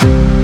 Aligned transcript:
Thank 0.00 0.34
you. 0.34 0.39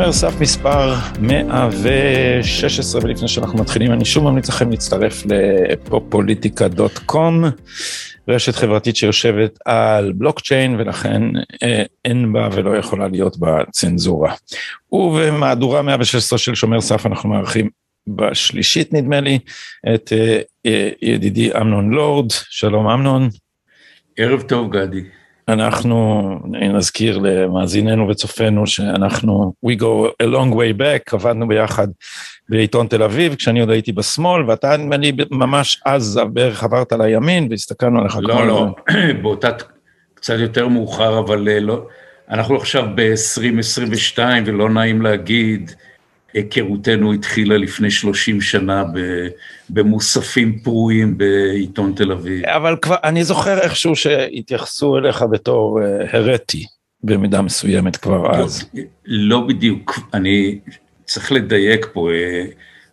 שומר 0.00 0.12
סף 0.12 0.40
מספר 0.40 0.94
116, 1.20 3.00
ולפני 3.04 3.28
שאנחנו 3.28 3.58
מתחילים, 3.58 3.92
אני 3.92 4.04
שוב 4.04 4.24
ממליץ 4.24 4.48
לכם 4.48 4.70
להצטרף 4.70 5.22
לפופוליטיקה.קום, 5.26 7.44
רשת 8.28 8.54
חברתית 8.54 8.96
שיושבת 8.96 9.58
על 9.64 10.12
בלוקצ'יין, 10.12 10.76
ולכן 10.78 11.22
אה, 11.62 11.82
אין 12.04 12.32
בה 12.32 12.48
ולא 12.52 12.76
יכולה 12.76 13.08
להיות 13.08 13.38
בה 13.38 13.58
צנזורה. 13.70 14.34
ובמהדורה 14.92 15.82
116 15.82 16.38
של 16.38 16.54
שומר 16.54 16.80
סף 16.80 17.06
אנחנו 17.06 17.28
מארחים 17.28 17.70
בשלישית, 18.06 18.92
נדמה 18.92 19.20
לי, 19.20 19.38
את 19.94 20.12
אה, 20.12 20.40
אה, 20.66 20.90
ידידי 21.02 21.56
אמנון 21.56 21.90
לורד. 21.90 22.30
שלום 22.30 22.88
אמנון. 22.88 23.28
ערב 24.16 24.42
טוב, 24.42 24.76
גדי. 24.76 25.19
אנחנו 25.52 26.30
נזכיר 26.44 27.18
למאזיננו 27.18 28.08
וצופינו 28.08 28.66
שאנחנו 28.66 29.52
we 29.66 29.80
go 29.80 30.22
a 30.22 30.26
long 30.26 30.52
way 30.52 30.80
back 30.80 31.12
עבדנו 31.12 31.48
ביחד 31.48 31.88
בעיתון 32.48 32.86
תל 32.86 33.02
אביב 33.02 33.34
כשאני 33.34 33.60
עוד 33.60 33.70
הייתי 33.70 33.92
בשמאל 33.92 34.50
ואתה 34.50 34.74
אני 34.74 35.12
ממש 35.30 35.82
אז 35.86 36.20
בערך 36.32 36.64
עברת 36.64 36.92
לימין 36.92 37.46
והסתכלנו 37.50 38.00
עליך 38.00 38.16
לא 38.20 38.46
לא 38.46 38.66
באותה 39.22 39.50
קצת 40.14 40.34
יותר 40.38 40.68
מאוחר 40.68 41.18
אבל 41.18 41.48
אה, 41.48 41.60
לא 41.60 41.86
אנחנו 42.30 42.56
עכשיו 42.56 42.84
ב-2022 42.94 44.18
ולא 44.46 44.70
נעים 44.70 45.02
להגיד 45.02 45.72
היכרותנו 46.34 47.12
התחילה 47.12 47.56
לפני 47.56 47.90
30 47.90 48.40
שנה 48.40 48.84
במוספים 49.70 50.58
פרועים 50.58 51.18
בעיתון 51.18 51.92
תל 51.96 52.12
אביב. 52.12 52.44
אבל 52.44 52.76
כבר, 52.82 52.96
אני 53.04 53.24
זוכר 53.24 53.58
איכשהו 53.58 53.96
שהתייחסו 53.96 54.98
אליך 54.98 55.24
בתור 55.30 55.80
אה, 55.82 56.18
הרטי 56.18 56.64
במידה 57.04 57.42
מסוימת 57.42 57.96
כבר 57.96 58.22
לא, 58.22 58.36
אז. 58.36 58.64
לא 59.06 59.40
בדיוק, 59.40 59.98
אני 60.14 60.58
צריך 61.04 61.32
לדייק 61.32 61.86
פה, 61.92 62.10
אה, 62.10 62.44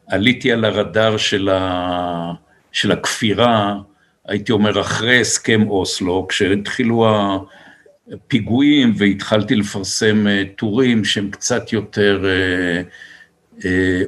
עליתי 0.08 0.52
על 0.52 0.66
הרדאר 0.66 1.18
של, 1.18 1.50
ה, 1.50 2.32
של 2.72 2.92
הכפירה, 2.92 3.76
הייתי 4.28 4.52
אומר 4.52 4.82
אחרי 4.82 5.22
הסכם 5.22 5.70
אוסלו, 5.70 6.26
כשהתחילו 6.30 7.08
הפיגועים 8.14 8.94
והתחלתי 8.98 9.56
לפרסם 9.56 10.28
אה, 10.28 10.44
טורים 10.56 11.06
שהם 11.06 11.30
קצת 11.32 11.74
יותר 11.74 12.26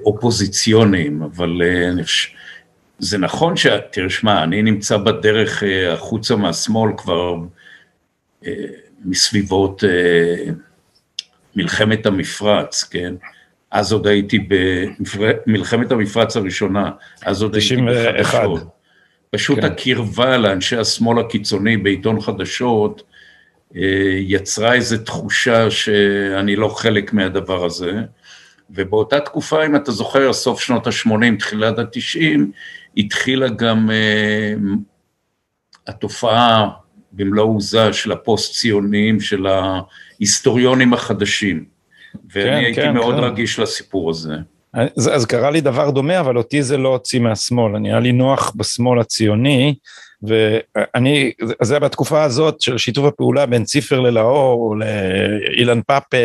אופוזיציוניים, 0.05 1.21
אבל 1.21 1.61
אה, 1.63 2.03
זה 2.99 3.17
נכון 3.17 3.57
ש... 3.57 3.67
תראה, 3.91 4.09
שמע, 4.09 4.43
אני 4.43 4.61
נמצא 4.61 4.97
בדרך 4.97 5.63
אה, 5.63 5.93
החוצה 5.93 6.35
מהשמאל 6.35 6.91
כבר 6.97 7.35
מסביבות 9.05 9.83
מלחמת 11.55 12.05
המפרץ, 12.05 12.83
כן? 12.83 13.13
אז 13.71 13.91
עוד 13.91 14.07
הייתי 14.07 14.47
במלחמת 14.99 15.91
המפרץ 15.91 16.37
הראשונה, 16.37 16.91
אז 17.25 17.41
עוד 17.41 17.55
הייתי 17.55 17.75
בחדשות. 18.21 18.63
פשוט 19.31 19.59
כן. 19.59 19.65
הקרבה 19.65 20.37
לאנשי 20.37 20.77
השמאל 20.77 21.19
הקיצוני 21.19 21.77
בעיתון 21.77 22.21
חדשות 22.21 23.03
יצרה 24.19 24.73
איזו 24.73 24.97
תחושה 24.97 25.71
שאני 25.71 26.55
לא 26.55 26.67
חלק 26.67 27.13
מהדבר 27.13 27.65
הזה. 27.65 27.91
ובאותה 28.71 29.19
תקופה, 29.19 29.65
אם 29.65 29.75
אתה 29.75 29.91
זוכר, 29.91 30.33
סוף 30.33 30.61
שנות 30.61 30.87
ה-80, 30.87 31.39
תחילת 31.39 31.79
ה-90, 31.79 32.39
התחילה 32.97 33.47
גם 33.47 33.89
uh, 33.89 34.63
התופעה 35.87 36.69
במלוא 37.11 37.55
עוזה 37.55 37.93
של 37.93 38.11
הפוסט-ציונים, 38.11 39.19
של 39.19 39.47
ההיסטוריונים 39.47 40.93
החדשים. 40.93 41.65
ואני 42.33 42.49
כן, 42.49 42.55
הייתי 42.55 42.81
כן, 42.81 42.93
מאוד 42.93 43.15
כן. 43.15 43.23
רגיש 43.23 43.59
לסיפור 43.59 44.09
הזה. 44.09 44.35
אז, 44.73 45.09
אז 45.13 45.25
קרה 45.25 45.51
לי 45.51 45.61
דבר 45.61 45.89
דומה, 45.89 46.19
אבל 46.19 46.37
אותי 46.37 46.63
זה 46.63 46.77
לא 46.77 46.89
הוציא 46.89 47.19
מהשמאל, 47.19 47.75
אני 47.75 47.89
היה 47.89 47.99
לי 47.99 48.11
נוח 48.11 48.53
בשמאל 48.55 48.99
הציוני, 48.99 49.75
ואני, 50.23 51.31
זה 51.61 51.73
היה 51.73 51.79
בתקופה 51.79 52.23
הזאת 52.23 52.61
של 52.61 52.77
שיתוף 52.77 53.05
הפעולה 53.05 53.45
בין 53.45 53.63
ציפר 53.63 53.99
ללאור, 53.99 54.75
לאילן 54.77 55.81
פאפה, 55.87 56.17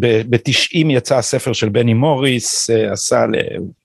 ב-90 0.00 0.86
יצא 0.90 1.18
הספר 1.18 1.52
של 1.52 1.68
בני 1.68 1.94
מוריס, 1.94 2.70
אה, 2.70 2.92
עשה 2.92 3.24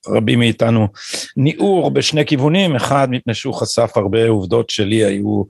לרבים 0.08 0.38
מאיתנו 0.38 0.88
ניעור 1.36 1.90
בשני 1.90 2.26
כיוונים, 2.26 2.76
אחד 2.76 3.08
מפני 3.10 3.34
שהוא 3.34 3.54
חשף 3.54 3.90
הרבה 3.96 4.28
עובדות 4.28 4.70
שלי 4.70 5.04
היו, 5.04 5.42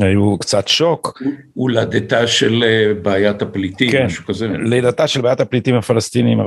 היו 0.00 0.38
קצת 0.38 0.68
שוק. 0.68 1.22
הולדתה 1.54 2.26
של 2.26 2.64
אה, 2.66 2.94
בעיית 3.02 3.42
הפליטים, 3.42 3.90
כן, 3.90 4.06
משהו 4.06 4.24
כזה. 4.24 4.48
לידתה 4.48 5.06
של 5.06 5.20
בעיית 5.20 5.40
הפליטים 5.40 5.74
הפלסטינים 5.74 6.40
47-49, 6.40 6.44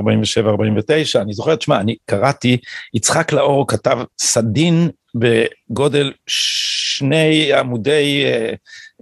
אני 1.16 1.34
זוכר, 1.34 1.56
תשמע, 1.56 1.80
אני 1.80 1.96
קראתי, 2.06 2.58
יצחק 2.94 3.32
לאור 3.32 3.68
כתב 3.68 4.00
סדין 4.20 4.90
בגודל 5.16 6.12
שני 6.28 7.54
עמודי 7.54 8.26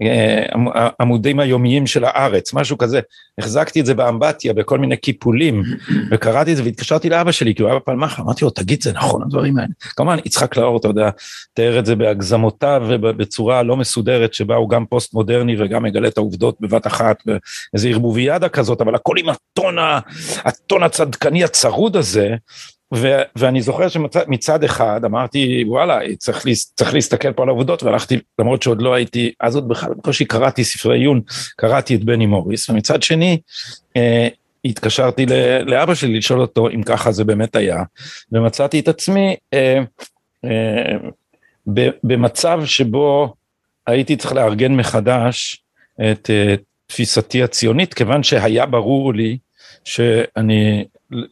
אה, 0.02 0.90
עמודים 1.00 1.40
היומיים 1.40 1.88
של 1.88 2.04
הארץ, 2.06 2.54
משהו 2.54 2.78
כזה. 2.78 3.00
החזקתי 3.38 3.82
את 3.82 3.86
זה 3.86 3.94
באמבטיה 3.94 4.54
בכל 4.54 4.80
מיני 4.80 4.98
קיפולים, 4.98 5.64
וקראתי 6.12 6.52
את 6.52 6.58
זה 6.58 6.64
והתקשרתי 6.64 7.10
לאבא 7.10 7.32
שלי, 7.32 7.56
כי 7.56 7.62
הוא 7.62 7.70
היה 7.70 7.80
בפלמחה, 7.80 8.22
אמרתי 8.22 8.46
לו, 8.46 8.52
תגיד, 8.52 8.84
זה 8.84 8.94
נכון 8.94 9.22
הדברים 9.24 9.58
האלה? 9.58 9.70
כמובן, 9.80 10.18
יצחק 10.26 10.58
לאור, 10.58 10.78
אתה 10.78 10.88
יודע, 10.88 11.10
תיאר 11.54 11.80
את 11.80 11.86
זה 11.86 11.96
בהגזמותיו 11.96 12.84
ובצורה 12.90 13.64
לא 13.64 13.78
מסודרת, 13.78 14.34
שבה 14.34 14.56
הוא 14.56 14.70
גם 14.70 14.86
פוסט 14.86 15.14
מודרני 15.14 15.62
וגם 15.62 15.84
מגלה 15.84 16.08
את 16.08 16.18
העובדות 16.18 16.58
בבת 16.60 16.88
אחת, 16.88 17.24
באיזה 17.26 17.90
ערבוביאדה 17.90 18.50
כזאת, 18.50 18.82
אבל 18.82 18.96
הכל 18.96 19.16
עם 19.18 19.30
הטון, 19.30 19.76
הטון 20.46 20.84
הצדקני 20.84 21.44
הצרוד 21.44 21.96
הזה, 21.96 22.36
ו- 22.94 23.22
ואני 23.36 23.62
זוכר 23.62 23.88
שמצד 23.88 24.64
אחד 24.64 25.02
אמרתי 25.06 25.64
וואלה 25.68 26.00
צריך, 26.18 26.46
צריך 26.76 26.94
להסתכל 26.94 27.34
פה 27.34 27.44
על 27.44 27.50
העובדות 27.50 27.84
והלכתי 27.84 28.20
למרות 28.40 28.64
שעוד 28.64 28.82
לא 28.82 28.94
הייתי 28.94 29.32
אז 29.40 29.56
עוד 29.56 29.68
בכלל 29.68 29.94
בקושי 29.94 30.26
קראתי 30.26 30.64
ספרי 30.64 31.00
עיון 31.00 31.22
קראתי 31.56 31.96
את 31.96 32.04
בני 32.04 32.26
מוריס 32.26 32.70
ומצד 32.70 33.04
שני 33.04 33.40
אה, 33.98 34.28
התקשרתי 34.66 35.26
לאבא 35.66 35.96
שלי 35.96 36.18
לשאול 36.18 36.42
אותו 36.42 36.70
אם 36.70 36.84
ככה 36.84 37.12
זה 37.12 37.24
באמת 37.24 37.56
היה 37.56 37.84
ומצאתי 38.32 38.80
את 38.80 38.88
עצמי 38.88 39.36
אה, 39.54 39.80
אה, 40.46 40.98
במצב 42.04 42.62
שבו 42.66 43.34
הייתי 43.88 44.16
צריך 44.16 44.34
לארגן 44.34 44.76
מחדש 44.76 45.64
את 46.12 46.30
אה, 46.30 46.56
תפיסתי 46.88 47.44
הציונית 47.44 47.94
כיוון 47.94 48.24
שהיה 48.24 48.66
ברור 48.66 49.14
לי 49.14 49.38
שאני 49.86 50.86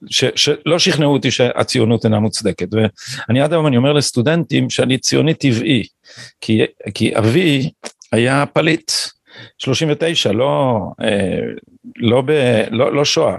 ש, 0.10 0.26
שלא 0.36 0.80
שכנעו 0.80 1.14
אותי 1.14 1.32
שהציונות 1.32 2.06
אינה 2.06 2.20
מוצדקת. 2.20 2.68
ואני 2.72 3.42
עד 3.42 3.54
היום 3.54 3.68
אני 3.68 3.78
אומר 3.78 3.94
לסטודנטים 3.94 4.70
שאני 4.70 4.98
ציוני 4.98 5.34
טבעי 5.34 5.84
כי, 6.42 6.62
כי 6.94 7.18
אבי 7.18 7.70
היה 8.12 8.46
פליט. 8.46 8.92
39 9.58 10.32
לא 10.32 10.82
אה, 11.02 11.40
לא, 11.98 12.22
ב, 12.22 12.32
לא 12.72 12.94
לא 12.94 13.06
שואה. 13.06 13.38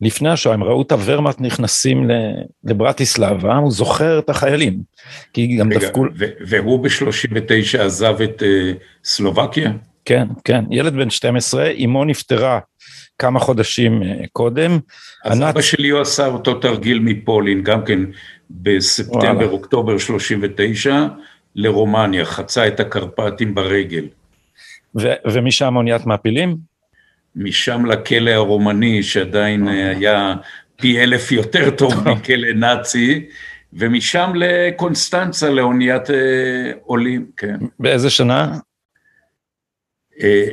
לפני 0.00 0.28
השואה 0.28 0.54
הם 0.54 0.64
ראו 0.64 0.82
את 0.82 0.92
הוורמאט 0.92 1.40
נכנסים 1.40 2.10
לברטיסלבה 2.64 3.56
הוא 3.56 3.70
זוכר 3.70 4.18
את 4.18 4.30
החיילים. 4.30 4.80
כי 5.32 5.56
גם 5.56 5.72
רגע, 5.72 5.78
דפקו 5.78 6.04
והוא 6.48 6.80
ב-39 6.80 7.80
עזב 7.80 8.20
את 8.22 8.42
uh, 8.42 8.76
סלובקיה? 9.04 9.72
כן 10.04 10.28
כן. 10.44 10.64
ילד 10.70 10.94
בן 10.94 11.10
12 11.10 11.70
אמו 11.84 12.04
נפטרה 12.04 12.58
כמה 13.18 13.40
חודשים 13.40 14.02
אה, 14.02 14.24
קודם. 14.32 14.78
אז 15.24 15.40
ענת... 15.40 15.48
אבא 15.48 15.60
שלי 15.60 15.88
הוא 15.88 16.00
עשה 16.00 16.26
אותו 16.26 16.54
תרגיל 16.54 16.98
מפולין, 16.98 17.62
גם 17.62 17.84
כן 17.84 18.00
בספטמבר, 18.50 19.50
אוקטובר 19.50 19.98
39, 19.98 21.06
לרומניה, 21.54 22.24
חצה 22.24 22.68
את 22.68 22.80
הקרפטים 22.80 23.54
ברגל. 23.54 24.04
ו- 25.00 25.14
ומשם 25.32 25.76
אוניית 25.76 26.06
מעפילים? 26.06 26.56
משם 27.36 27.86
לכלא 27.86 28.30
הרומני, 28.30 29.02
שעדיין 29.02 29.68
אה, 29.68 29.90
היה 29.90 30.34
פי 30.76 31.02
אלף 31.02 31.32
יותר 31.32 31.70
טוב 31.70 32.08
מכלא 32.08 32.52
נאצי, 32.52 33.28
ומשם 33.72 34.32
לקונסטנצה, 34.34 35.50
לאוניית 35.50 36.10
אה, 36.10 36.72
עולים, 36.82 37.26
כן. 37.36 37.56
באיזה 37.80 38.10
שנה? 38.10 38.58
אה, 40.22 40.48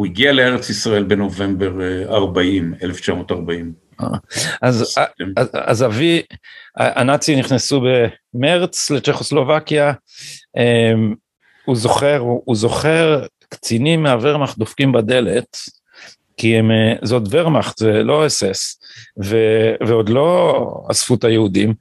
הוא 0.00 0.06
הגיע 0.06 0.32
לארץ 0.32 0.70
ישראל 0.70 1.02
בנובמבר 1.02 1.72
40, 2.08 2.74
אה, 2.74 2.86
1940. 2.86 3.72
אה, 4.00 4.06
אז, 4.62 4.98
אז, 5.36 5.48
אז 5.52 5.84
אבי, 5.84 6.22
הנאצים 6.76 7.38
נכנסו 7.38 7.82
במרץ 8.34 8.90
לצ'כוסלובקיה, 8.90 9.92
אמ, 10.56 11.14
הוא 11.64 11.76
זוכר, 11.76 12.18
הוא, 12.18 12.42
הוא 12.44 12.56
זוכר 12.56 13.26
קצינים 13.48 14.02
מהוורמאכט 14.02 14.58
דופקים 14.58 14.92
בדלת, 14.92 15.56
כי 16.36 16.56
הם, 16.56 16.70
אה, 16.70 16.94
זאת 17.02 17.22
וורמאכט, 17.34 17.78
זה 17.78 17.92
לא 17.92 18.26
אס 18.26 18.42
אס, 18.42 18.80
ועוד 19.86 20.08
לא 20.08 20.66
אספו 20.90 21.14
את 21.14 21.24
היהודים, 21.24 21.74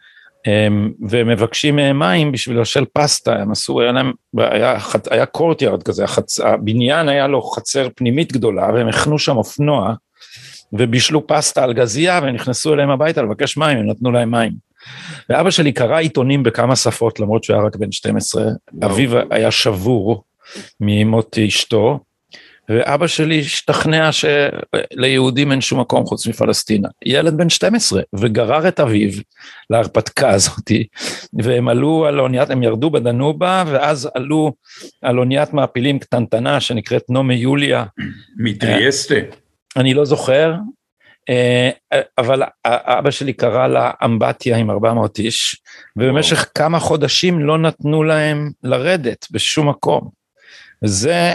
ומבקשים 1.09 1.75
מהם 1.75 1.99
מים 1.99 2.31
בשביל 2.31 2.57
לבשל 2.57 2.85
פסטה, 2.93 3.35
הם 3.35 3.51
עשו, 3.51 3.81
היה 3.81 3.91
להם, 3.91 4.11
היה, 4.37 4.77
היה 5.09 5.25
קורטיארד 5.25 5.83
כזה, 5.83 6.03
החצ, 6.03 6.39
הבניין 6.39 7.09
היה 7.09 7.27
לו 7.27 7.41
חצר 7.41 7.87
פנימית 7.95 8.31
גדולה, 8.31 8.69
והם 8.73 8.87
הכנו 8.87 9.19
שם 9.19 9.37
אופנוע, 9.37 9.93
ובישלו 10.73 11.27
פסטה 11.27 11.63
על 11.63 11.73
גזייה, 11.73 12.19
והם 12.23 12.35
נכנסו 12.35 12.73
אליהם 12.73 12.89
הביתה 12.89 13.21
לבקש 13.21 13.57
מים, 13.57 13.77
הם 13.77 13.89
נתנו 13.89 14.11
להם 14.11 14.31
מים. 14.31 14.53
ואבא 15.29 15.49
שלי 15.49 15.71
קרא 15.71 15.97
עיתונים 15.97 16.43
בכמה 16.43 16.75
שפות, 16.75 17.19
למרות 17.19 17.43
שהוא 17.43 17.55
היה 17.55 17.65
רק 17.65 17.75
בן 17.75 17.91
12, 17.91 18.43
אביו 18.85 19.09
היה 19.31 19.51
שבור 19.51 20.23
ממות 20.79 21.37
אשתו, 21.47 21.99
ואבא 22.69 23.07
שלי 23.07 23.39
השתכנע 23.39 24.09
שליהודים 24.11 25.51
אין 25.51 25.61
שום 25.61 25.79
מקום 25.79 26.05
חוץ 26.05 26.27
מפלסטינה. 26.27 26.89
ילד 27.05 27.37
בן 27.37 27.49
12, 27.49 28.01
וגרר 28.15 28.67
את 28.67 28.79
אביו 28.79 29.11
להרפתקה 29.69 30.29
הזאתי, 30.29 30.87
והם 31.33 31.67
עלו 31.67 32.05
על 32.05 32.19
אוניית, 32.19 32.49
הם 32.49 32.63
ירדו 32.63 32.89
בדנובה, 32.89 33.63
ואז 33.67 34.09
עלו 34.15 34.53
על 35.01 35.19
אוניית 35.19 35.53
מעפילים 35.53 35.99
קטנטנה 35.99 36.59
שנקראת 36.59 37.03
נומי 37.09 37.35
יוליה. 37.35 37.85
מטריאסטה. 38.37 39.15
אני 39.77 39.93
לא 39.93 40.05
זוכר, 40.05 40.53
אה, 41.29 41.69
אבל 42.17 42.43
אבא 42.65 43.11
שלי 43.11 43.33
קרא 43.33 43.67
לה 43.67 43.91
אמבטיה 44.05 44.57
עם 44.57 44.69
400 44.69 45.19
איש, 45.19 45.61
ובמשך 45.97 46.49
כמה 46.55 46.79
חודשים 46.79 47.39
לא 47.39 47.57
נתנו 47.57 48.03
להם 48.03 48.51
לרדת 48.63 49.27
בשום 49.31 49.69
מקום. 49.69 50.09
וזה 50.83 51.33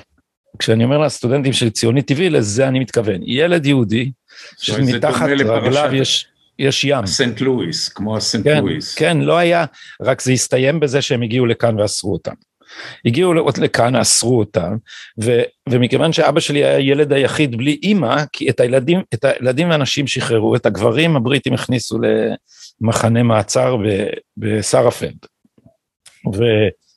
כשאני 0.58 0.84
אומר 0.84 0.98
לסטודנטים 0.98 1.52
של 1.52 1.70
ציוני 1.70 2.02
טבעי, 2.02 2.30
לזה 2.30 2.68
אני 2.68 2.78
מתכוון. 2.78 3.20
ילד 3.22 3.66
יהודי, 3.66 4.10
שמתחת 4.58 5.28
רגליו 5.28 5.90
יש, 5.94 6.26
יש 6.58 6.84
ים. 6.84 7.06
סנט 7.06 7.40
לואיס, 7.40 7.88
כמו 7.88 8.16
הסנט 8.16 8.44
כן, 8.44 8.64
לואיס. 8.64 8.94
כן, 8.94 9.18
לא 9.18 9.38
היה, 9.38 9.64
רק 10.02 10.20
זה 10.20 10.32
הסתיים 10.32 10.80
בזה 10.80 11.02
שהם 11.02 11.22
הגיעו 11.22 11.46
לכאן 11.46 11.80
ואסרו 11.80 12.12
אותם. 12.12 12.32
הגיעו 13.04 13.34
לכאן, 13.34 13.96
אסרו 13.96 14.38
אותם, 14.38 14.76
ו, 15.22 15.42
ומכיוון 15.68 16.12
שאבא 16.12 16.40
שלי 16.40 16.64
היה 16.64 16.76
הילד 16.76 17.12
היחיד 17.12 17.56
בלי 17.56 17.78
אימא, 17.82 18.24
כי 18.32 18.50
את 18.50 18.60
הילדים, 18.60 19.02
את 19.14 19.24
הילדים 19.24 19.70
והנשים 19.70 20.06
שחררו, 20.06 20.56
את 20.56 20.66
הגברים 20.66 21.16
הבריטים 21.16 21.54
הכניסו 21.54 21.98
למחנה 22.80 23.22
מעצר 23.22 23.76
בסרפנד, 24.36 25.26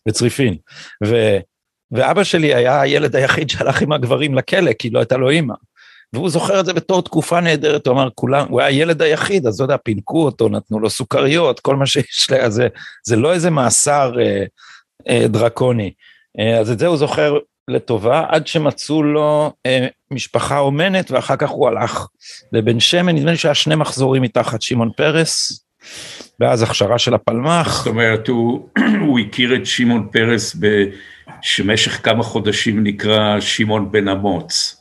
בצריפין, 0.08 0.58
ו... 1.06 1.38
ואבא 1.92 2.24
שלי 2.24 2.54
היה 2.56 2.82
הילד 2.82 3.16
היחיד 3.16 3.50
שהלך 3.50 3.82
עם 3.82 3.92
הגברים 3.92 4.36
לכלא, 4.36 4.74
כי 4.74 4.90
לא 4.90 5.00
הייתה 5.00 5.18
לו 5.18 5.30
אימא. 5.30 5.54
והוא 6.14 6.30
זוכר 6.30 6.60
את 6.60 6.66
זה 6.66 6.74
בתור 6.74 7.02
תקופה 7.02 7.40
נהדרת, 7.40 7.88
הוא 7.88 7.94
אמר, 7.94 8.10
כולם, 8.16 8.46
הוא 8.50 8.60
היה 8.60 8.70
הילד 8.70 9.02
היחיד, 9.02 9.48
אז 9.48 9.60
לא 9.60 9.66
יודע, 9.66 9.78
פינקו 9.78 10.26
אותו, 10.26 10.50
נתנו 10.50 10.80
לו 10.80 10.90
סוכריות, 10.90 11.60
כל 11.60 11.76
מה 11.76 11.86
שיש 11.86 12.30
לי, 12.30 12.52
זה, 12.52 12.68
זה 13.04 13.16
לא 13.16 13.34
איזה 13.34 13.50
מאסר 13.50 14.20
אה, 14.20 14.44
אה, 15.10 15.28
דרקוני. 15.28 15.92
אה, 16.40 16.60
אז 16.60 16.72
את 16.72 16.80
זה 16.80 16.88
הוא 16.88 16.98
זוכר 16.98 17.38
לטובה, 17.68 18.24
עד 18.30 18.48
שמצאו 18.48 19.04
לו 19.04 19.54
אה, 19.66 19.88
משפחה 20.12 20.60
אומנת, 20.60 21.12
ואחר 21.12 21.36
כך 21.36 21.50
הוא 21.50 21.68
הלך 21.68 22.08
לבן 22.52 22.80
שמן, 22.80 23.16
נדמה 23.16 23.32
לי 23.32 23.38
שהיה 23.38 23.56
שני 23.56 23.76
מחזורים 23.76 24.22
מתחת 24.22 24.62
שמעון 24.62 24.90
פרס, 24.98 25.64
ואז 26.40 26.62
הכשרה 26.62 26.98
של 26.98 27.14
הפלמ"ח. 27.14 27.78
זאת 27.78 27.88
אומרת, 27.88 28.28
הוא, 28.28 28.70
הוא 29.06 29.20
הכיר 29.20 29.56
את 29.56 29.66
שמעון 29.66 30.08
פרס 30.12 30.56
ב... 30.60 30.66
שמשך 31.42 32.06
כמה 32.06 32.24
חודשים 32.24 32.84
נקרא 32.84 33.40
שמעון 33.40 33.92
בן 33.92 34.08
אמוץ. 34.08 34.78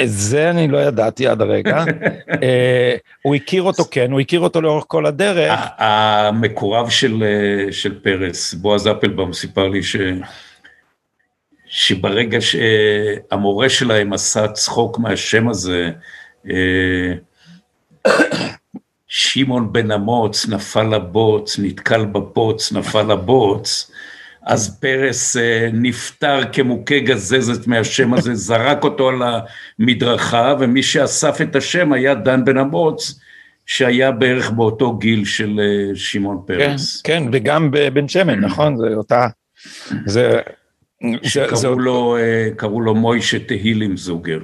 את 0.00 0.08
זה 0.08 0.50
אני 0.50 0.68
לא 0.68 0.78
ידעתי 0.78 1.26
עד 1.26 1.40
הרגע. 1.40 1.84
אה, 2.42 2.96
הוא 3.22 3.34
הכיר 3.34 3.62
אותו, 3.62 3.84
כן, 3.90 4.12
הוא 4.12 4.20
הכיר 4.20 4.40
אותו 4.40 4.60
לאורך 4.60 4.84
כל 4.88 5.06
הדרך. 5.06 5.60
המקורב 5.78 6.90
של, 6.90 7.22
אה, 7.22 7.72
של 7.72 7.98
פרס, 8.00 8.54
בועז 8.54 8.88
אפלבאום, 8.88 9.32
סיפר 9.32 9.68
לי 9.68 9.82
ש... 9.82 9.96
שברגע 11.66 12.38
שהמורה 12.40 13.68
שלהם 13.68 14.12
עשה 14.12 14.48
צחוק 14.48 14.98
מהשם 14.98 15.48
הזה, 15.48 15.90
אה, 16.50 17.12
שמעון 19.08 19.72
בן 19.72 19.90
אמוץ 19.90 20.48
נפל 20.48 20.82
לבוץ, 20.82 21.58
נתקל 21.58 22.04
בבוץ, 22.04 22.72
נפל 22.72 23.02
לבוץ, 23.02 23.90
אז 24.46 24.80
פרס 24.80 25.36
אה, 25.36 25.68
נפטר 25.72 26.40
כמוכה 26.52 26.98
גזזת 26.98 27.66
מהשם 27.66 28.14
הזה, 28.14 28.34
זרק 28.48 28.84
אותו 28.84 29.08
על 29.08 29.22
המדרכה, 29.78 30.54
ומי 30.60 30.82
שאסף 30.82 31.40
את 31.40 31.56
השם 31.56 31.92
היה 31.92 32.14
דן 32.14 32.44
בן 32.44 32.58
אמוץ, 32.58 33.20
שהיה 33.66 34.10
בערך 34.10 34.50
באותו 34.50 34.96
גיל 34.96 35.24
של 35.24 35.60
אה, 35.60 35.96
שמעון 35.96 36.42
פרס. 36.46 37.02
כן, 37.02 37.22
כן, 37.22 37.28
וגם 37.32 37.70
בבן 37.70 38.08
שמן, 38.08 38.40
נכון? 38.46 38.76
זה 38.76 38.94
אותה... 38.94 39.26
זה... 40.06 40.40
שקראו 41.22 41.56
זה, 41.56 41.68
לו, 41.68 42.16
זה... 42.18 42.50
קראו 42.56 42.80
לו 42.80 42.94
מוישה 42.94 43.38
תהילים 43.38 43.96
זוגר. 43.96 44.38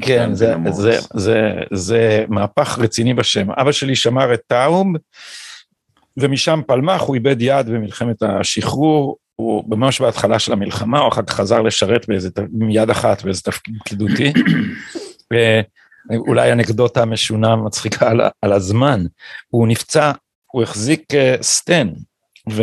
כן, 0.00 0.34
זה, 0.34 0.54
זה, 0.70 0.98
זה, 1.14 1.52
זה 1.72 2.24
מהפך 2.28 2.78
רציני 2.78 3.14
בשם. 3.14 3.50
אבא 3.50 3.72
שלי 3.72 3.96
שמר 3.96 4.34
את 4.34 4.40
טאוב, 4.46 4.86
ומשם 6.16 6.60
פלמח, 6.66 7.02
הוא 7.02 7.14
איבד 7.14 7.36
יד 7.42 7.66
במלחמת 7.66 8.22
השחרור, 8.22 9.16
הוא 9.36 9.64
ממש 9.68 10.00
בהתחלה 10.00 10.38
של 10.38 10.52
המלחמה, 10.52 10.98
הוא 10.98 11.08
אחר 11.08 11.22
כך 11.22 11.34
חזר 11.34 11.62
לשרת 11.62 12.08
באיזה, 12.08 12.28
עם 12.60 12.70
יד 12.70 12.90
אחת 12.90 13.22
באיזה 13.22 13.42
תפקיד 13.42 13.74
פקידותי. 13.80 14.32
אולי 16.28 16.52
אנקדוטה 16.52 17.04
משונה 17.04 17.56
מצחיקה 17.56 18.10
על, 18.10 18.20
על 18.42 18.52
הזמן, 18.52 19.04
הוא 19.48 19.68
נפצע, 19.68 20.12
הוא 20.52 20.62
החזיק 20.62 21.12
uh, 21.12 21.42
סטן, 21.42 21.88
ו, 22.50 22.62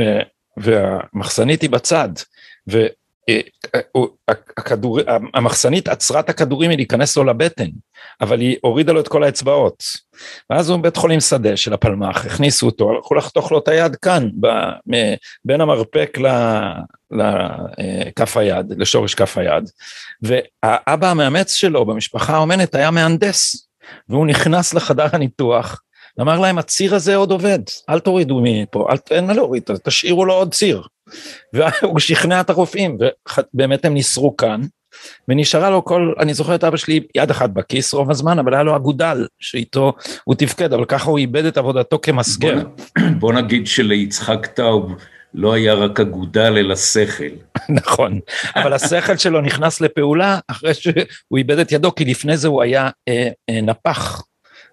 והמחסנית 0.58 1.62
היא 1.62 1.70
בצד, 1.70 2.10
ו, 2.72 2.78
הכדור, 4.58 5.00
המחסנית 5.34 5.88
עצרה 5.88 6.20
את 6.20 6.30
הכדורים 6.30 6.72
מלהיכנס 6.72 7.18
לו 7.18 7.24
לבטן, 7.24 7.70
אבל 8.22 8.40
היא 8.40 8.58
הורידה 8.62 8.94
לו 8.94 9.00
את 9.00 9.08
כל 9.08 9.24
האצבעות. 9.24 9.84
ואז 10.50 10.70
הוא 10.70 10.80
בבית 10.80 10.98
חולים 10.98 11.20
שדה 11.20 11.58
של 11.58 11.74
הפלמ"ח, 11.74 12.26
הכניסו 12.26 12.66
אותו, 12.66 12.92
הלכו 12.92 13.16
לחתוך 13.16 13.52
לו 13.52 13.60
את 13.60 13.68
היד 13.68 13.96
כאן, 13.96 14.30
בין 15.46 15.62
המרפק 15.62 16.18
לכף 17.12 18.38
היד, 18.38 18.74
לשורש 18.78 19.16
כף 19.16 19.38
היד. 19.38 19.70
והאבא 20.22 21.12
המאמץ 21.12 21.54
שלו 21.54 21.86
במשפחה 21.86 22.36
האומנת 22.36 22.76
היה 22.76 22.92
מהנדס, 22.92 23.68
והוא 24.10 24.28
נכנס 24.28 24.74
לחדר 24.74 25.08
הניתוח, 25.12 25.82
אמר 26.22 26.40
להם, 26.40 26.58
הציר 26.58 26.96
הזה 26.96 27.16
עוד 27.16 27.32
עובד, 27.32 27.60
אל 27.90 28.00
תורידו 28.00 28.42
מפה, 28.44 28.88
אל, 28.92 28.98
אין 29.12 29.28
מה 29.28 29.34
להוריד, 29.34 29.64
תשאירו 29.84 30.26
לו 30.26 30.34
עוד 30.34 30.54
ציר. 30.54 30.82
והוא 31.54 32.00
שכנע 32.00 32.42
את 32.42 32.50
הרופאים, 32.50 32.98
ובאמת 33.54 33.86
הם 33.86 33.94
ניסרו 33.94 34.38
כאן, 34.38 34.62
ונשארה 35.28 35.70
לו 35.70 35.86
כל, 35.86 36.14
אני 36.20 36.34
זוכר 36.34 36.56
את 36.56 36.64
אבא 36.64 36.78
שלי 36.78 37.00
יד 37.16 37.30
אחת 37.30 37.50
בכיס 37.50 37.94
רוב 37.94 38.12
הזמן, 38.12 38.40
אבל 38.40 38.54
היה 38.54 38.64
לו 38.64 38.76
אגודל 38.76 39.28
שאיתו 39.40 39.94
הוא 40.24 40.36
תפקד, 40.36 40.74
אבל 40.74 40.86
ככה 40.86 41.10
הוא 41.10 41.18
איבד 41.18 41.46
את 41.46 41.58
עבודתו 41.58 42.00
כמסגר. 42.02 42.56
בוא, 42.56 43.08
בוא 43.20 43.34
נגיד 43.34 43.68
שליצחק 43.68 44.46
טאוב 44.46 44.96
לא 45.34 45.54
היה 45.54 45.74
רק 45.74 46.00
אגודל 46.00 46.58
אלא 46.58 46.76
שכל. 46.76 47.24
נכון, 47.70 48.20
אבל 48.56 48.74
השכל 48.74 49.18
שלו 49.18 49.42
נכנס 49.42 49.82
לפעולה 49.82 50.40
אחרי 50.48 50.74
שהוא 50.74 51.38
איבד 51.38 51.60
את 51.60 51.72
ידו, 51.72 51.96
כי 51.96 52.06
לפני 52.06 52.38
זה 52.38 52.48
הוא 52.48 52.62
היה 52.62 52.90
אה, 53.08 53.30
אה, 53.50 53.62
נפח. 53.62 54.24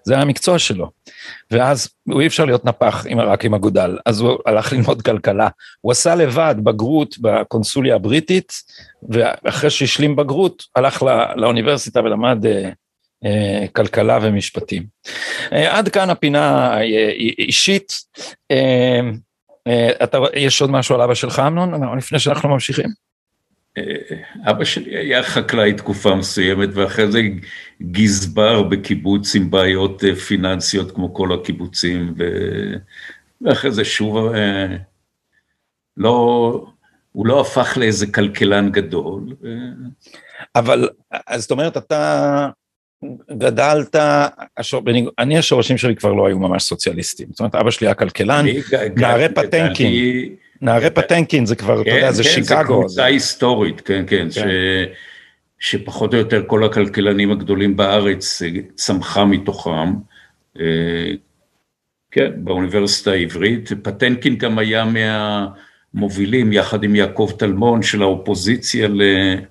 זה 0.05 0.15
היה 0.15 0.23
המקצוע 0.23 0.59
שלו. 0.59 0.91
ואז 1.51 1.89
הוא 2.09 2.21
אי 2.21 2.27
אפשר 2.27 2.45
להיות 2.45 2.65
נפח 2.65 3.07
עם, 3.09 3.21
רק 3.21 3.45
עם 3.45 3.55
אגודל, 3.55 3.99
אז 4.07 4.21
הוא 4.21 4.39
הלך 4.47 4.73
ללמוד 4.73 5.03
כלכלה. 5.03 5.49
הוא 5.81 5.93
עשה 5.93 6.15
לבד 6.15 6.55
בגרות 6.59 7.19
בקונסוליה 7.19 7.95
הבריטית, 7.95 8.53
ואחרי 9.09 9.71
שהשלים 9.71 10.17
בגרות, 10.17 10.65
הלך 10.77 11.03
לא, 11.03 11.37
לאוניברסיטה 11.37 12.01
ולמד 12.01 12.47
אה, 12.47 12.71
אה, 13.25 13.67
כלכלה 13.73 14.19
ומשפטים. 14.23 14.83
אה, 15.53 15.79
עד 15.79 15.89
כאן 15.89 16.11
הפינה 16.11 16.77
אה, 16.77 17.11
אישית. 17.39 17.93
אה, 18.51 19.01
אה, 19.67 19.91
אתה, 20.05 20.19
יש 20.35 20.61
עוד 20.61 20.71
משהו 20.71 20.95
על 20.95 21.01
אבא 21.01 21.15
שלך, 21.15 21.43
אמנון, 21.47 21.99
לפני 21.99 22.19
שאנחנו 22.19 22.49
ממשיכים? 22.49 23.10
אבא 24.45 24.65
שלי 24.65 24.97
היה 24.97 25.23
חקלאי 25.23 25.75
תקופה 25.75 26.15
מסוימת 26.15 26.69
ואחרי 26.75 27.13
זה 27.13 27.21
גזבר 27.83 28.63
בקיבוץ 28.63 29.35
עם 29.35 29.51
בעיות 29.51 30.05
אה, 30.05 30.15
פיננסיות 30.15 30.91
כמו 30.91 31.15
כל 31.15 31.33
הקיבוצים 31.33 32.15
ו... 32.19 32.25
ואחרי 33.41 33.73
זה 33.73 33.85
שוב 33.85 34.35
אה, 34.35 34.77
לא, 35.97 36.67
הוא 37.13 37.27
לא 37.27 37.41
הפך 37.41 37.77
לאיזה 37.77 38.07
כלכלן 38.07 38.71
גדול. 38.71 39.23
אבל 40.55 40.89
אז 41.27 41.43
זאת 41.43 41.51
אומרת 41.51 41.77
אתה 41.77 42.49
גדלת, 43.39 43.97
השור, 44.57 44.83
אני 45.19 45.39
השורשים 45.39 45.79
שלי 45.79 45.97
כבר 45.97 46.13
לא 46.13 46.27
היו 46.27 46.39
ממש 46.39 46.63
סוציאליסטים, 46.63 47.27
זאת 47.31 47.41
אומרת 47.41 47.55
אבא 47.55 47.71
שלי 47.71 47.87
היה 47.87 47.95
כלכלן, 47.95 48.45
נערי 48.97 49.29
פטנקים. 49.29 50.37
נערי 50.63 50.91
פטנקין 50.91 51.47
זה 51.47 51.57
כבר, 51.57 51.83
אתה 51.83 51.91
יודע, 51.91 52.13
זה 52.13 52.25
שיקגו. 52.25 52.47
כן, 52.47 52.57
זה 52.57 52.65
קבוצה 52.65 53.05
היסטורית, 53.05 53.81
כן, 53.81 54.05
כן, 54.07 54.29
שפחות 55.59 56.15
או 56.15 56.19
יותר 56.19 56.43
כל 56.47 56.65
הכלכלנים 56.65 57.31
הגדולים 57.31 57.77
בארץ 57.77 58.43
צמחה 58.75 59.25
מתוכם. 59.25 59.93
כן, 62.11 62.31
באוניברסיטה 62.37 63.11
העברית. 63.11 63.73
פטנקין 63.83 64.37
גם 64.37 64.59
היה 64.59 64.85
מהמובילים, 65.95 66.53
יחד 66.53 66.85
עם 66.85 66.95
יעקב 66.95 67.33
טלמון, 67.39 67.83
של 67.83 68.03
האופוזיציה 68.03 68.89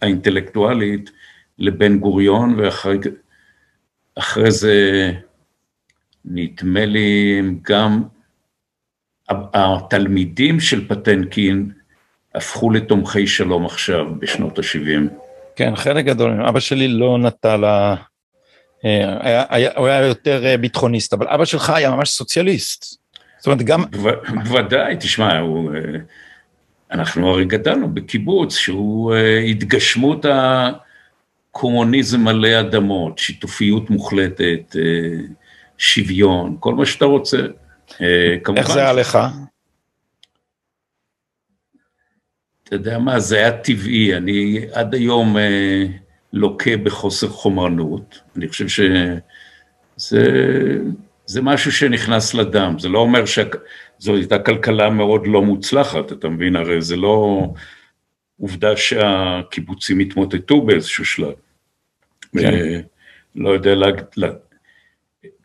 האינטלקטואלית 0.02 1.12
לבן 1.60 2.00
גוריון, 2.00 2.60
ואחרי 4.18 4.52
זה 4.52 5.12
נדמה 6.26 6.86
לי 6.86 7.42
גם 7.62 8.04
התלמידים 9.30 10.60
של 10.60 10.88
פטנקין 10.88 11.72
הפכו 12.36 12.72
לתומכי 12.72 13.28
שלום 13.28 13.66
עכשיו, 13.66 14.06
בשנות 14.20 14.60
ה-70. 14.60 15.14
כן, 15.56 15.76
חלק 15.76 16.06
גדול, 16.06 16.42
אבא 16.42 16.60
שלי 16.60 16.88
לא 16.88 17.18
נטה 17.18 17.58
ל... 17.58 17.66
היה, 18.84 19.46
היה, 19.50 19.72
הוא 19.76 19.88
היה 19.88 20.06
יותר 20.06 20.46
אה, 20.46 20.58
ביטחוניסט, 20.58 21.14
אבל 21.14 21.28
אבא 21.28 21.46
שלך 21.46 21.70
היה 21.70 21.92
ממש 21.92 22.10
סוציאליסט. 22.10 22.86
זאת 23.38 23.48
אומרת, 23.48 23.62
גם... 23.62 23.84
בוודאי, 24.44 24.96
תשמע, 25.00 25.40
הוא, 25.40 25.76
אה, 25.76 25.80
אנחנו 26.92 27.30
הרי 27.30 27.46
גדלנו 27.46 27.94
בקיבוץ 27.94 28.56
שהוא 28.56 29.14
אה, 29.14 29.40
התגשמות 29.40 30.26
הקומוניזם 31.52 32.20
מלא 32.20 32.60
אדמות, 32.60 33.18
שיתופיות 33.18 33.90
מוחלטת, 33.90 34.76
שוויון, 35.78 36.58
כל 36.60 36.76
מה 36.76 36.86
שאתה 36.86 37.06
רוצה. 37.06 37.38
איך 38.58 38.72
זה 38.72 38.80
היה 38.80 38.94
לך? 38.94 39.18
אתה 42.64 42.76
יודע 42.76 43.00
מה, 43.00 43.20
זה 43.20 43.38
היה 43.38 43.58
טבעי, 43.58 44.18
אני 44.18 44.66
עד 44.74 44.96
היום... 44.96 45.36
לוקה 46.34 46.78
בחוסר 46.78 47.28
חומרנות, 47.28 48.20
אני 48.36 48.48
חושב 48.48 48.66
שזה 49.98 51.42
משהו 51.42 51.72
שנכנס 51.72 52.34
לדם, 52.34 52.76
זה 52.80 52.90
לא 52.90 53.00
אומר 53.00 53.24
שזו 53.26 54.16
הייתה 54.16 54.40
כלכלה 54.40 54.90
מאוד 54.90 55.28
לא 55.28 55.42
מוצלחת, 55.42 56.12
אתה 56.12 56.30
מבין, 56.30 56.56
הרי 56.56 56.82
זה 56.82 56.96
לא 56.96 57.48
עובדה 58.42 58.78
שהקיבוצים 58.78 60.00
התמוטטו 60.00 60.62
באיזשהו 60.62 61.06
שלב. 61.06 61.34
כן. 62.38 62.82
לא 63.36 63.50
יודע, 63.50 63.76
לה, 63.76 63.88
לה, 64.18 64.28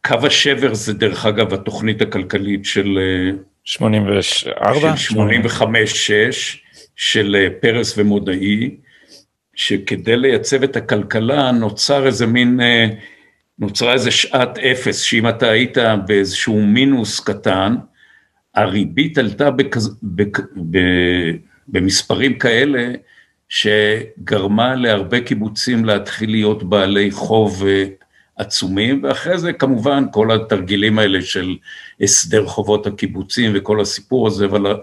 קו 0.07 0.27
השבר 0.27 0.75
זה 0.75 0.93
דרך 0.93 1.27
אגב 1.27 1.55
התוכנית 1.55 2.03
הכלכלית 2.03 2.65
של 2.65 2.99
84? 3.65 4.97
של 4.97 5.15
85-6 5.15 5.17
של 6.97 7.37
אה, 7.39 7.49
פרס 7.61 7.99
ומודעי, 7.99 8.77
שכדי 9.55 10.17
לייצב 10.17 10.63
את 10.63 10.77
הכלכלה 10.77 11.53
נוצר 11.53 12.07
איזה 12.07 12.27
מין, 12.27 12.61
אה, 12.61 12.87
נוצרה 13.59 13.93
איזה 13.93 14.11
שעת 14.11 14.59
אפס, 14.59 15.01
שאם 15.01 15.29
אתה 15.29 15.51
היית 15.51 15.79
באיזשהו 16.07 16.61
מינוס 16.61 17.21
קטן, 17.21 17.75
הריבית 18.55 19.19
עלתה 19.19 19.51
בכז, 19.51 19.99
בכ, 20.03 20.41
ב, 20.71 20.79
במספרים 21.69 22.39
כאלה, 22.39 22.93
שגרמה 23.49 24.75
להרבה 24.75 25.21
קיבוצים 25.21 25.85
להתחיל 25.85 26.31
להיות 26.31 26.63
בעלי 26.63 27.11
חוב 27.11 27.65
אה, 27.67 27.85
עצומים, 28.37 29.05
ואחרי 29.05 29.39
זה 29.39 29.53
כמובן 29.53 30.05
כל 30.13 30.33
התרגילים 30.33 30.99
האלה 30.99 31.23
של 31.23 31.57
הסדר 32.01 32.47
חובות 32.47 32.87
הקיבוצים 32.87 33.53
וכל 33.55 33.81
הסיפור 33.81 34.27
הזה, 34.27 34.47
אבל 34.47 34.77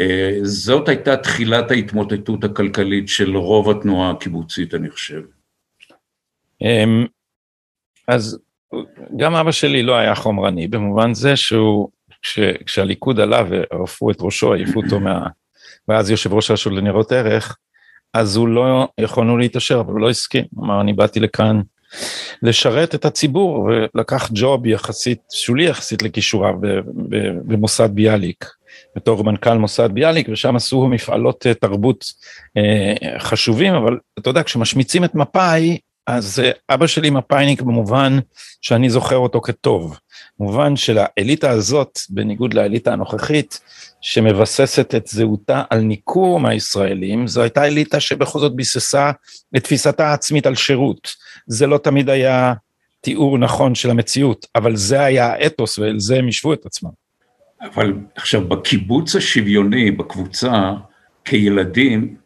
אה, 0.00 0.38
זאת 0.42 0.88
הייתה 0.88 1.16
תחילת 1.16 1.70
ההתמוטטות 1.70 2.44
הכלכלית 2.44 3.08
של 3.08 3.36
רוב 3.36 3.70
התנועה 3.70 4.10
הקיבוצית, 4.10 4.74
אני 4.74 4.90
חושב. 4.90 5.22
אמ, 6.62 7.06
אז 8.08 8.38
גם 9.16 9.34
אבא 9.34 9.50
שלי 9.50 9.82
לא 9.82 9.96
היה 9.96 10.14
חומרני, 10.14 10.68
במובן 10.68 11.14
זה 11.14 11.36
שהוא, 11.36 11.88
כש, 12.22 12.38
כשהליכוד 12.66 13.20
עלה 13.20 13.42
וערפו 13.50 14.10
את 14.10 14.16
ראשו, 14.20 14.54
העיפו 14.54 14.82
אותו 14.82 15.00
מה... 15.00 15.26
ואז 15.88 16.10
יושב 16.10 16.32
ראש 16.32 16.50
הרשות 16.50 16.72
לניירות 16.72 17.12
ערך, 17.12 17.56
אז 18.14 18.36
הוא 18.36 18.48
לא, 18.48 18.88
יכולנו 19.00 19.36
להתעשר, 19.38 19.80
אבל 19.80 19.92
הוא 19.92 20.00
לא 20.00 20.10
הסכים, 20.10 20.44
אמר, 20.58 20.80
אני 20.80 20.92
באתי 20.92 21.20
לכאן 21.20 21.60
לשרת 22.42 22.94
את 22.94 23.04
הציבור, 23.04 23.68
ולקח 23.94 24.30
ג'וב 24.32 24.66
יחסית, 24.66 25.20
שולי 25.32 25.64
יחסית 25.64 26.02
לכישוריו 26.02 26.54
במוסד 27.46 27.90
ביאליק. 27.90 28.44
בתור 28.96 29.24
מנכ"ל 29.24 29.54
מוסד 29.54 29.92
ביאליק, 29.92 30.28
ושם 30.32 30.56
עשו 30.56 30.86
מפעלות 30.86 31.46
אה, 31.46 31.54
תרבות 31.54 32.04
אה, 32.56 33.18
חשובים, 33.18 33.74
אבל 33.74 33.98
אתה 34.18 34.30
יודע, 34.30 34.42
כשמשמיצים 34.42 35.04
את 35.04 35.14
מפא"י, 35.14 35.78
אז 36.06 36.40
אה, 36.44 36.50
אבא 36.74 36.86
שלי 36.86 37.10
מפא"יניק 37.10 37.62
במובן 37.62 38.18
שאני 38.60 38.90
זוכר 38.90 39.16
אותו 39.16 39.40
כטוב. 39.40 39.98
במובן 40.40 40.76
של 40.76 40.98
האליטה 41.00 41.50
הזאת, 41.50 41.98
בניגוד 42.10 42.54
לאליטה 42.54 42.92
הנוכחית, 42.92 43.60
שמבססת 44.00 44.94
את 44.94 45.06
זהותה 45.06 45.62
על 45.70 45.80
ניכור 45.80 46.40
מהישראלים, 46.40 47.26
זו 47.26 47.42
הייתה 47.42 47.66
אליטה 47.66 48.00
שבכל 48.00 48.38
זאת 48.38 48.56
ביססה 48.56 49.10
את 49.56 49.64
תפיסתה 49.64 50.08
העצמית 50.08 50.46
על 50.46 50.54
שירות. 50.54 51.08
זה 51.46 51.66
לא 51.66 51.78
תמיד 51.78 52.10
היה 52.10 52.54
תיאור 53.00 53.38
נכון 53.38 53.74
של 53.74 53.90
המציאות, 53.90 54.46
אבל 54.54 54.76
זה 54.76 55.00
היה 55.00 55.26
האתוס 55.26 55.78
ואל 55.78 55.98
זה 55.98 56.16
הם 56.16 56.28
השוו 56.28 56.52
את 56.52 56.66
עצמם. 56.66 56.90
אבל 57.60 57.92
עכשיו, 58.16 58.48
בקיבוץ 58.48 59.16
השוויוני, 59.16 59.90
בקבוצה, 59.90 60.72
כילדים, 61.24 62.16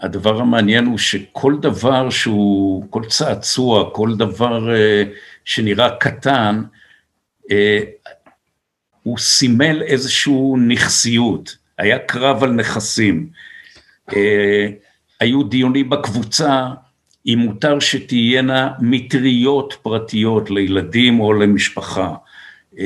הדבר 0.00 0.40
המעניין 0.40 0.86
הוא 0.86 0.98
שכל 0.98 1.56
דבר 1.60 2.10
שהוא, 2.10 2.84
כל 2.90 3.02
צעצוע, 3.04 3.90
כל 3.92 4.16
דבר 4.16 4.68
uh, 4.68 5.08
שנראה 5.44 5.90
קטן, 5.90 6.62
הוא 9.02 9.18
סימל 9.18 9.82
איזושהי 9.82 10.32
נכסיות, 10.68 11.56
היה 11.78 11.98
קרב 11.98 12.44
על 12.44 12.50
נכסים. 12.50 13.28
Uh, 14.10 14.14
היו 15.20 15.42
דיונים 15.42 15.90
בקבוצה 15.90 16.68
אם 17.26 17.38
מותר 17.38 17.80
שתהיינה 17.80 18.72
מטריות 18.80 19.74
פרטיות 19.82 20.50
לילדים 20.50 21.20
או 21.20 21.32
למשפחה. 21.32 22.14
Uh, 22.74 22.78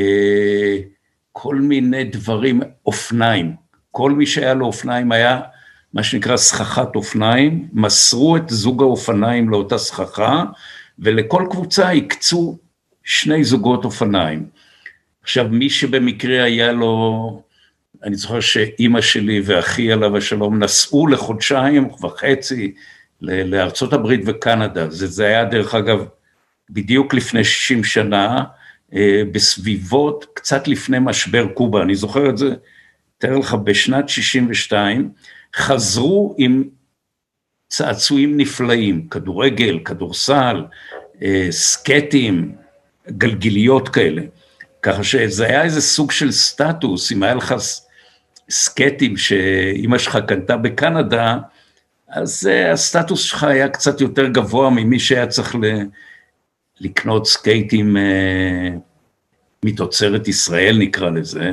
כל 1.32 1.56
מיני 1.56 2.04
דברים, 2.04 2.60
אופניים, 2.86 3.54
כל 3.90 4.12
מי 4.12 4.26
שהיה 4.26 4.54
לו 4.54 4.66
אופניים 4.66 5.12
היה 5.12 5.40
מה 5.94 6.02
שנקרא 6.02 6.36
סככת 6.36 6.88
אופניים, 6.94 7.68
מסרו 7.72 8.36
את 8.36 8.48
זוג 8.48 8.82
האופניים 8.82 9.48
לאותה 9.48 9.78
סככה 9.78 10.44
ולכל 10.98 11.46
קבוצה 11.50 11.90
הקצו 11.90 12.58
שני 13.04 13.44
זוגות 13.44 13.84
אופניים. 13.84 14.46
עכשיו 15.24 15.46
מי 15.50 15.70
שבמקרה 15.70 16.44
היה 16.44 16.72
לו, 16.72 17.42
אני 18.02 18.16
זוכר 18.16 18.40
שאימא 18.40 19.00
שלי 19.00 19.42
ואחי 19.44 19.92
עליו 19.92 20.16
השלום 20.16 20.62
נסעו 20.62 21.06
לחודשיים 21.06 21.88
וחצי 22.02 22.74
לארצות 23.20 23.92
הברית 23.92 24.20
וקנדה, 24.26 24.90
זה, 24.90 25.06
זה 25.06 25.26
היה 25.26 25.44
דרך 25.44 25.74
אגב 25.74 26.06
בדיוק 26.70 27.14
לפני 27.14 27.44
60 27.44 27.84
שנה, 27.84 28.44
אה, 28.94 29.22
בסביבות 29.32 30.26
קצת 30.34 30.68
לפני 30.68 30.98
משבר 31.00 31.46
קובה, 31.54 31.82
אני 31.82 31.94
זוכר 31.94 32.30
את 32.30 32.38
זה, 32.38 32.54
תאר 33.18 33.38
לך, 33.38 33.54
בשנת 33.54 34.08
62, 34.08 35.10
חזרו 35.56 36.34
עם 36.38 36.64
צעצועים 37.68 38.36
נפלאים, 38.36 39.08
כדורגל, 39.08 39.78
כדורסל, 39.84 40.64
אה, 41.22 41.46
סקטים, 41.50 42.54
גלגיליות 43.08 43.88
כאלה. 43.88 44.22
ככה 44.84 45.04
שזה 45.04 45.46
היה 45.46 45.62
איזה 45.62 45.80
סוג 45.80 46.10
של 46.10 46.32
סטטוס, 46.32 47.12
אם 47.12 47.22
היה 47.22 47.34
לך 47.34 47.54
סקטים 48.50 49.16
שאימא 49.16 49.98
שלך 49.98 50.18
קנתה 50.28 50.56
בקנדה, 50.56 51.38
אז 52.08 52.48
אה, 52.50 52.72
הסטטוס 52.72 53.22
שלך 53.22 53.44
היה 53.44 53.68
קצת 53.68 54.00
יותר 54.00 54.28
גבוה 54.28 54.70
ממי 54.70 54.98
שהיה 54.98 55.26
צריך 55.26 55.56
לקנות 56.80 57.26
סקייטים 57.26 57.96
אה, 57.96 58.68
מתוצרת 59.64 60.28
ישראל 60.28 60.78
נקרא 60.78 61.10
לזה, 61.10 61.52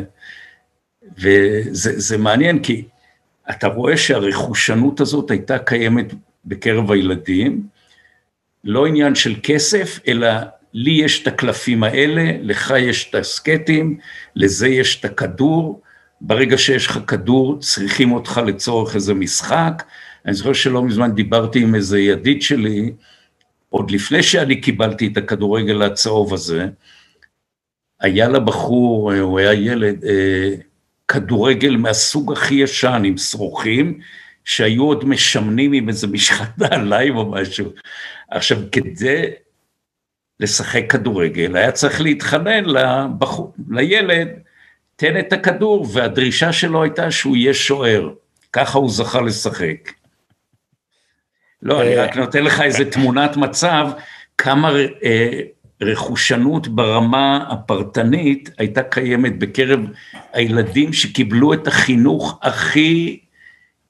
וזה 1.17 2.17
מעניין 2.17 2.63
כי 2.63 2.83
אתה 3.50 3.67
רואה 3.67 3.97
שהרכושנות 3.97 5.00
הזאת 5.00 5.31
הייתה 5.31 5.59
קיימת 5.59 6.13
בקרב 6.45 6.91
הילדים, 6.91 7.63
לא 8.63 8.85
עניין 8.85 9.15
של 9.15 9.35
כסף, 9.43 10.00
אלא 10.07 10.29
לי 10.73 10.91
יש 10.91 11.21
את 11.21 11.27
הקלפים 11.27 11.83
האלה, 11.83 12.31
לך 12.41 12.73
יש 12.77 13.09
את 13.09 13.15
הסקטים, 13.15 13.97
לזה 14.35 14.67
יש 14.67 14.99
את 14.99 15.05
הכדור, 15.05 15.81
ברגע 16.21 16.57
שיש 16.57 16.87
לך 16.87 16.99
כדור 17.07 17.59
צריכים 17.59 18.11
אותך 18.11 18.41
לצורך 18.45 18.95
איזה 18.95 19.13
משחק. 19.13 19.83
אני 20.25 20.33
זוכר 20.33 20.53
שלא 20.53 20.83
מזמן 20.83 21.15
דיברתי 21.15 21.61
עם 21.61 21.75
איזה 21.75 21.99
ידיד 21.99 22.41
שלי, 22.41 22.91
עוד 23.69 23.91
לפני 23.91 24.23
שאני 24.23 24.61
קיבלתי 24.61 25.07
את 25.07 25.17
הכדורגל 25.17 25.81
הצהוב 25.81 26.33
הזה, 26.33 26.67
היה 27.99 28.29
לבחור, 28.29 29.13
הוא 29.13 29.39
היה 29.39 29.53
ילד, 29.53 30.05
אה, 30.05 30.55
כדורגל 31.07 31.75
מהסוג 31.75 32.31
הכי 32.33 32.55
ישן 32.55 33.01
עם 33.05 33.17
שרוכים, 33.17 33.99
שהיו 34.45 34.83
עוד 34.83 35.05
משמנים 35.05 35.73
עם 35.73 35.89
איזה 35.89 36.07
משחת 36.07 36.59
נעליים 36.59 37.17
או 37.17 37.31
משהו. 37.31 37.71
עכשיו, 38.31 38.57
כדי 38.71 39.25
לשחק 40.41 40.86
כדורגל, 40.89 41.55
היה 41.55 41.71
צריך 41.71 42.01
להתחנן 42.01 42.65
לבחור, 42.65 43.53
לילד, 43.69 44.27
תן 44.95 45.19
את 45.19 45.33
הכדור, 45.33 45.88
והדרישה 45.93 46.53
שלו 46.53 46.83
הייתה 46.83 47.12
שהוא 47.12 47.38
יהיה 47.38 47.53
שוער. 47.53 48.10
ככה 48.53 48.77
הוא 48.77 48.89
זכה 48.89 49.21
לשחק. 49.21 49.91
לא, 51.62 51.81
אני 51.81 51.95
רק 51.95 52.17
נותן 52.17 52.43
לך 52.43 52.62
איזה 52.62 52.91
תמונת 52.91 53.38
מצב, 53.38 53.88
כמה 54.38 54.71
אה, 55.03 55.41
רכושנות 55.81 56.67
ברמה 56.67 57.48
הפרטנית 57.50 58.50
הייתה 58.57 58.83
קיימת 58.83 59.39
בקרב 59.39 59.79
הילדים 60.33 60.93
שקיבלו 60.93 61.53
את 61.53 61.67
החינוך 61.67 62.39
הכי 62.41 63.19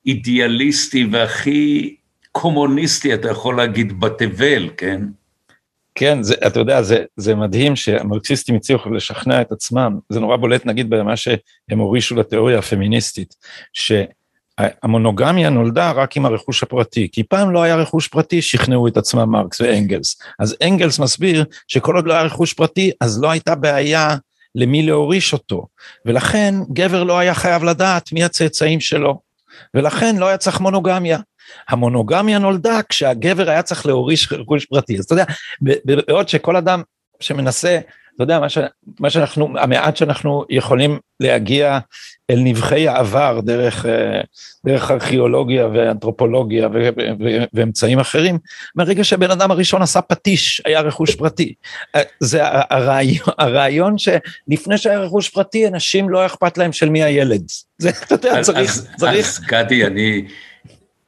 אידיאליסטי 0.05 1.07
והכי 1.11 1.95
קומוניסטי, 2.31 3.13
אתה 3.13 3.29
יכול 3.29 3.57
להגיד, 3.57 3.99
בתבל, 3.99 4.69
כן? 4.77 5.01
כן, 5.95 6.23
זה, 6.23 6.35
אתה 6.47 6.59
יודע, 6.59 6.81
זה, 6.81 7.03
זה 7.17 7.35
מדהים 7.35 7.75
שהמרקסיסטים 7.75 8.55
הצליחו 8.55 8.89
לשכנע 8.89 9.41
את 9.41 9.51
עצמם, 9.51 9.99
זה 10.09 10.19
נורא 10.19 10.37
בולט 10.37 10.65
נגיד 10.65 10.89
במה 10.89 11.17
שהם 11.17 11.79
הורישו 11.79 12.15
לתיאוריה 12.15 12.59
הפמיניסטית, 12.59 13.35
שהמונוגמיה 13.73 15.49
נולדה 15.49 15.91
רק 15.91 16.17
עם 16.17 16.25
הרכוש 16.25 16.63
הפרטי, 16.63 17.07
כי 17.11 17.23
פעם 17.23 17.51
לא 17.51 17.63
היה 17.63 17.75
רכוש 17.75 18.07
פרטי, 18.07 18.41
שכנעו 18.41 18.87
את 18.87 18.97
עצמם 18.97 19.31
מרקס 19.31 19.61
ואנגלס. 19.61 20.21
אז 20.39 20.55
אנגלס 20.63 20.99
מסביר 20.99 21.45
שכל 21.67 21.95
עוד 21.95 22.07
לא 22.07 22.13
היה 22.13 22.23
רכוש 22.23 22.53
פרטי, 22.53 22.91
אז 23.01 23.21
לא 23.21 23.31
הייתה 23.31 23.55
בעיה 23.55 24.15
למי 24.55 24.83
להוריש 24.83 25.33
אותו, 25.33 25.67
ולכן 26.05 26.55
גבר 26.73 27.03
לא 27.03 27.19
היה 27.19 27.33
חייב 27.33 27.63
לדעת 27.63 28.11
מי 28.11 28.23
הצאצאים 28.23 28.79
שלו, 28.79 29.19
ולכן 29.73 30.15
לא 30.15 30.27
היה 30.27 30.37
צריך 30.37 30.59
מונוגמיה. 30.59 31.19
המונוגמיה 31.69 32.39
נולדה 32.39 32.79
כשהגבר 32.89 33.49
היה 33.49 33.61
צריך 33.61 33.85
להוריש 33.85 34.33
רכוש 34.33 34.65
פרטי. 34.65 34.97
אז 34.97 35.05
אתה 35.05 35.13
יודע, 35.13 35.25
בעוד 36.07 36.29
שכל 36.29 36.55
אדם 36.55 36.81
שמנסה, 37.19 37.79
אתה 38.15 38.23
יודע, 38.23 38.39
מה, 38.39 38.49
ש, 38.49 38.57
מה 38.99 39.09
שאנחנו, 39.09 39.59
המעט 39.59 39.97
שאנחנו 39.97 40.45
יכולים 40.49 40.99
להגיע 41.19 41.79
אל 42.29 42.39
נבחי 42.39 42.87
העבר 42.87 43.39
דרך, 43.43 43.85
אה, 43.85 44.21
דרך 44.65 44.91
ארכיאולוגיה 44.91 45.67
ואנתרופולוגיה 45.67 46.67
ו, 46.67 46.89
ו, 46.97 47.45
ואמצעים 47.53 47.99
אחרים, 47.99 48.39
מהרגע 48.75 49.03
שהבן 49.03 49.31
אדם 49.31 49.51
הראשון 49.51 49.81
עשה 49.81 50.01
פטיש, 50.01 50.61
היה 50.65 50.81
רכוש 50.81 51.15
פרטי. 51.15 51.53
אה, 51.95 52.01
זה 52.19 52.39
הרעיון, 52.43 53.27
הרעיון 53.37 53.95
שלפני 53.97 54.77
שהיה 54.77 54.99
רכוש 54.99 55.29
פרטי, 55.29 55.67
אנשים 55.67 56.09
לא 56.09 56.25
אכפת 56.25 56.57
להם 56.57 56.71
של 56.71 56.89
מי 56.89 57.03
הילד. 57.03 57.43
זה, 57.77 57.89
אתה 57.89 58.15
יודע, 58.15 58.41
צריך, 58.41 58.69
אז, 58.69 58.89
צריך. 58.97 59.27
אז 59.27 59.39
גדי, 59.47 59.85
אני... 59.85 60.25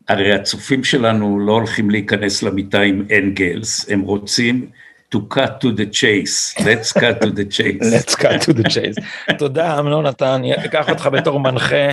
הרי 0.08 0.34
הצופים 0.34 0.84
שלנו 0.84 1.40
לא 1.40 1.52
הולכים 1.52 1.90
להיכנס 1.90 2.44
למיטה 2.44 2.82
עם 2.82 3.06
אנגלס, 3.18 3.90
הם 3.90 4.02
רוצים 4.02 4.70
to 5.16 5.20
cut 5.30 5.62
to 5.62 5.72
the 5.72 5.86
chase, 5.86 6.56
let's 6.60 6.92
cut 6.92 7.22
to 7.22 7.30
the 7.30 7.46
chase. 7.46 7.84
let's 7.96 8.16
cut 8.16 8.42
to 8.42 8.54
the 8.54 8.64
chase. 8.64 9.36
תודה 9.38 9.80
אמנון, 9.80 10.08
אתה, 10.08 10.36
אני 10.36 10.54
אקח 10.54 10.90
אותך 10.90 11.10
בתור 11.14 11.40
מנחה, 11.40 11.88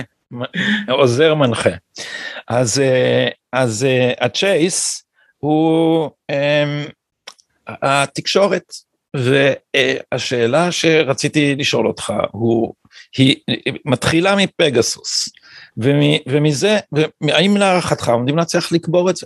עוזר 0.89 1.35
מנחה. 1.35 1.69
אז, 2.47 2.79
אה, 2.79 3.27
אז 3.53 3.87
הצ'ייס 4.19 5.03
הוא 5.37 6.09
um, 6.31 6.91
התקשורת, 7.67 8.73
והשאלה 9.13 10.71
שרציתי 10.71 11.55
לשאול 11.55 11.87
אותך 11.87 12.13
הוא, 12.31 12.73
היא 13.17 13.35
מתחילה 13.85 14.35
מפגסוס. 14.35 15.29
ומזה, 16.27 16.77
האם 17.21 17.57
להערכתך 17.57 18.09
עומדים 18.09 18.37
להצליח 18.37 18.71
לקבור 18.71 19.09
את 19.09 19.15
זה? 19.15 19.25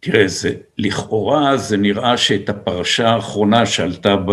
תראה, 0.00 0.28
זה, 0.28 0.54
לכאורה 0.78 1.56
זה 1.56 1.76
נראה 1.76 2.16
שאת 2.16 2.48
הפרשה 2.48 3.08
האחרונה 3.08 3.66
שעלתה 3.66 4.16
ב, 4.16 4.32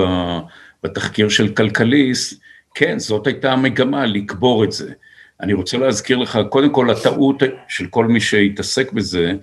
בתחקיר 0.83 1.29
של 1.29 1.53
כלכליסט, 1.53 2.41
כן, 2.75 2.99
זאת 2.99 3.27
הייתה 3.27 3.51
המגמה, 3.51 4.05
לקבור 4.05 4.63
את 4.63 4.71
זה. 4.71 4.93
אני 5.41 5.53
רוצה 5.53 5.77
להזכיר 5.77 6.17
לך, 6.17 6.39
קודם 6.49 6.73
כל 6.73 6.89
הטעות 6.89 7.43
של 7.67 7.87
כל 7.87 8.05
מי 8.05 8.21
שהתעסק 8.21 8.91
בזה, 8.91 9.33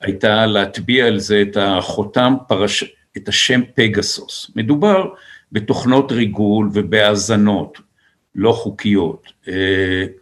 הייתה 0.00 0.46
להטביע 0.46 1.06
על 1.06 1.18
זה 1.18 1.42
את 1.42 1.56
החותם, 1.60 2.34
פרש, 2.48 2.84
את 3.16 3.28
השם 3.28 3.60
פגסוס. 3.74 4.50
מדובר 4.56 5.08
בתוכנות 5.52 6.12
ריגול 6.12 6.70
ובהאזנות 6.72 7.78
לא 8.34 8.52
חוקיות. 8.52 9.32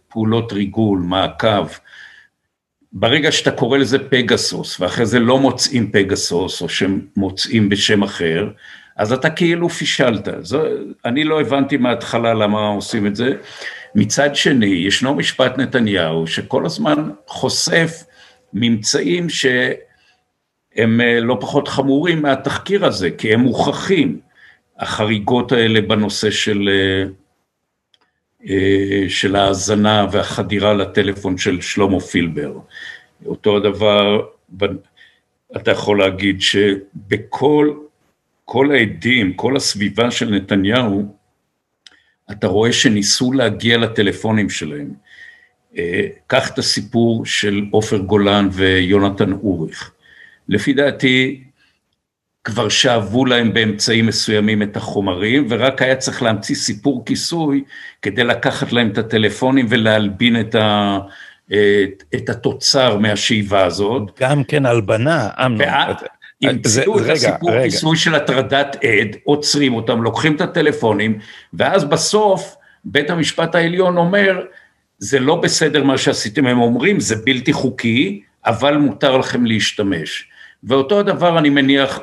פעולות 0.09 0.53
ריגול, 0.53 0.99
מעקב. 0.99 1.67
ברגע 2.93 3.31
שאתה 3.31 3.51
קורא 3.51 3.77
לזה 3.77 4.09
פגסוס, 4.09 4.79
ואחרי 4.79 5.05
זה 5.05 5.19
לא 5.19 5.39
מוצאים 5.39 5.91
פגסוס, 5.91 6.61
או 6.61 6.69
שמוצאים 6.69 7.69
בשם 7.69 8.03
אחר, 8.03 8.49
אז 8.97 9.13
אתה 9.13 9.29
כאילו 9.29 9.69
פישלת. 9.69 10.27
זו, 10.41 10.63
אני 11.05 11.23
לא 11.23 11.41
הבנתי 11.41 11.77
מההתחלה 11.77 12.33
למה 12.33 12.67
עושים 12.67 13.07
את 13.07 13.15
זה. 13.15 13.33
מצד 13.95 14.35
שני, 14.35 14.65
ישנו 14.65 15.15
משפט 15.15 15.57
נתניהו, 15.57 16.27
שכל 16.27 16.65
הזמן 16.65 17.09
חושף 17.27 18.03
ממצאים 18.53 19.29
שהם 19.29 21.01
אה, 21.01 21.19
לא 21.19 21.37
פחות 21.41 21.67
חמורים 21.67 22.21
מהתחקיר 22.21 22.85
הזה, 22.85 23.11
כי 23.11 23.33
הם 23.33 23.39
מוכחים. 23.39 24.19
החריגות 24.79 25.51
האלה 25.51 25.81
בנושא 25.81 26.31
של 26.31 26.69
אה, 26.71 27.09
של 29.07 29.35
ההאזנה 29.35 30.07
והחדירה 30.11 30.73
לטלפון 30.73 31.37
של 31.37 31.61
שלמה 31.61 31.99
פילבר. 31.99 32.59
אותו 33.25 33.57
הדבר, 33.57 34.21
אתה 35.55 35.71
יכול 35.71 35.99
להגיד 35.99 36.41
שבכל 36.41 37.73
כל 38.51 38.71
העדים, 38.71 39.33
כל 39.33 39.55
הסביבה 39.55 40.11
של 40.11 40.29
נתניהו, 40.29 41.15
אתה 42.31 42.47
רואה 42.47 42.73
שניסו 42.73 43.31
להגיע 43.31 43.77
לטלפונים 43.77 44.49
שלהם. 44.49 44.93
אה, 45.77 46.07
קח 46.27 46.49
את 46.49 46.57
הסיפור 46.57 47.25
של 47.25 47.65
עופר 47.71 47.97
גולן 47.97 48.49
ויונתן 48.51 49.31
אוריך. 49.31 49.91
לפי 50.47 50.73
דעתי, 50.73 51.43
כבר 52.43 52.69
שאבו 52.69 53.25
להם 53.25 53.53
באמצעים 53.53 54.05
מסוימים 54.05 54.61
את 54.61 54.77
החומרים, 54.77 55.47
ורק 55.49 55.81
היה 55.81 55.95
צריך 55.95 56.23
להמציא 56.23 56.55
סיפור 56.55 57.05
כיסוי 57.05 57.63
כדי 58.01 58.23
לקחת 58.23 58.71
להם 58.71 58.89
את 58.89 58.97
הטלפונים 58.97 59.65
ולהלבין 59.69 60.39
את, 60.39 60.55
ה, 60.55 60.99
את, 61.47 62.03
את 62.15 62.29
התוצר 62.29 62.97
מהשאיבה 62.97 63.65
הזאת. 63.65 64.19
גם 64.19 64.43
כן 64.43 64.65
הלבנה, 64.65 65.29
אמנון. 65.45 65.67
המציאו 66.43 66.99
את 66.99 67.09
הסיפור 67.09 67.51
רגע. 67.51 67.63
כיסוי 67.63 67.97
של 67.97 68.15
הטרדת 68.15 68.75
עד, 68.75 69.15
עוצרים 69.23 69.73
אותם, 69.73 70.03
לוקחים 70.03 70.35
את 70.35 70.41
הטלפונים, 70.41 71.19
ואז 71.53 71.83
בסוף 71.83 72.55
בית 72.85 73.09
המשפט 73.09 73.55
העליון 73.55 73.97
אומר, 73.97 74.45
זה 74.99 75.19
לא 75.19 75.35
בסדר 75.35 75.83
מה 75.83 75.97
שעשיתם, 75.97 76.47
הם 76.47 76.61
אומרים, 76.61 76.99
זה 76.99 77.15
בלתי 77.25 77.53
חוקי, 77.53 78.21
אבל 78.45 78.77
מותר 78.77 79.17
לכם 79.17 79.45
להשתמש. 79.45 80.27
ואותו 80.63 80.99
הדבר 80.99 81.39
אני 81.39 81.49
מניח 81.49 81.99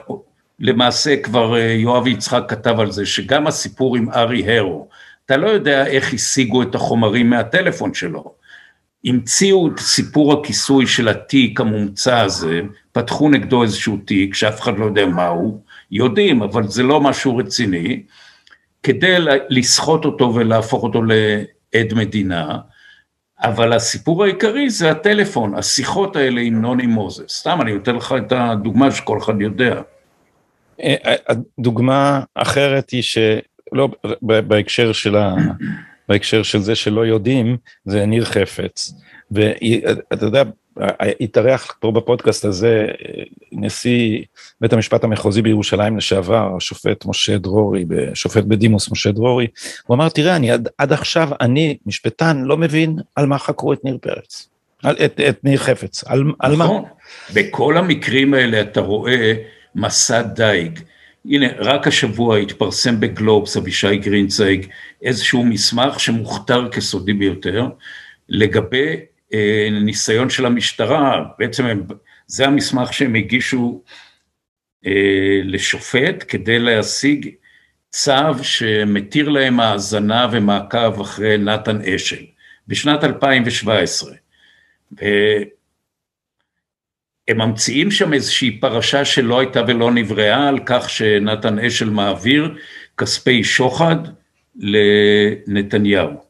למעשה 0.60 1.16
כבר 1.16 1.56
אה, 1.56 1.72
יואב 1.72 2.06
יצחק 2.06 2.44
כתב 2.48 2.80
על 2.80 2.90
זה, 2.90 3.06
שגם 3.06 3.46
הסיפור 3.46 3.96
עם 3.96 4.10
ארי 4.10 4.58
הרו, 4.58 4.88
אתה 5.26 5.36
לא 5.36 5.48
יודע 5.48 5.86
איך 5.86 6.14
השיגו 6.14 6.62
את 6.62 6.74
החומרים 6.74 7.30
מהטלפון 7.30 7.94
שלו. 7.94 8.34
המציאו 9.04 9.68
את 9.68 9.78
סיפור 9.78 10.32
הכיסוי 10.32 10.86
של 10.86 11.08
התיק 11.08 11.60
המומצא 11.60 12.20
הזה, 12.20 12.60
פתחו 12.92 13.28
נגדו 13.28 13.62
איזשהו 13.62 13.96
תיק 14.04 14.34
שאף 14.34 14.60
אחד 14.60 14.78
לא 14.78 14.84
יודע 14.84 15.06
מהו, 15.06 15.62
יודעים, 15.90 16.42
אבל 16.42 16.68
זה 16.68 16.82
לא 16.82 17.00
משהו 17.00 17.36
רציני, 17.36 18.02
כדי 18.82 19.16
לסחוט 19.48 20.04
אותו 20.04 20.34
ולהפוך 20.34 20.82
אותו 20.82 21.02
לעד 21.02 21.94
מדינה, 21.94 22.58
אבל 23.40 23.72
הסיפור 23.72 24.24
העיקרי 24.24 24.70
זה 24.70 24.90
הטלפון, 24.90 25.54
השיחות 25.54 26.16
האלה 26.16 26.40
עם 26.40 26.60
נוני 26.60 26.86
מוזס. 26.86 27.38
סתם, 27.38 27.58
אני 27.60 27.72
נותן 27.72 27.96
לך 27.96 28.14
את 28.18 28.32
הדוגמה 28.32 28.90
שכל 28.90 29.18
אחד 29.18 29.40
יודע. 29.40 29.80
הדוגמה 31.58 32.22
האחרת 32.36 32.90
היא 32.90 33.02
שלא 33.02 33.88
בהקשר 34.22 34.92
של 34.92 35.16
ה... 35.16 35.34
בהקשר 36.08 36.42
של 36.42 36.60
זה 36.60 36.74
שלא 36.74 37.06
יודעים, 37.06 37.56
זה 37.84 38.06
ניר 38.06 38.24
חפץ. 38.24 38.92
ואתה 39.30 40.26
יודע, 40.26 40.42
התארח 41.20 41.76
פה 41.80 41.90
בפודקאסט 41.90 42.44
הזה 42.44 42.86
נשיא 43.52 44.22
בית 44.60 44.72
המשפט 44.72 45.04
המחוזי 45.04 45.42
בירושלים 45.42 45.96
לשעבר, 45.96 46.56
השופט 46.56 47.06
משה 47.06 47.38
דרורי, 47.38 47.84
שופט 48.14 48.44
בדימוס 48.44 48.90
משה 48.90 49.12
דרורי, 49.12 49.46
הוא 49.86 49.94
אמר, 49.94 50.08
תראה, 50.08 50.36
אני 50.36 50.50
עד, 50.50 50.68
עד 50.78 50.92
עכשיו, 50.92 51.28
אני, 51.40 51.76
משפטן, 51.86 52.42
לא 52.44 52.56
מבין 52.56 52.96
על 53.14 53.26
מה 53.26 53.38
חקרו 53.38 53.72
את 53.72 53.84
ניר 53.84 53.98
פרץ, 54.00 54.48
על, 54.82 54.96
את, 55.04 55.20
את 55.28 55.44
ניר 55.44 55.58
חפץ, 55.58 56.04
על, 56.04 56.20
נכון. 56.20 56.34
על 56.38 56.56
מה? 56.56 56.68
בכל 57.34 57.76
המקרים 57.76 58.34
האלה 58.34 58.60
אתה 58.60 58.80
רואה 58.80 59.34
מסע 59.76 60.22
דייג. 60.22 60.80
הנה, 61.24 61.46
רק 61.58 61.86
השבוע 61.86 62.38
התפרסם 62.38 63.00
בגלובס, 63.00 63.56
אבישי 63.56 63.96
גרינצייג, 63.96 64.66
איזשהו 65.02 65.44
מסמך 65.44 66.00
שמוכתר 66.00 66.68
כסודי 66.68 67.12
ביותר, 67.12 67.68
לגבי 68.28 68.96
אה, 69.34 69.68
ניסיון 69.70 70.30
של 70.30 70.46
המשטרה, 70.46 71.24
בעצם 71.38 71.66
הם, 71.66 71.82
זה 72.26 72.46
המסמך 72.46 72.92
שהם 72.92 73.14
הגישו 73.14 73.82
אה, 74.86 75.40
לשופט 75.44 76.24
כדי 76.28 76.58
להשיג 76.58 77.30
צו 77.90 78.44
שמתיר 78.44 79.28
להם 79.28 79.60
האזנה 79.60 80.28
ומעקב 80.32 81.00
אחרי 81.00 81.38
נתן 81.38 81.80
אשל, 81.80 82.24
בשנת 82.68 83.04
2017. 83.04 84.14
הם 87.28 87.40
ממציאים 87.40 87.90
שם 87.90 88.12
איזושהי 88.12 88.50
פרשה 88.60 89.04
שלא 89.04 89.38
הייתה 89.38 89.62
ולא 89.66 89.90
נבראה 89.90 90.48
על 90.48 90.58
כך 90.66 90.90
שנתן 90.90 91.58
אשל 91.58 91.90
מעביר 91.90 92.54
כספי 92.98 93.44
שוחד 93.44 93.96
לנתניהו. 94.56 96.25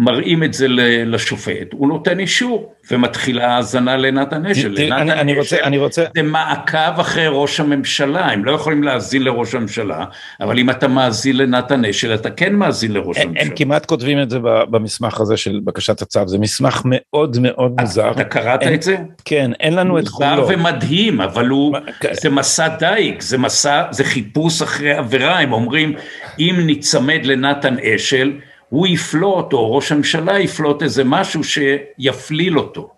מראים 0.00 0.44
את 0.44 0.54
זה 0.54 0.66
לשופט, 1.06 1.72
הוא 1.72 1.88
נותן 1.88 2.18
אישור 2.18 2.72
ומתחילה 2.90 3.56
האזנה 3.56 3.96
לנתן 3.96 4.46
אשל. 4.46 4.74
אני, 4.92 5.12
אני 5.12 5.34
רוצה, 5.34 5.56
אני 5.62 5.78
רוצה... 5.78 6.04
זה 6.16 6.22
מעקב 6.22 7.00
אחרי 7.00 7.26
ראש 7.30 7.60
הממשלה, 7.60 8.26
הם 8.26 8.44
לא 8.44 8.52
יכולים 8.52 8.82
להאזין 8.82 9.22
לראש 9.22 9.54
הממשלה, 9.54 10.04
אבל 10.40 10.58
אם 10.58 10.70
אתה 10.70 10.88
מאזין 10.88 11.36
לנתן 11.36 11.84
אשל, 11.84 12.14
אתה 12.14 12.30
כן 12.30 12.54
מאזין 12.54 12.92
לראש 12.92 13.18
הממשלה. 13.18 13.42
הם 13.42 13.50
כמעט 13.56 13.86
כותבים 13.86 14.22
את 14.22 14.30
זה 14.30 14.38
במסמך 14.42 15.20
הזה 15.20 15.36
של 15.36 15.60
בקשת 15.64 16.02
הצו, 16.02 16.20
זה 16.26 16.38
מסמך 16.38 16.82
מאוד 16.84 17.36
מאוד 17.40 17.80
מוזר. 17.80 18.10
אתה 18.10 18.24
קראת 18.24 18.62
את 18.62 18.82
זה? 18.82 18.96
כן, 19.24 19.50
אין 19.60 19.74
לנו 19.74 19.98
את 19.98 20.08
כולו. 20.08 20.36
מוזר 20.36 20.54
ומדהים, 20.54 21.20
אבל 21.20 21.48
הוא, 21.48 21.76
כן. 22.00 22.08
זה 22.12 22.30
מסע 22.30 22.68
דייג, 22.68 23.20
זה 23.20 23.38
מסע, 23.38 23.82
זה 23.90 24.04
חיפוש 24.04 24.62
אחרי 24.62 24.92
עבירה, 24.92 25.38
הם 25.40 25.52
אומרים, 25.52 25.94
אם 26.38 26.60
ניצמד 26.66 27.20
לנתן 27.24 27.76
אשל, 27.78 28.32
הוא 28.68 28.86
יפלוט, 28.86 29.52
או 29.52 29.74
ראש 29.74 29.92
הממשלה 29.92 30.38
יפלוט 30.38 30.82
איזה 30.82 31.04
משהו 31.04 31.40
שיפליל 31.44 32.58
אותו. 32.58 32.90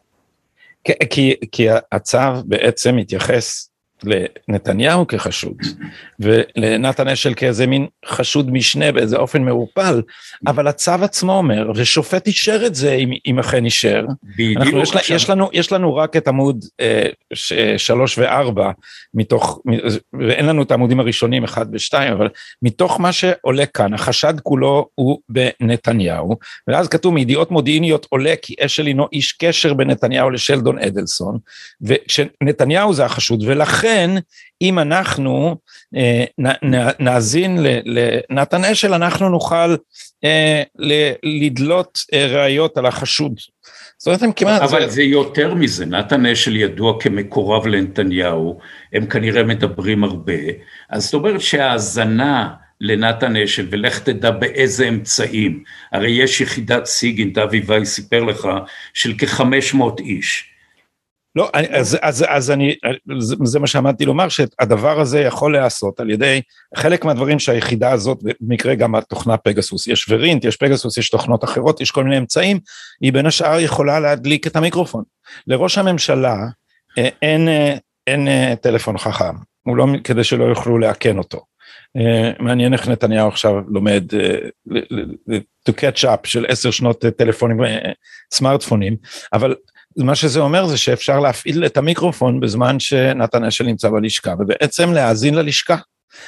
כי, 1.11 1.35
כי 1.53 1.67
הצו 1.93 2.19
בעצם 2.45 2.97
מתייחס 2.97 3.71
לנתניהו 4.49 5.07
כחשוד, 5.07 5.57
ולנתן 6.21 7.09
אשל 7.09 7.35
כאיזה 7.35 7.67
מין 7.67 7.87
חשוד 8.07 8.51
משנה 8.51 8.93
באיזה 8.93 9.17
אופן 9.17 9.43
מעורפל, 9.43 10.03
אבל 10.47 10.67
הצו 10.67 10.93
עצמו 11.03 11.33
אומר, 11.33 11.73
ושופט 11.75 12.27
אישר 12.27 12.67
את 12.67 12.75
זה 12.75 12.95
אם, 12.95 13.11
אם 13.27 13.39
אכן 13.39 13.65
אישר. 13.65 14.07
בדיוק. 14.37 14.83
יש, 14.83 14.95
עכשיו... 14.95 15.17
יש, 15.17 15.31
לנו, 15.31 15.49
יש 15.53 15.73
לנו 15.73 15.97
רק 15.97 16.17
את 16.17 16.29
עמוד 16.29 16.65
אה, 16.81 17.07
ש, 17.35 17.53
שלוש 17.77 18.19
וארבע 18.19 18.71
מתוך, 19.15 19.61
ואין 20.21 20.47
לנו 20.47 20.63
את 20.63 20.71
העמודים 20.71 21.01
הראשונים 21.01 21.45
אחד 21.45 21.67
ושתיים, 21.73 22.13
אבל 22.13 22.29
מתוך 22.63 23.01
מה 23.01 23.13
שעולה 23.13 23.67
כאן, 23.67 23.95
החשד 23.95 24.35
כולו 24.43 24.89
הוא 24.95 25.19
בנתניהו, 25.29 26.37
ואז 26.69 26.89
כתוב 26.89 27.15
מידיעות 27.15 27.51
מודיעיניות 27.51 28.07
עולה 28.11 28.35
כי 28.43 28.55
אשל 28.61 28.87
הינו 28.87 29.07
איש 29.13 29.33
קשר 29.33 29.75
בין 29.75 29.91
נתניהו 29.91 30.31
לשלדון 30.31 30.79
אדלסון, 30.79 31.39
ושנתניהו 31.83 32.95
זה 32.95 33.05
החשוד, 33.05 33.43
ולכן 33.47 33.81
לכן 33.81 34.11
אם 34.63 34.79
אנחנו 34.79 35.57
אה, 35.97 36.25
נאזין 37.01 37.59
לנתן 37.85 38.65
אשל 38.65 38.95
אנחנו 38.95 39.29
נוכל 39.29 39.77
אה, 40.25 40.63
לדלות 41.23 41.99
אה, 42.13 42.27
ראיות 42.27 42.77
על 42.77 42.87
החשוד. 42.87 43.33
זאת 43.99 44.07
אומרת 44.07 44.23
הם 44.23 44.33
כמעט... 44.33 44.63
אבל 44.63 44.81
זה... 44.81 44.91
זה 44.91 45.03
יותר 45.03 45.55
מזה, 45.55 45.87
נתן 45.87 46.27
אשל 46.27 46.57
ידוע 46.57 47.01
כמקורב 47.01 47.67
לנתניהו, 47.67 48.59
הם 48.93 49.07
כנראה 49.07 49.43
מדברים 49.43 50.05
הרבה, 50.05 50.33
אז 50.91 51.05
זאת 51.05 51.15
אומרת 51.15 51.41
שההאזנה 51.41 52.49
לנתן 52.81 53.37
אשל 53.37 53.67
ולך 53.71 53.99
תדע 53.99 54.31
באיזה 54.31 54.89
אמצעים, 54.89 55.63
הרי 55.93 56.11
יש 56.11 56.41
יחידת 56.41 56.87
סיגינט, 56.87 57.39
אבי 57.39 57.63
וייס 57.67 57.95
סיפר 57.95 58.25
לך, 58.25 58.49
של 58.95 59.13
כ-500 59.19 59.83
איש. 59.99 60.51
לא, 61.37 61.51
אז, 61.53 61.99
אז, 62.03 62.25
אז 62.29 62.51
אני, 62.51 62.75
זה, 63.19 63.37
זה 63.45 63.59
מה 63.59 63.67
שעמדתי 63.67 64.05
לומר, 64.05 64.29
שהדבר 64.29 65.01
הזה 65.01 65.21
יכול 65.21 65.53
להיעשות 65.53 66.01
על 66.01 66.11
ידי 66.11 66.41
חלק 66.77 67.05
מהדברים 67.05 67.39
שהיחידה 67.39 67.93
הזאת, 67.93 68.19
במקרה 68.41 68.75
גם 68.75 68.95
התוכנה 68.95 69.37
פגסוס, 69.37 69.87
יש 69.87 70.07
ורינט, 70.11 70.45
יש 70.45 70.57
פגסוס, 70.57 70.99
יש 70.99 71.11
תוכנות 71.11 71.45
אחרות, 71.45 71.81
יש 71.81 71.91
כל 71.91 72.05
מיני 72.05 72.19
אמצעים, 72.19 72.61
היא 73.01 73.13
בין 73.13 73.27
השאר 73.27 73.61
יכולה 73.61 74.01
להדליק 74.01 74.47
את 74.47 74.57
המיקרופון. 74.57 75.05
לראש 75.47 75.79
הממשלה 75.79 76.37
אה, 76.99 77.09
אין, 77.23 77.49
אה, 77.49 77.77
אין, 78.07 78.29
אין 78.29 78.55
טלפון 78.55 78.99
חכם, 78.99 79.35
הוא 79.63 79.77
לא, 79.77 79.87
כדי 80.05 80.25
שלא 80.25 80.45
יוכלו 80.45 80.79
לאכן 80.79 81.19
אותו. 81.19 81.41
מעניין 82.39 82.73
איך 82.73 82.89
נתניהו 82.89 83.29
עכשיו 83.29 83.55
לומד 83.69 84.05
to 85.69 85.73
catch 85.73 86.05
up 86.05 86.21
של 86.25 86.47
עשר 86.49 86.71
שנות 86.71 87.05
טלפונים, 87.17 87.61
סמארטפונים, 88.35 88.97
אבל 89.33 89.55
מה 89.97 90.15
שזה 90.15 90.41
אומר 90.41 90.67
זה 90.67 90.77
שאפשר 90.77 91.21
להפעיל 91.21 91.67
את 91.67 91.77
המיקרופון 91.77 92.41
בזמן 92.41 92.81
שנתן 92.81 93.45
אשל 93.45 93.65
נמצא 93.65 93.89
בלשכה, 93.89 94.35
ובעצם 94.39 94.93
להאזין 94.93 95.35
ללשכה. 95.35 95.77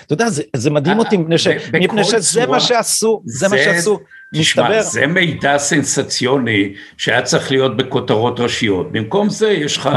אתה 0.06 0.12
יודע, 0.12 0.28
זה, 0.28 0.42
זה 0.56 0.70
מדהים 0.70 0.98
אותי, 0.98 1.16
מפני, 1.16 1.38
ש, 1.38 1.46
מפני 1.72 2.04
שזה 2.04 2.46
מה 2.46 2.60
שעשו, 2.60 3.22
זה, 3.24 3.48
זה 3.48 3.56
מה 3.56 3.62
שעשו, 3.62 4.00
מסתבר. 4.34 4.82
זה 4.82 5.06
מידע 5.06 5.58
סנסציוני 5.58 6.74
שהיה 6.96 7.22
צריך 7.22 7.50
להיות 7.50 7.76
בכותרות 7.76 8.40
ראשיות. 8.40 8.92
במקום 8.92 9.30
זה 9.30 9.50
יש 9.50 9.76
לך 9.76 9.90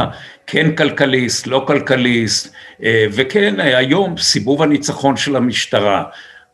כן 0.47 0.75
כלכליסט, 0.75 1.47
לא 1.47 1.63
כלכליסט, 1.67 2.53
אה, 2.83 3.05
וכן 3.11 3.59
היום 3.59 4.17
סיבוב 4.17 4.61
הניצחון 4.61 5.17
של 5.17 5.35
המשטרה. 5.35 6.03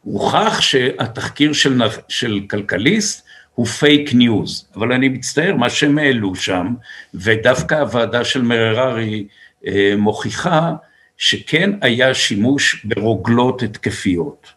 הוכח 0.01 0.61
שהתחקיר 0.61 1.53
של, 1.53 1.81
של 2.07 2.39
כלכליסט 2.49 3.25
הוא 3.55 3.65
פייק 3.65 4.13
ניוז, 4.13 4.67
אבל 4.75 4.93
אני 4.93 5.09
מצטער, 5.09 5.55
מה 5.55 5.69
שהם 5.69 5.97
העלו 5.97 6.35
שם, 6.35 6.67
ודווקא 7.13 7.75
הוועדה 7.75 8.23
של 8.23 8.41
מררי 8.41 9.27
אה, 9.67 9.93
מוכיחה 9.97 10.73
שכן 11.17 11.71
היה 11.81 12.13
שימוש 12.13 12.85
ברוגלות 12.85 13.63
התקפיות, 13.63 14.47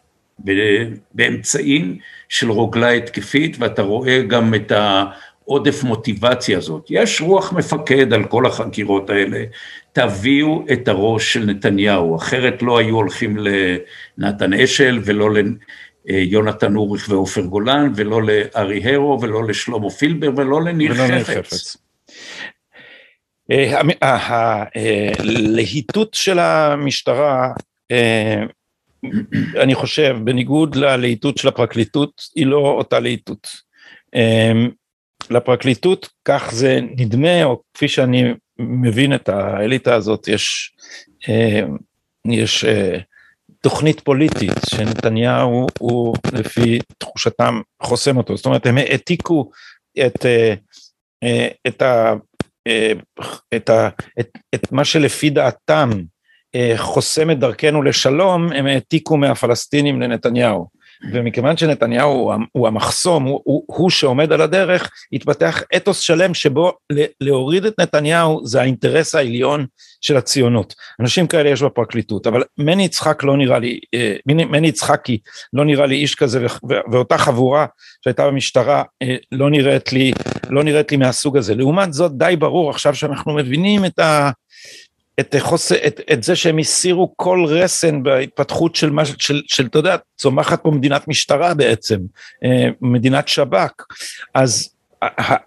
באמצעים 1.13 1.97
של 2.29 2.51
רוגלה 2.51 2.89
התקפית, 2.89 3.57
ואתה 3.59 3.81
רואה 3.81 4.21
גם 4.21 4.55
את 4.55 4.71
העודף 4.71 5.83
מוטיבציה 5.83 6.57
הזאת. 6.57 6.87
יש 6.89 7.21
רוח 7.21 7.53
מפקד 7.53 8.13
על 8.13 8.23
כל 8.23 8.45
החקירות 8.45 9.09
האלה, 9.09 9.43
תביאו 9.93 10.65
את 10.73 10.87
הראש 10.87 11.33
של 11.33 11.45
נתניהו, 11.45 12.15
אחרת 12.15 12.61
לא 12.61 12.77
היו 12.77 12.95
הולכים 12.95 13.37
לנתן 14.17 14.53
אשל 14.53 14.99
ולא 15.05 15.29
יונתן 16.07 16.75
אוריך 16.75 17.09
ועופר 17.09 17.41
גולן, 17.41 17.91
ולא 17.95 18.21
לארי 18.23 18.93
הרו, 18.93 19.21
ולא 19.21 19.47
לשלמה 19.47 19.89
פילבר, 19.89 20.29
ולא 20.37 20.61
לניר 20.61 20.93
חפץ. 21.23 21.77
הלהיטות 24.71 26.13
של 26.13 26.39
המשטרה, 26.39 27.53
אה, 27.91 28.43
אני 29.55 29.75
חושב, 29.75 30.17
בניגוד 30.23 30.75
ללהיטות 30.75 31.37
של 31.37 31.47
הפרקליטות, 31.47 32.21
היא 32.35 32.45
לא 32.45 32.57
אותה 32.57 32.99
להיטות. 32.99 33.47
אה, 34.15 34.51
לפרקליטות, 35.29 36.09
כך 36.25 36.49
זה 36.53 36.79
נדמה, 36.97 37.43
או 37.43 37.61
כפי 37.73 37.87
שאני 37.87 38.33
מבין 38.59 39.15
את 39.15 39.29
האליטה 39.29 39.95
הזאת, 39.95 40.27
יש, 40.27 40.75
יש 42.25 42.65
תוכנית 43.65 43.99
פוליטית 43.99 44.51
שנתניהו 44.69 45.67
הוא 45.79 46.15
לפי 46.33 46.79
תחושתם 46.97 47.61
חוסם 47.83 48.17
אותו, 48.17 48.37
זאת 48.37 48.45
אומרת 48.45 48.65
הם 48.65 48.77
העתיקו 48.77 49.49
את, 50.05 50.25
אה, 50.25 50.53
אה, 51.23 51.47
את, 51.67 51.81
ה, 51.81 52.13
אה, 52.67 52.91
את, 53.55 53.69
ה, 53.69 53.89
את, 54.19 54.29
את 54.55 54.71
מה 54.71 54.85
שלפי 54.85 55.29
דעתם 55.29 55.89
חוסם 56.77 57.31
את 57.31 57.39
דרכנו 57.39 57.83
לשלום, 57.83 58.51
הם 58.51 58.65
העתיקו 58.65 59.17
מהפלסטינים 59.17 60.01
לנתניהו. 60.01 60.67
ומכיוון 61.13 61.57
שנתניהו 61.57 62.33
הוא 62.51 62.67
המחסום, 62.67 63.23
הוא, 63.23 63.41
הוא, 63.43 63.63
הוא 63.67 63.89
שעומד 63.89 64.31
על 64.31 64.41
הדרך, 64.41 64.91
התפתח 65.13 65.63
אתוס 65.75 65.99
שלם 65.99 66.33
שבו 66.33 66.73
להוריד 67.21 67.65
את 67.65 67.79
נתניהו 67.79 68.41
זה 68.45 68.61
האינטרס 68.61 69.15
העליון 69.15 69.65
של 70.01 70.17
הציונות. 70.17 70.73
אנשים 70.99 71.27
כאלה 71.27 71.49
יש 71.49 71.61
בפרקליטות, 71.61 72.27
אבל 72.27 72.43
מני 72.57 72.85
יצחק 72.85 73.23
לא 73.23 73.37
נראה 73.37 73.59
לי, 73.59 73.79
אה, 73.93 74.15
מני 74.25 74.67
יצחקי 74.67 75.17
לא 75.53 75.65
נראה 75.65 75.85
לי 75.85 75.95
איש 75.95 76.15
כזה, 76.15 76.45
ואותה 76.91 77.17
חבורה 77.17 77.65
שהייתה 78.03 78.27
במשטרה 78.27 78.83
אה, 79.03 79.15
לא 79.31 79.49
נראית 79.49 79.93
לי, 79.93 80.11
לא 80.49 80.63
נראית 80.63 80.91
לי 80.91 80.97
מהסוג 80.97 81.37
הזה. 81.37 81.55
לעומת 81.55 81.93
זאת 81.93 82.17
די 82.17 82.35
ברור 82.39 82.69
עכשיו 82.69 82.95
שאנחנו 82.95 83.33
מבינים 83.33 83.85
את 83.85 83.99
ה... 83.99 84.31
את, 85.19 85.35
חוס... 85.39 85.71
את, 85.71 86.01
את 86.13 86.23
זה 86.23 86.35
שהם 86.35 86.57
הסירו 86.57 87.13
כל 87.15 87.45
רסן 87.47 88.03
בהתפתחות 88.03 88.75
של 88.75 88.89
מה, 88.89 89.05
של, 89.05 89.41
של, 89.47 89.65
אתה 89.65 89.79
יודע, 89.79 89.95
צומחת 90.17 90.63
פה 90.63 90.71
מדינת 90.71 91.07
משטרה 91.07 91.53
בעצם, 91.53 91.99
אה, 92.43 92.67
מדינת 92.81 93.27
שב"כ, 93.27 93.85
אז 94.33 94.75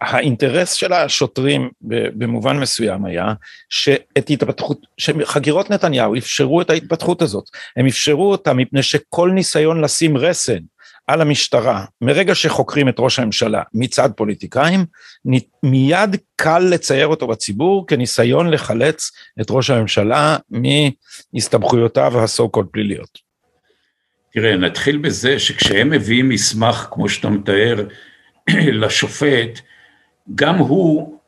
האינטרס 0.00 0.72
של 0.72 0.92
השוטרים 0.92 1.70
במובן 1.80 2.58
מסוים 2.58 3.04
היה 3.04 3.32
שאת 3.68 4.30
התפתחות, 4.30 4.86
שחקירות 4.98 5.70
נתניהו 5.70 6.16
אפשרו 6.16 6.60
את 6.60 6.70
ההתפתחות 6.70 7.22
הזאת, 7.22 7.44
הם 7.76 7.86
אפשרו 7.86 8.30
אותה 8.30 8.52
מפני 8.52 8.82
שכל 8.82 9.30
ניסיון 9.34 9.80
לשים 9.80 10.16
רסן 10.16 10.58
על 11.08 11.20
המשטרה 11.20 11.84
מרגע 12.00 12.34
שחוקרים 12.34 12.88
את 12.88 12.94
ראש 12.98 13.18
הממשלה 13.18 13.62
מצד 13.74 14.10
פוליטיקאים, 14.16 14.86
מיד 15.62 16.16
קל 16.36 16.58
לצייר 16.58 17.06
אותו 17.06 17.26
בציבור 17.26 17.86
כניסיון 17.86 18.50
לחלץ 18.50 19.10
את 19.40 19.46
ראש 19.50 19.70
הממשלה 19.70 20.36
מהסתבכויותיו 21.34 22.24
הסו 22.24 22.48
קול 22.48 22.66
פליליות. 22.72 23.18
תראה, 24.32 24.56
נתחיל 24.56 24.96
בזה 24.98 25.38
שכשהם 25.38 25.90
מביאים 25.90 26.28
מסמך, 26.28 26.88
כמו 26.90 27.08
שאתה 27.08 27.28
מתאר, 27.28 27.86
לשופט, 28.82 29.60
גם 30.34 30.54
הוא, 30.54 31.18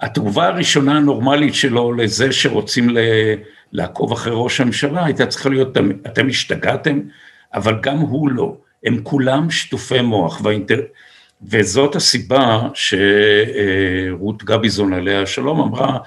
התגובה 0.00 0.46
הראשונה 0.46 0.96
הנורמלית 0.96 1.54
שלו 1.54 1.92
לזה 1.92 2.32
שרוצים 2.32 2.88
לעקוב 3.72 4.12
אחרי 4.12 4.32
ראש 4.36 4.60
הממשלה 4.60 5.04
הייתה 5.04 5.26
צריכה 5.26 5.48
להיות, 5.48 5.76
אתם 6.06 6.28
השתגעתם? 6.28 7.00
אבל 7.54 7.80
גם 7.82 7.98
הוא 7.98 8.30
לא. 8.30 8.56
הם 8.84 9.00
כולם 9.02 9.50
שטופי 9.50 10.00
מוח, 10.00 10.40
והאינטר... 10.44 10.80
וזאת 11.48 11.96
הסיבה 11.96 12.62
שרות 12.74 14.44
גביזון 14.44 14.92
עליה 14.92 15.22
השלום 15.22 15.60
אמרה 15.60 15.98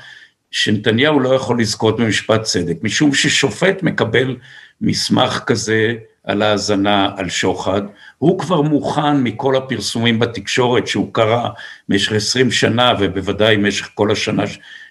שנתניהו 0.52 1.20
לא 1.20 1.36
יכול 1.36 1.62
לזכות 1.62 2.00
במשפט 2.00 2.42
צדק, 2.42 2.78
משום 2.82 3.14
ששופט 3.14 3.84
מקבל 3.84 4.36
מסמך 4.82 5.44
כזה 5.46 5.96
על 6.24 6.42
האזנה, 6.42 7.10
על 7.18 7.30
שוחד, 7.30 7.82
הוא 8.18 8.40
כבר 8.40 8.62
מוכן 8.62 9.24
מכל 9.24 9.56
הפרסומים 9.56 10.20
בתקשורת 10.20 10.88
שהוא 10.88 11.14
קרא 11.14 11.50
במשך 11.90 12.12
עשרים 12.12 12.52
שנה 12.52 12.94
ובוודאי 13.00 13.58
במשך 13.58 13.90
כל 13.94 14.12
השנה 14.12 14.44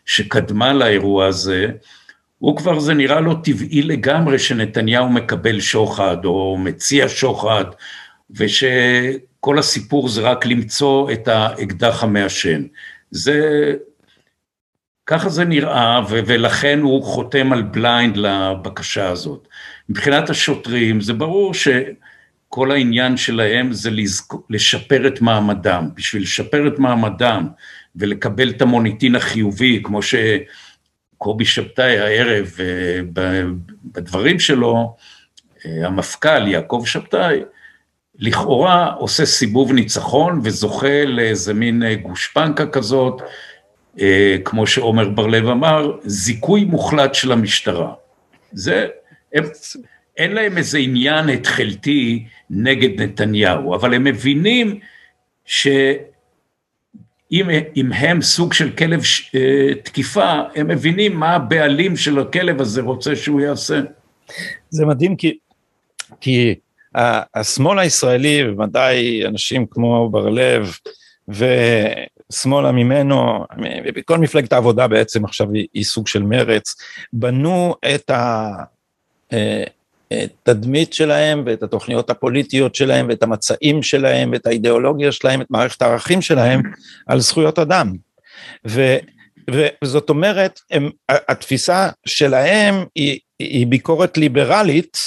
שקדמה 0.07 0.73
לאירוע 0.73 1.27
הזה, 1.27 1.67
הוא 2.39 2.57
כבר 2.57 2.79
זה 2.79 2.95
נראה 2.95 3.21
לו 3.21 3.35
טבעי 3.35 3.83
לגמרי 3.83 4.39
שנתניהו 4.39 5.09
מקבל 5.09 5.61
שוחד 5.61 6.25
או 6.25 6.57
מציע 6.59 7.09
שוחד 7.09 7.65
ושכל 8.31 9.59
הסיפור 9.59 10.09
זה 10.09 10.21
רק 10.21 10.47
למצוא 10.47 11.13
את 11.13 11.29
האקדח 11.29 12.03
המעשן. 12.03 12.63
זה, 13.11 13.73
ככה 15.07 15.29
זה 15.29 15.45
נראה 15.45 16.01
ו- 16.09 16.21
ולכן 16.27 16.81
הוא 16.83 17.05
חותם 17.05 17.53
על 17.53 17.63
בליינד 17.63 18.17
לבקשה 18.17 19.09
הזאת. 19.09 19.49
מבחינת 19.89 20.31
השוטרים 20.31 21.01
זה 21.01 21.13
ברור 21.13 21.55
שכל 21.55 22.71
העניין 22.71 23.17
שלהם 23.17 23.73
זה 23.73 23.91
לשפר 24.51 25.07
את 25.07 25.21
מעמדם, 25.21 25.89
בשביל 25.95 26.23
לשפר 26.23 26.69
את 26.69 26.79
מעמדם 26.79 27.49
ולקבל 27.97 28.51
את 28.51 28.63
המוניטין 28.63 29.15
החיובי 29.15 29.81
כמו 29.85 30.03
ש... 30.03 30.15
קובי 31.19 31.45
שבתאי 31.45 31.99
הערב 31.99 32.53
אה, 32.61 33.01
בדברים 33.85 34.39
שלו, 34.39 34.97
אה, 35.67 35.87
המפכ"ל 35.87 36.49
יעקב 36.49 36.83
שבתאי, 36.87 37.41
לכאורה 38.19 38.93
עושה 38.93 39.27
סיבוב 39.27 39.73
ניצחון 39.73 40.41
וזוכה 40.43 41.05
לאיזה 41.05 41.55
מין 41.55 41.83
אה, 41.83 41.95
גושפנקה 41.95 42.67
כזאת, 42.67 43.23
כמו 44.45 44.67
שעומר 44.67 45.09
בר-לב 45.09 45.49
אמר, 45.49 45.93
זיכוי 46.05 46.65
מוחלט 46.65 47.15
של 47.15 47.33
המשטרה. 47.33 47.93
זה, 48.53 48.87
הם, 49.35 49.45
אין 50.17 50.33
להם 50.33 50.59
איזה 50.59 50.79
עניין 50.79 51.29
התחלתי 51.29 52.27
נגד 52.51 53.01
נתניהו, 53.03 53.75
אבל 53.75 53.95
הם 53.95 54.05
מבינים 54.05 54.81
ש... 55.45 55.69
אם, 57.33 57.51
אם 57.77 57.93
הם 57.93 58.23
סוג 58.23 58.53
של 58.53 58.71
כלב 58.71 59.03
ש, 59.03 59.35
אה, 59.35 59.75
תקיפה, 59.75 60.33
הם 60.55 60.69
מבינים 60.69 61.17
מה 61.17 61.35
הבעלים 61.35 61.97
של 61.97 62.19
הכלב 62.19 62.61
הזה 62.61 62.83
רוצה 62.83 63.17
שהוא 63.17 63.41
יעשה. 63.41 63.81
זה 64.71 64.87
מדהים 64.87 65.17
כי, 65.17 65.39
כי 66.21 66.55
השמאל 67.35 67.79
הישראלי, 67.79 68.45
בוודאי 68.45 69.27
אנשים 69.27 69.67
כמו 69.71 70.11
בר 70.11 70.29
לב 70.29 70.75
ושמאלה 71.29 72.73
ממנו, 72.73 73.45
כל 74.05 74.19
מפלגת 74.19 74.53
העבודה 74.53 74.89
בעצם 74.89 75.25
עכשיו 75.25 75.53
היא, 75.53 75.67
היא 75.75 75.85
סוג 75.85 76.07
של 76.07 76.23
מרץ, 76.23 76.75
בנו 77.13 77.75
את 77.95 78.11
ה... 78.11 78.49
התדמית 80.11 80.93
שלהם 80.93 81.43
ואת 81.47 81.63
התוכניות 81.63 82.11
הפוליטיות 82.11 82.75
שלהם 82.75 83.07
ואת 83.09 83.23
המצעים 83.23 83.83
שלהם 83.83 84.33
ואת 84.33 84.47
האידיאולוגיה 84.47 85.13
שלהם, 85.13 85.41
את 85.41 85.47
מערכת 85.51 85.83
הערכים 85.83 86.23
שלהם 86.23 86.63
על 87.07 87.21
זכויות 87.21 87.59
אדם. 87.59 87.93
ו, 88.69 88.97
וזאת 89.51 90.11
אומרת, 90.11 90.61
הם, 90.71 90.91
התפיסה 91.09 91.89
שלהם 92.07 92.75
היא, 92.95 93.19
היא 93.39 93.67
ביקורת 93.67 94.19
ליברלית 94.19 94.99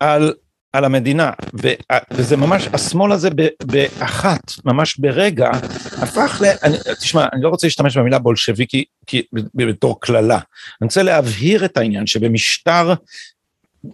על, 0.00 0.34
על 0.72 0.84
המדינה, 0.84 1.30
ו, 1.62 1.68
וזה 2.10 2.36
ממש, 2.36 2.68
השמאל 2.72 3.12
הזה 3.12 3.28
באחת, 3.64 4.52
ממש 4.64 4.98
ברגע, 4.98 5.50
הפך 6.02 6.42
ל... 6.44 6.46
אני, 6.62 6.76
תשמע, 7.00 7.26
אני 7.32 7.42
לא 7.42 7.48
רוצה 7.48 7.66
להשתמש 7.66 7.96
במילה 7.96 8.18
בולשביקי 8.18 8.84
בתור 9.54 10.00
קללה, 10.00 10.38
אני 10.80 10.86
רוצה 10.86 11.02
להבהיר 11.02 11.64
את 11.64 11.76
העניין 11.76 12.06
שבמשטר 12.06 12.94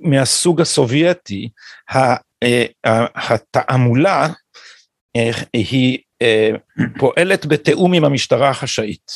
מהסוג 0.01 0.61
הסובייטי, 0.61 1.49
אה, 1.95 2.17
התעמולה 3.15 4.29
אה, 5.17 5.31
היא 5.53 5.99
אה, 6.23 6.51
פועלת 6.99 7.47
בתיאום 7.47 7.93
עם 7.93 8.05
המשטרה 8.05 8.49
החשאית. 8.49 9.13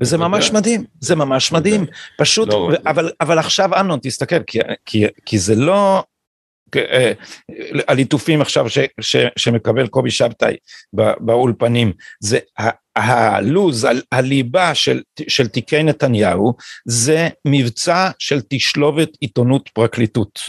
וזה 0.00 0.18
ממש 0.18 0.50
מדהים, 0.50 0.84
זה 1.00 1.16
ממש 1.16 1.52
מדהים, 1.52 1.86
פשוט, 2.18 2.48
לא, 2.48 2.70
אבל, 2.86 3.10
אבל 3.20 3.38
עכשיו 3.38 3.80
אמנון 3.80 3.98
תסתכל, 4.02 4.42
כי, 4.42 4.58
כי, 4.86 5.06
כי 5.26 5.38
זה 5.38 5.54
לא 5.54 6.04
הליטופים 7.88 8.40
עכשיו 8.40 8.68
ש, 8.70 8.78
ש, 9.00 9.16
שמקבל 9.36 9.86
קובי 9.86 10.10
שבתאי 10.10 10.56
באולפנים, 11.20 11.92
זה 12.20 12.38
הלוז, 12.96 13.86
הליבה 14.12 14.74
של, 14.74 15.02
של 15.28 15.48
תיקי 15.48 15.82
נתניהו, 15.82 16.54
זה 16.86 17.28
מבצע 17.44 18.10
של 18.18 18.40
תשלובת 18.48 19.08
עיתונות 19.20 19.68
פרקליטות. 19.68 20.40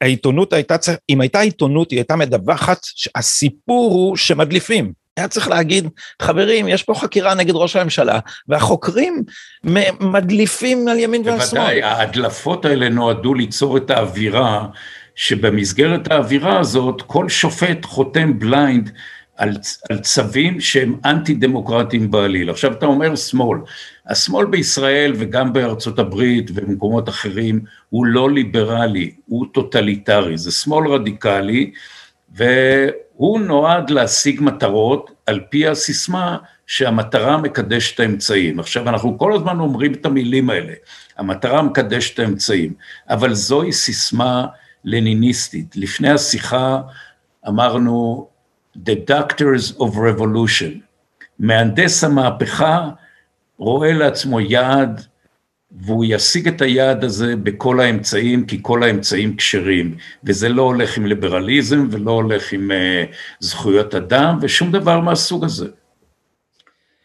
העיתונות 0.00 0.52
הייתה, 0.52 0.76
אם 1.10 1.20
הייתה 1.20 1.40
עיתונות 1.40 1.90
היא 1.90 1.98
הייתה 1.98 2.16
מדווחת, 2.16 2.80
הסיפור 3.14 3.92
הוא 3.92 4.16
שמדליפים. 4.16 5.03
היה 5.16 5.28
צריך 5.28 5.48
להגיד, 5.48 5.88
חברים, 6.22 6.68
יש 6.68 6.82
פה 6.82 6.94
חקירה 6.94 7.34
נגד 7.34 7.54
ראש 7.54 7.76
הממשלה, 7.76 8.18
והחוקרים 8.48 9.22
מדליפים 10.00 10.88
על 10.88 10.98
ימין 10.98 11.22
ועל 11.24 11.40
שמאל. 11.40 11.60
בוודאי, 11.60 11.82
ההדלפות 11.82 12.64
האלה 12.64 12.88
נועדו 12.88 13.34
ליצור 13.34 13.76
את 13.76 13.90
האווירה, 13.90 14.66
שבמסגרת 15.14 16.12
האווירה 16.12 16.60
הזאת, 16.60 17.02
כל 17.06 17.28
שופט 17.28 17.84
חותם 17.84 18.38
בליינד 18.38 18.90
על, 19.36 19.56
על 19.90 19.98
צווים 19.98 20.60
שהם 20.60 20.96
אנטי 21.04 21.34
דמוקרטיים 21.34 22.10
בעליל. 22.10 22.50
עכשיו 22.50 22.72
אתה 22.72 22.86
אומר 22.86 23.16
שמאל, 23.16 23.58
השמאל 24.06 24.46
בישראל 24.46 25.12
וגם 25.16 25.52
בארצות 25.52 25.98
הברית 25.98 26.50
ובמקומות 26.50 27.08
אחרים 27.08 27.60
הוא 27.90 28.06
לא 28.06 28.30
ליברלי, 28.30 29.14
הוא 29.26 29.46
טוטליטרי, 29.52 30.38
זה 30.38 30.52
שמאל 30.52 30.88
רדיקלי 30.88 31.70
והוא 33.16 33.40
נועד 33.40 33.90
להשיג 33.90 34.40
מטרות 34.42 35.10
על 35.26 35.40
פי 35.50 35.68
הסיסמה 35.68 36.38
שהמטרה 36.66 37.36
מקדשת 37.36 38.00
האמצעים. 38.00 38.60
עכשיו 38.60 38.88
אנחנו 38.88 39.18
כל 39.18 39.32
הזמן 39.32 39.60
אומרים 39.60 39.92
את 39.92 40.06
המילים 40.06 40.50
האלה, 40.50 40.72
המטרה 41.16 41.62
מקדשת 41.62 42.18
האמצעים, 42.18 42.72
אבל 43.10 43.34
זוהי 43.34 43.72
סיסמה 43.72 44.46
לניניסטית. 44.84 45.76
לפני 45.76 46.10
השיחה 46.10 46.80
אמרנו 47.48 48.28
The 48.76 49.10
Doctors 49.10 49.78
of 49.78 49.94
Revolution. 49.94 50.84
מהנדס 51.38 52.04
המהפכה 52.04 52.90
רואה 53.58 53.92
לעצמו 53.92 54.40
יעד 54.40 55.06
והוא 55.80 56.04
ישיג 56.08 56.48
את 56.48 56.62
היעד 56.62 57.04
הזה 57.04 57.36
בכל 57.36 57.80
האמצעים, 57.80 58.46
כי 58.46 58.58
כל 58.62 58.82
האמצעים 58.82 59.36
כשרים, 59.36 59.94
וזה 60.24 60.48
לא 60.48 60.62
הולך 60.62 60.96
עם 60.96 61.06
ליברליזם 61.06 61.88
ולא 61.90 62.10
הולך 62.10 62.52
עם 62.52 62.70
uh, 62.70 63.14
זכויות 63.40 63.94
אדם 63.94 64.38
ושום 64.42 64.72
דבר 64.72 65.00
מהסוג 65.00 65.44
הזה. 65.44 65.66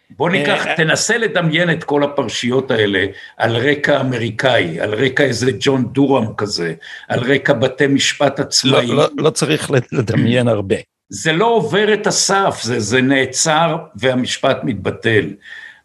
בוא 0.10 0.30
ניקח, 0.30 0.68
אה, 0.68 0.76
תנסה 0.76 1.18
לדמיין 1.18 1.72
את 1.72 1.84
כל 1.84 2.04
הפרשיות 2.04 2.72
האלה 2.72 3.06
על 3.38 3.58
רקע 3.58 4.02
אמריקאי, 4.02 4.80
על 4.80 4.94
רקע 4.94 5.24
איזה 5.24 5.52
ג'ון 5.60 5.86
דורם 5.86 6.34
כזה, 6.38 6.74
על 7.08 7.20
רקע 7.20 7.54
בתי 7.54 7.88
משפט 7.88 8.40
עצמאיים. 8.40 8.90
לא, 8.90 8.96
לא, 8.96 9.10
לא 9.18 9.30
צריך 9.30 9.72
לדמיין 9.92 10.48
הרבה. 10.48 10.76
זה 11.10 11.34
לא 11.34 11.46
עובר 11.46 11.94
את 11.94 12.08
הסף, 12.08 12.60
זה, 12.64 12.80
זה 12.80 13.02
נעצר 13.02 13.78
והמשפט 13.96 14.58
מתבטל. 14.64 15.26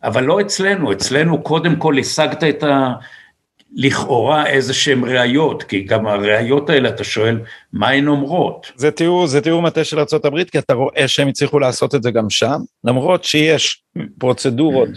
אבל 0.04 0.24
לא 0.24 0.40
אצלנו, 0.40 0.92
אצלנו 0.92 1.42
קודם 1.42 1.76
כל 1.76 1.98
השגת 1.98 2.44
את, 2.44 2.62
ה, 2.62 2.92
לכאורה 3.74 4.46
איזה 4.46 4.74
שהן 4.74 5.04
ראיות, 5.04 5.62
כי 5.62 5.82
גם 5.82 6.06
הראיות 6.06 6.70
האלה, 6.70 6.88
אתה 6.88 7.04
שואל, 7.04 7.40
מה 7.72 7.88
הן 7.88 8.08
אומרות? 8.08 8.72
זה 8.76 8.90
תיאור, 8.90 9.26
זה 9.26 9.40
תיאור 9.40 9.62
מטה 9.62 9.84
של 9.84 9.98
ארה"ב, 9.98 10.44
כי 10.44 10.58
אתה 10.58 10.74
רואה 10.74 11.08
שהם 11.08 11.28
הצליחו 11.28 11.58
לעשות 11.58 11.94
את 11.94 12.02
זה 12.02 12.10
גם 12.10 12.30
שם, 12.30 12.56
למרות 12.84 13.24
שיש 13.24 13.82
פרוצדורות 14.18 14.88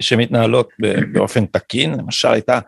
שמתנהלות 0.00 0.68
באופן 1.12 1.46
תקין, 1.46 1.94
למשל 1.94 2.28
הייתה 2.28 2.58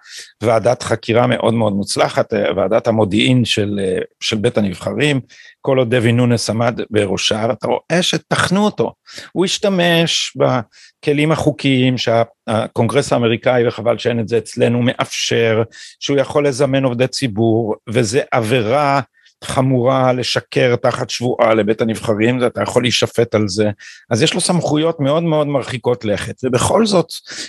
ועדת 0.42 0.82
חקירה 0.82 1.26
מאוד 1.26 1.54
מאוד 1.54 1.72
מוצלחת, 1.72 2.32
ועדת 2.56 2.86
המודיעין 2.86 3.44
של, 3.44 3.80
של 4.20 4.36
בית 4.36 4.58
הנבחרים, 4.58 5.20
כל 5.66 5.78
עוד 5.78 5.94
דבי 5.94 6.12
נונס 6.12 6.50
עמד 6.50 6.80
בראשה, 6.90 7.46
ואתה 7.48 7.66
רואה 7.66 8.02
שטחנו 8.02 8.64
אותו, 8.64 8.92
הוא 9.32 9.44
השתמש 9.44 10.36
בכלים 10.36 11.32
החוקיים 11.32 11.94
שהקונגרס 11.98 13.12
האמריקאי, 13.12 13.68
וחבל 13.68 13.98
שאין 13.98 14.20
את 14.20 14.28
זה 14.28 14.38
אצלנו, 14.38 14.82
מאפשר, 14.82 15.62
שהוא 16.00 16.18
יכול 16.18 16.48
לזמן 16.48 16.84
עובדי 16.84 17.06
ציבור, 17.06 17.74
וזה 17.88 18.22
עבירה 18.30 19.00
חמורה 19.44 20.12
לשקר 20.12 20.76
תחת 20.76 21.10
שבועה 21.10 21.54
לבית 21.54 21.80
הנבחרים, 21.80 22.46
אתה 22.46 22.62
יכול 22.62 22.82
להישפט 22.82 23.34
על 23.34 23.48
זה, 23.48 23.70
אז 24.10 24.22
יש 24.22 24.34
לו 24.34 24.40
סמכויות 24.40 25.00
מאוד 25.00 25.22
מאוד 25.22 25.46
מרחיקות 25.46 26.04
לכת, 26.04 26.34
ובכל 26.44 26.86
זאת 26.86 27.08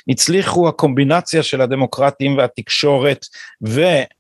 הצליחו 0.10 0.68
הקומבינציה 0.68 1.44
של 1.44 1.62
הדמוקרטים 1.62 2.38
והתקשורת 2.38 3.26
ושוטרים 3.62 4.17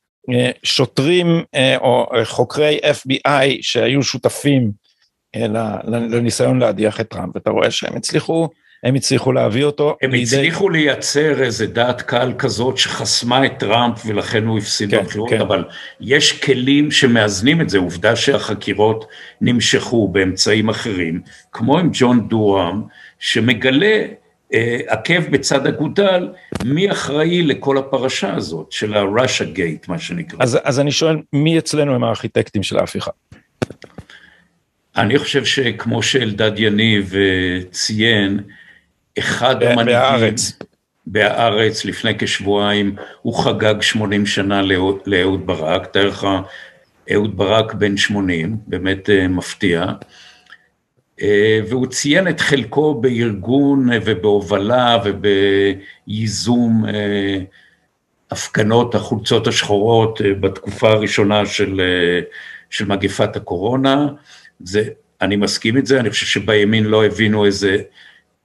אה, 1.55 1.77
או 1.77 2.11
חוקרי 2.23 2.79
FBI 3.03 3.57
שהיו 3.61 4.03
שותפים 4.03 4.71
אה, 5.35 5.47
לניסיון 5.87 6.59
להדיח 6.59 7.01
את 7.01 7.07
טראמפ, 7.09 7.35
ואתה 7.35 7.49
רואה 7.49 7.71
שהם 7.71 7.95
הצליחו 7.95 8.49
הם 8.83 8.95
הצליחו 8.95 9.31
להביא 9.31 9.63
אותו. 9.63 9.97
הם 10.01 10.11
לידי... 10.11 10.23
הצליחו 10.23 10.69
לייצר 10.69 11.43
איזה 11.43 11.67
דעת 11.67 12.01
קהל 12.01 12.33
כזאת 12.37 12.77
שחסמה 12.77 13.45
את 13.45 13.53
טראמפ 13.59 14.01
ולכן 14.05 14.45
הוא 14.45 14.57
הפסיד 14.57 14.91
כן, 14.91 14.97
בבחירות, 14.97 15.29
כן. 15.29 15.41
אבל 15.41 15.63
יש 16.01 16.41
כלים 16.41 16.91
שמאזנים 16.91 17.61
את 17.61 17.69
זה, 17.69 17.77
עובדה 17.77 18.15
שהחקירות 18.15 19.05
נמשכו 19.41 20.07
באמצעים 20.07 20.69
אחרים, 20.69 21.21
כמו 21.51 21.79
עם 21.79 21.89
ג'ון 21.93 22.27
דורם, 22.27 22.83
שמגלה 23.19 23.85
אה, 23.85 24.05
עקב 24.87 25.29
בצד 25.31 25.67
אגודל, 25.67 26.29
מי 26.65 26.91
אחראי 26.91 27.43
לכל 27.43 27.77
הפרשה 27.77 28.35
הזאת 28.35 28.71
של 28.71 28.93
ה-Russia 28.93 29.57
Gate, 29.57 29.85
מה 29.87 29.99
שנקרא. 29.99 30.39
אז, 30.41 30.59
אז 30.63 30.79
אני 30.79 30.91
שואל, 30.91 31.17
מי 31.33 31.57
אצלנו 31.57 31.95
הם 31.95 32.03
הארכיטקטים 32.03 32.63
של 32.63 32.77
ההפיכה? 32.77 33.11
אני 34.97 35.19
חושב 35.19 35.45
שכמו 35.45 36.03
שאלדד 36.03 36.51
יניב 36.59 37.13
אה, 37.15 37.59
ציין, 37.71 38.39
אחד 39.19 39.63
המנהיגים... 39.63 39.85
בהארץ. 39.85 40.59
בהארץ 41.07 41.85
לפני 41.85 42.17
כשבועיים, 42.17 42.95
הוא 43.21 43.43
חגג 43.43 43.81
80 43.81 44.25
שנה 44.25 44.61
לאהוד 45.05 45.45
ברק, 45.45 45.85
תאר 45.85 46.07
לך, 46.07 46.27
אהוד 47.13 47.37
ברק 47.37 47.73
בן 47.73 47.97
80, 47.97 48.57
באמת 48.67 49.09
אה, 49.09 49.27
מפתיע, 49.27 49.81
אה, 49.81 49.93
והוא 51.69 51.87
ציין 51.87 52.27
את 52.27 52.39
חלקו 52.39 53.01
בארגון 53.01 53.89
ובהובלה 54.05 54.97
ובייזום 55.05 56.85
אה, 56.85 57.37
הפגנות 58.31 58.95
החולצות 58.95 59.47
השחורות 59.47 60.21
בתקופה 60.39 60.89
הראשונה 60.89 61.45
של, 61.45 61.81
של 62.69 62.85
מגפת 62.85 63.35
הקורונה, 63.35 64.07
זה, 64.59 64.83
אני 65.21 65.35
מסכים 65.35 65.77
את 65.77 65.85
זה, 65.85 65.99
אני 65.99 66.09
חושב 66.09 66.25
שבימין 66.25 66.85
לא 66.85 67.05
הבינו 67.05 67.45
איזה 67.45 67.77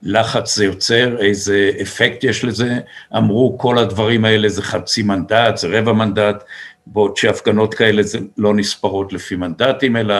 לחץ 0.02 0.56
זה 0.56 0.64
יוצר, 0.64 1.16
איזה 1.18 1.70
אפקט 1.82 2.24
יש 2.24 2.44
לזה, 2.44 2.78
אמרו 3.16 3.58
כל 3.58 3.78
הדברים 3.78 4.24
האלה 4.24 4.48
זה 4.48 4.62
חצי 4.62 5.02
מנדט, 5.02 5.56
זה 5.56 5.68
רבע 5.68 5.92
מנדט, 5.92 6.44
בעוד 6.86 7.16
שהפגנות 7.16 7.74
כאלה 7.74 8.02
זה 8.02 8.18
לא 8.38 8.54
נספרות 8.54 9.12
לפי 9.12 9.36
מנדטים, 9.36 9.96
אלא 9.96 10.14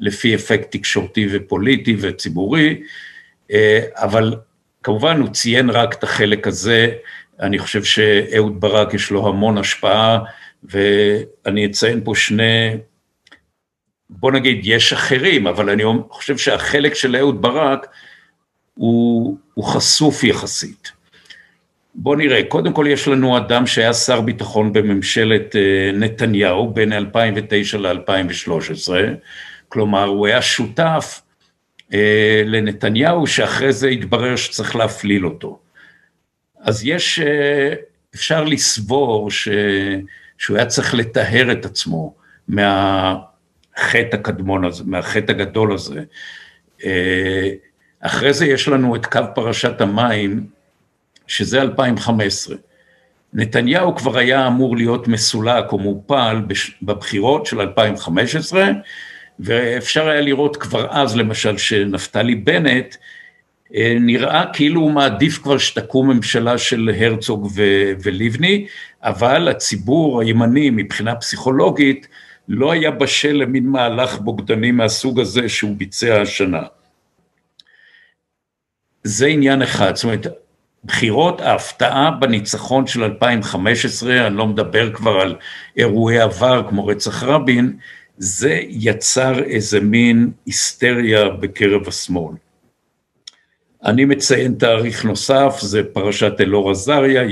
לפי 0.00 0.34
אפקט 0.34 0.70
תקשורתי 0.70 1.28
ופוליטי 1.32 1.96
וציבורי, 2.00 2.82
אה, 3.50 3.80
אבל 3.94 4.34
כמובן 4.82 5.20
הוא 5.20 5.28
ציין 5.28 5.70
רק 5.70 5.94
את 5.94 6.04
החלק 6.04 6.46
הזה, 6.46 6.90
אני 7.40 7.58
חושב 7.58 7.84
שאהוד 7.84 8.60
ברק 8.60 8.94
יש 8.94 9.10
לו 9.10 9.28
המון 9.28 9.58
השפעה, 9.58 10.18
ואני 10.64 11.66
אציין 11.66 12.00
פה 12.04 12.14
שני, 12.14 12.76
בוא 14.10 14.32
נגיד 14.32 14.60
יש 14.64 14.92
אחרים, 14.92 15.46
אבל 15.46 15.70
אני 15.70 15.82
חושב 16.10 16.38
שהחלק 16.38 16.94
של 16.94 17.16
אהוד 17.16 17.42
ברק, 17.42 17.86
הוא, 18.74 19.36
הוא 19.54 19.64
חשוף 19.64 20.24
יחסית. 20.24 20.92
בוא 21.94 22.16
נראה, 22.16 22.42
קודם 22.48 22.72
כל 22.72 22.86
יש 22.88 23.08
לנו 23.08 23.36
אדם 23.36 23.66
שהיה 23.66 23.92
שר 23.92 24.20
ביטחון 24.20 24.72
בממשלת 24.72 25.56
אה, 25.56 25.90
נתניהו 25.94 26.70
בין 26.70 26.92
2009 26.92 27.78
ל-2013, 27.78 28.92
כלומר 29.68 30.04
הוא 30.04 30.26
היה 30.26 30.42
שותף 30.42 31.22
אה, 31.92 32.42
לנתניהו 32.44 33.26
שאחרי 33.26 33.72
זה 33.72 33.88
התברר 33.88 34.36
שצריך 34.36 34.76
להפליל 34.76 35.26
אותו. 35.26 35.58
אז 36.60 36.84
יש, 36.84 37.18
אה, 37.18 37.74
אפשר 38.14 38.44
לסבור 38.44 39.30
ש, 39.30 39.48
שהוא 40.38 40.56
היה 40.56 40.66
צריך 40.66 40.94
לטהר 40.94 41.52
את 41.52 41.64
עצמו 41.64 42.14
מהחטא 42.48 44.16
הקדמון 44.16 44.64
הזה, 44.64 44.84
מהחטא 44.86 45.32
הגדול 45.32 45.74
הזה. 45.74 46.02
אחרי 48.00 48.32
זה 48.32 48.46
יש 48.46 48.68
לנו 48.68 48.96
את 48.96 49.06
קו 49.06 49.20
פרשת 49.34 49.80
המים, 49.80 50.46
שזה 51.26 51.62
2015. 51.62 52.56
נתניהו 53.32 53.96
כבר 53.96 54.18
היה 54.18 54.46
אמור 54.46 54.76
להיות 54.76 55.08
מסולק 55.08 55.72
או 55.72 55.78
מופל 55.78 56.42
בבחירות 56.82 57.46
של 57.46 57.60
2015, 57.60 58.66
ואפשר 59.40 60.08
היה 60.08 60.20
לראות 60.20 60.56
כבר 60.56 60.86
אז 60.90 61.16
למשל 61.16 61.58
שנפתלי 61.58 62.34
בנט 62.34 62.96
אה, 63.74 63.96
נראה 64.00 64.44
כאילו 64.52 64.80
הוא 64.80 64.90
מעדיף 64.90 65.38
כבר 65.38 65.58
שתקום 65.58 66.10
ממשלה 66.10 66.58
של 66.58 66.90
הרצוג 67.00 67.48
ו- 67.54 67.92
ולבני, 68.02 68.66
אבל 69.02 69.48
הציבור 69.48 70.20
הימני 70.20 70.70
מבחינה 70.70 71.14
פסיכולוגית 71.14 72.08
לא 72.48 72.72
היה 72.72 72.90
בשל 72.90 73.32
למין 73.32 73.66
מהלך 73.66 74.18
בוגדני 74.18 74.70
מהסוג 74.70 75.20
הזה 75.20 75.48
שהוא 75.48 75.76
ביצע 75.76 76.20
השנה. 76.22 76.62
זה 79.04 79.26
עניין 79.26 79.62
אחד, 79.62 79.94
זאת 79.96 80.04
אומרת, 80.04 80.26
בחירות 80.84 81.40
ההפתעה 81.40 82.10
בניצחון 82.10 82.86
של 82.86 83.04
2015, 83.04 84.26
אני 84.26 84.36
לא 84.36 84.46
מדבר 84.46 84.92
כבר 84.92 85.20
על 85.20 85.36
אירועי 85.76 86.20
עבר 86.20 86.66
כמו 86.68 86.86
רצח 86.86 87.22
רבין, 87.22 87.76
זה 88.18 88.60
יצר 88.68 89.44
איזה 89.44 89.80
מין 89.80 90.30
היסטריה 90.46 91.28
בקרב 91.28 91.88
השמאל. 91.88 92.34
אני 93.84 94.04
מציין 94.04 94.54
תאריך 94.54 95.04
נוסף, 95.04 95.58
זה 95.60 95.82
פרשת 95.92 96.32
אלאור 96.40 96.70
עזריה, 96.70 97.22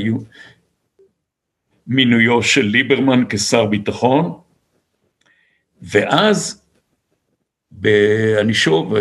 מינויו 1.87 2.43
של 2.43 2.63
ליברמן 2.63 3.25
כשר 3.29 3.67
ביטחון, 3.67 4.39
ואז, 5.83 6.63
אני 8.41 8.55
שוב, 8.55 8.95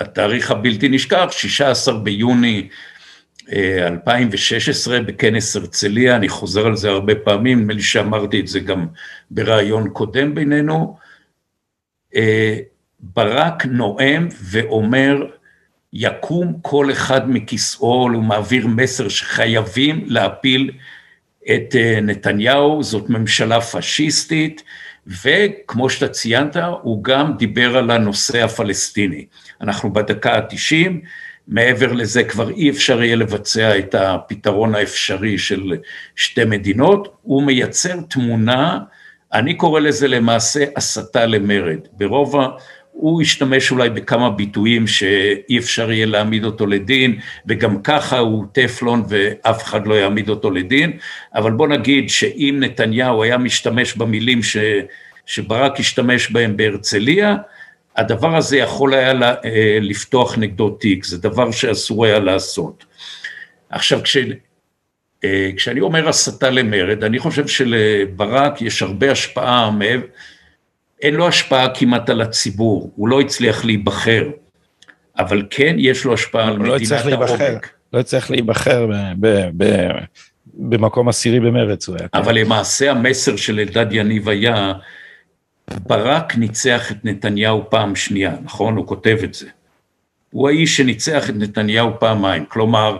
התאריך 0.00 0.50
הבלתי 0.50 0.88
נשכח, 0.88 1.26
16 1.30 1.98
ביוני 1.98 2.68
2016 3.52 4.94
אה, 4.94 5.02
בכנס 5.02 5.56
הרצליה, 5.56 6.16
אני 6.16 6.28
חוזר 6.28 6.66
על 6.66 6.76
זה 6.76 6.90
הרבה 6.90 7.14
פעמים, 7.14 7.60
נדמה 7.60 7.72
לי 7.72 7.82
שאמרתי 7.82 8.40
את 8.40 8.46
זה 8.46 8.60
גם 8.60 8.86
בריאיון 9.30 9.90
קודם 9.90 10.34
בינינו, 10.34 10.98
ברק 13.00 13.66
נואם 13.66 14.28
ואומר, 14.42 15.26
יקום 15.92 16.52
כל 16.62 16.92
אחד 16.92 17.30
מכיסאו, 17.30 18.02
הוא 18.02 18.22
מעביר 18.22 18.66
מסר 18.66 19.08
שחייבים 19.08 20.04
להפיל 20.06 20.70
את 21.44 21.76
אה, 21.76 22.00
נתניהו, 22.02 22.82
זאת 22.82 23.10
ממשלה 23.10 23.60
פשיסטית, 23.60 24.62
וכמו 25.06 25.90
שאתה 25.90 26.08
ציינת, 26.08 26.56
הוא 26.82 27.04
גם 27.04 27.32
דיבר 27.36 27.76
על 27.76 27.90
הנושא 27.90 28.44
הפלסטיני. 28.44 29.26
אנחנו 29.60 29.92
בדקה 29.92 30.34
ה-90, 30.34 30.90
מעבר 31.48 31.92
לזה 31.92 32.24
כבר 32.24 32.50
אי 32.50 32.70
אפשר 32.70 33.02
יהיה 33.02 33.16
לבצע 33.16 33.78
את 33.78 33.94
הפתרון 33.94 34.74
האפשרי 34.74 35.38
של 35.38 35.72
שתי 36.16 36.44
מדינות, 36.44 37.16
הוא 37.22 37.42
מייצר 37.42 38.00
תמונה, 38.00 38.78
אני 39.32 39.54
קורא 39.54 39.80
לזה 39.80 40.08
למעשה 40.08 40.64
הסתה 40.76 41.26
למרד. 41.26 41.78
ברוב 41.92 42.36
ה... 42.36 42.48
הוא 42.92 43.22
השתמש 43.22 43.70
אולי 43.70 43.90
בכמה 43.90 44.30
ביטויים 44.30 44.86
שאי 44.86 45.58
אפשר 45.58 45.92
יהיה 45.92 46.06
להעמיד 46.06 46.44
אותו 46.44 46.66
לדין, 46.66 47.18
וגם 47.46 47.82
ככה 47.82 48.18
הוא 48.18 48.44
טפלון 48.52 49.04
ואף 49.08 49.62
אחד 49.62 49.86
לא 49.86 49.94
יעמיד 49.94 50.28
אותו 50.28 50.50
לדין, 50.50 50.92
אבל 51.34 51.50
בוא 51.50 51.68
נגיד 51.68 52.10
שאם 52.10 52.56
נתניהו 52.60 53.22
היה 53.22 53.38
משתמש 53.38 53.96
במילים 53.96 54.42
ש... 54.42 54.56
שברק 55.26 55.80
השתמש 55.80 56.30
בהם 56.30 56.56
בהרצליה, 56.56 57.36
הדבר 57.96 58.36
הזה 58.36 58.56
יכול 58.56 58.94
היה 58.94 59.12
אה, 59.22 59.78
לפתוח 59.80 60.38
נגדו 60.38 60.70
תיק, 60.70 61.04
זה 61.04 61.18
דבר 61.18 61.50
שאסור 61.50 62.04
היה 62.04 62.18
לעשות. 62.18 62.84
עכשיו 63.70 63.98
אה, 63.98 64.04
כשאני 65.56 65.80
אומר 65.80 66.08
הסתה 66.08 66.50
למרד, 66.50 67.04
אני 67.04 67.18
חושב 67.18 67.46
שלברק 67.46 68.62
יש 68.62 68.82
הרבה 68.82 69.10
השפעה, 69.10 69.70
אין 71.02 71.14
לו 71.14 71.28
השפעה 71.28 71.74
כמעט 71.74 72.10
על 72.10 72.20
הציבור, 72.20 72.92
הוא 72.96 73.08
לא 73.08 73.20
הצליח 73.20 73.64
להיבחר, 73.64 74.30
אבל 75.18 75.42
כן 75.50 75.76
יש 75.78 76.04
לו 76.04 76.14
השפעה 76.14 76.48
על 76.48 76.56
לא 76.56 76.74
מדינת 76.74 77.12
העומק. 77.12 77.72
לא 77.92 78.00
הצליח 78.00 78.30
להיבחר 78.30 78.86
במקום 80.54 81.08
עשירי 81.08 81.40
במרץ 81.40 81.88
הוא 81.88 81.96
היה. 81.98 82.08
אבל 82.14 82.38
למעשה 82.38 82.90
המסר 82.90 83.36
של 83.36 83.58
אלדד 83.58 83.86
יניב 83.90 84.28
היה, 84.28 84.72
ברק 85.86 86.36
ניצח 86.36 86.92
את 86.92 87.04
נתניהו 87.04 87.70
פעם 87.70 87.96
שנייה, 87.96 88.32
נכון? 88.44 88.76
הוא 88.76 88.86
כותב 88.86 89.18
את 89.24 89.34
זה. 89.34 89.46
הוא 90.30 90.48
האיש 90.48 90.76
שניצח 90.76 91.30
את 91.30 91.34
נתניהו 91.36 91.90
פעמיים, 92.00 92.44
כלומר, 92.48 92.96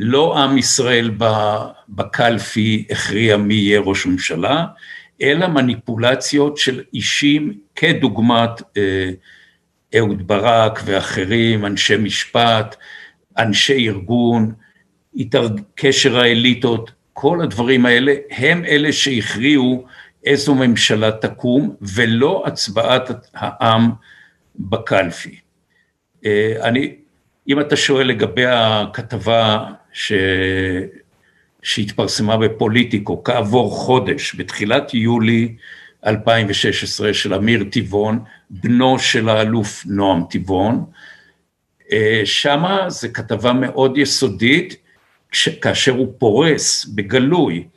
לא 0.00 0.38
עם 0.38 0.58
ישראל 0.58 1.10
בקלפי 1.88 2.84
הכריע 2.90 3.36
מי 3.36 3.54
יהיה 3.54 3.80
ראש 3.80 4.06
ממשלה, 4.06 4.66
אלא 5.22 5.46
מניפולציות 5.46 6.56
של 6.56 6.82
אישים 6.94 7.58
כדוגמת 7.76 8.62
אה, 8.76 9.10
אהוד 9.98 10.26
ברק 10.26 10.80
ואחרים, 10.84 11.66
אנשי 11.66 11.96
משפט, 11.96 12.76
אנשי 13.38 13.88
ארגון, 13.88 14.52
קשר 15.74 16.18
האליטות, 16.18 16.90
כל 17.12 17.40
הדברים 17.42 17.86
האלה 17.86 18.14
הם 18.30 18.64
אלה 18.64 18.92
שהכריעו 18.92 19.84
איזו 20.24 20.54
ממשלה 20.54 21.10
תקום 21.10 21.74
ולא 21.80 22.42
הצבעת 22.46 23.10
העם 23.34 23.90
בקלפי. 24.56 25.38
אה, 26.26 26.54
אני, 26.62 26.94
אם 27.48 27.60
אתה 27.60 27.76
שואל 27.76 28.06
לגבי 28.06 28.46
הכתבה 28.46 29.64
ש... 29.92 30.12
שהתפרסמה 31.62 32.36
בפוליטיקו 32.36 33.24
כעבור 33.24 33.70
חודש, 33.70 34.34
בתחילת 34.34 34.94
יולי 34.94 35.54
2016 36.06 37.14
של 37.14 37.34
אמיר 37.34 37.64
טבעון, 37.72 38.18
בנו 38.50 38.98
של 38.98 39.28
האלוף 39.28 39.82
נועם 39.86 40.22
טבעון, 40.30 40.84
אה, 41.92 42.20
שמה 42.24 42.90
זו 42.90 43.08
כתבה 43.14 43.52
מאוד 43.52 43.98
יסודית, 43.98 44.76
כאשר 45.62 45.92
הוא 45.92 46.14
פורס 46.18 46.84
בגלוי 46.84 47.68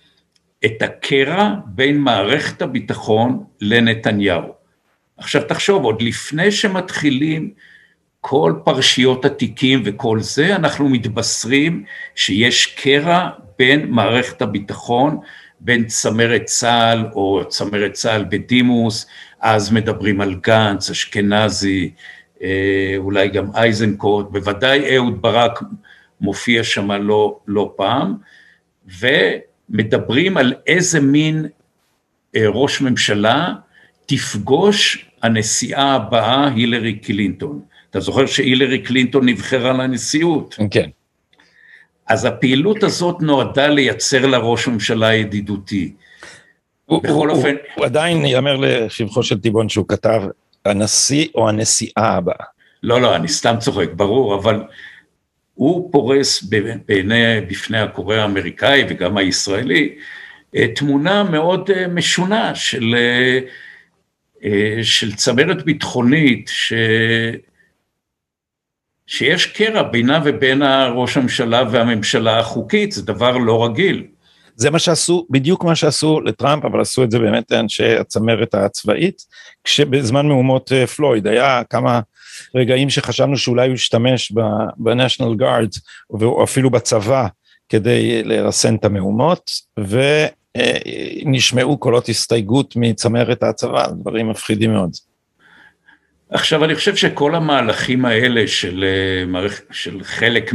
את 0.66 0.82
הקרע 0.82 1.56
בין 1.66 1.98
מערכת 1.98 2.62
הביטחון 2.62 3.44
לנתניהו. 3.62 4.54
עכשיו 5.18 5.42
תחשוב, 5.48 5.84
עוד 5.84 6.02
לפני 6.02 6.52
שמתחילים 6.52 7.54
כל 8.22 8.54
פרשיות 8.64 9.26
התיקים 9.26 9.82
וכל 9.86 10.20
זה, 10.20 10.56
אנחנו 10.56 10.90
מתבשרים 10.90 11.84
שיש 12.16 12.66
קרע 12.66 13.30
בין 13.60 13.92
מערכת 13.92 14.42
הביטחון, 14.42 15.20
בין 15.60 15.86
צמרת 15.88 16.46
צה"ל 16.46 17.06
או 17.14 17.42
צמרת 17.48 17.94
צה"ל 17.94 18.26
בדימוס, 18.30 19.06
אז 19.40 19.72
מדברים 19.72 20.22
על 20.22 20.36
גנץ, 20.44 20.90
אשכנזי, 20.90 21.92
אה, 22.42 22.94
אולי 22.98 23.28
גם 23.28 23.46
איזנקוט, 23.64 24.32
בוודאי 24.32 24.96
אהוד 24.96 25.22
ברק 25.22 25.60
מופיע 26.22 26.64
שם 26.64 26.92
לא, 26.92 27.40
לא 27.48 27.74
פעם, 27.76 28.16
ומדברים 29.00 30.38
על 30.38 30.54
איזה 30.68 31.00
מין 31.00 31.46
אה, 32.36 32.46
ראש 32.48 32.82
ממשלה 32.82 33.54
תפגוש 34.06 35.06
הנשיאה 35.24 35.94
הבאה 35.94 36.48
הילרי 36.48 36.94
קלינטון. 37.00 37.71
אתה 37.92 38.00
זוכר 38.00 38.26
שהילרי 38.26 38.80
קלינטון 38.80 39.30
נבחרה 39.30 39.74
לנשיאות? 39.74 40.58
כן. 40.72 40.90
אז 42.08 42.26
הפעילות 42.26 42.84
הזאת 42.84 43.22
נועדה 43.22 43.68
לייצר 43.68 44.26
לה 44.26 44.38
ראש 44.38 44.68
ממשלה 44.68 45.14
ידידותי. 45.14 45.94
הוא, 46.86 47.04
בכל 47.04 47.30
הוא, 47.30 47.38
אופן... 47.38 47.56
הוא, 47.76 47.86
עדיין 47.86 48.26
ייאמר 48.26 48.56
לשבחו 48.58 49.24
של 49.24 49.40
טיבון 49.40 49.70
שהוא 49.70 49.86
כתב 49.88 50.22
הנשיא 50.66 51.28
או 51.36 51.50
הנשיאה 51.50 52.14
הבאה. 52.14 52.46
לא, 52.84 53.02
לא, 53.02 53.16
אני 53.16 53.28
סתם 53.28 53.56
צוחק, 53.60 53.90
ברור, 53.96 54.36
אבל 54.36 54.64
הוא 55.54 55.92
פורס 55.92 56.44
בעיני, 56.88 57.42
בפני 57.48 57.80
הקורא 57.80 58.16
האמריקאי 58.16 58.86
וגם 58.90 59.18
הישראלי, 59.18 59.96
אה, 60.56 60.68
תמונה 60.76 61.24
מאוד 61.24 61.72
אה, 61.72 61.88
משונה 61.88 62.56
של, 62.56 62.96
אה, 64.44 64.84
של 64.84 65.16
צמרת 65.16 65.66
ביטחונית, 65.66 66.48
ש... 66.54 66.74
שיש 69.12 69.46
קרע 69.46 69.84
בינה 69.84 70.20
ובין 70.26 70.62
ראש 70.96 71.18
הממשלה 71.18 71.64
והממשלה 71.72 72.40
החוקית, 72.40 72.92
זה 72.92 73.02
דבר 73.02 73.38
לא 73.38 73.66
רגיל. 73.66 74.04
זה 74.56 74.70
מה 74.70 74.80
שעשו, 74.80 75.28
בדיוק 75.30 75.64
מה 75.64 75.76
שעשו 75.76 76.22
לטראמפ, 76.22 76.66
אבל 76.66 76.82
עשו 76.82 77.04
את 77.04 77.12
זה 77.12 77.20
באמת 77.20 77.52
אנשי 77.52 77.96
הצמרת 77.96 78.54
הצבאית, 78.54 79.22
כשבזמן 79.64 80.26
מהומות 80.28 80.72
אה, 80.72 80.88
פלויד 80.88 81.28
היה 81.28 81.62
כמה 81.70 82.00
רגעים 82.56 82.90
שחשבנו 82.90 83.38
שאולי 83.38 83.68
הוא 83.68 83.76
ישתמש 83.76 84.32
ב-National 84.78 85.42
Guard, 85.42 85.80
או 86.10 86.44
אפילו 86.44 86.70
בצבא, 86.70 87.28
כדי 87.70 88.24
לרסן 88.24 88.76
את 88.76 88.86
המהומות, 88.86 89.52
ונשמעו 91.26 91.78
קולות 91.78 92.10
הסתייגות 92.10 92.74
מצמרת 92.76 93.44
הצבא, 93.44 93.88
דברים 93.88 94.30
מפחידים 94.30 94.74
מאוד. 94.74 95.11
עכשיו, 96.32 96.66
אני 96.66 96.76
חושב 96.76 96.96
שכל 96.96 97.36
המהלכים 97.36 98.06
האלה 98.06 98.48
של, 98.48 98.86
אה, 99.36 99.48
של 99.72 100.04
חלק 100.04 100.54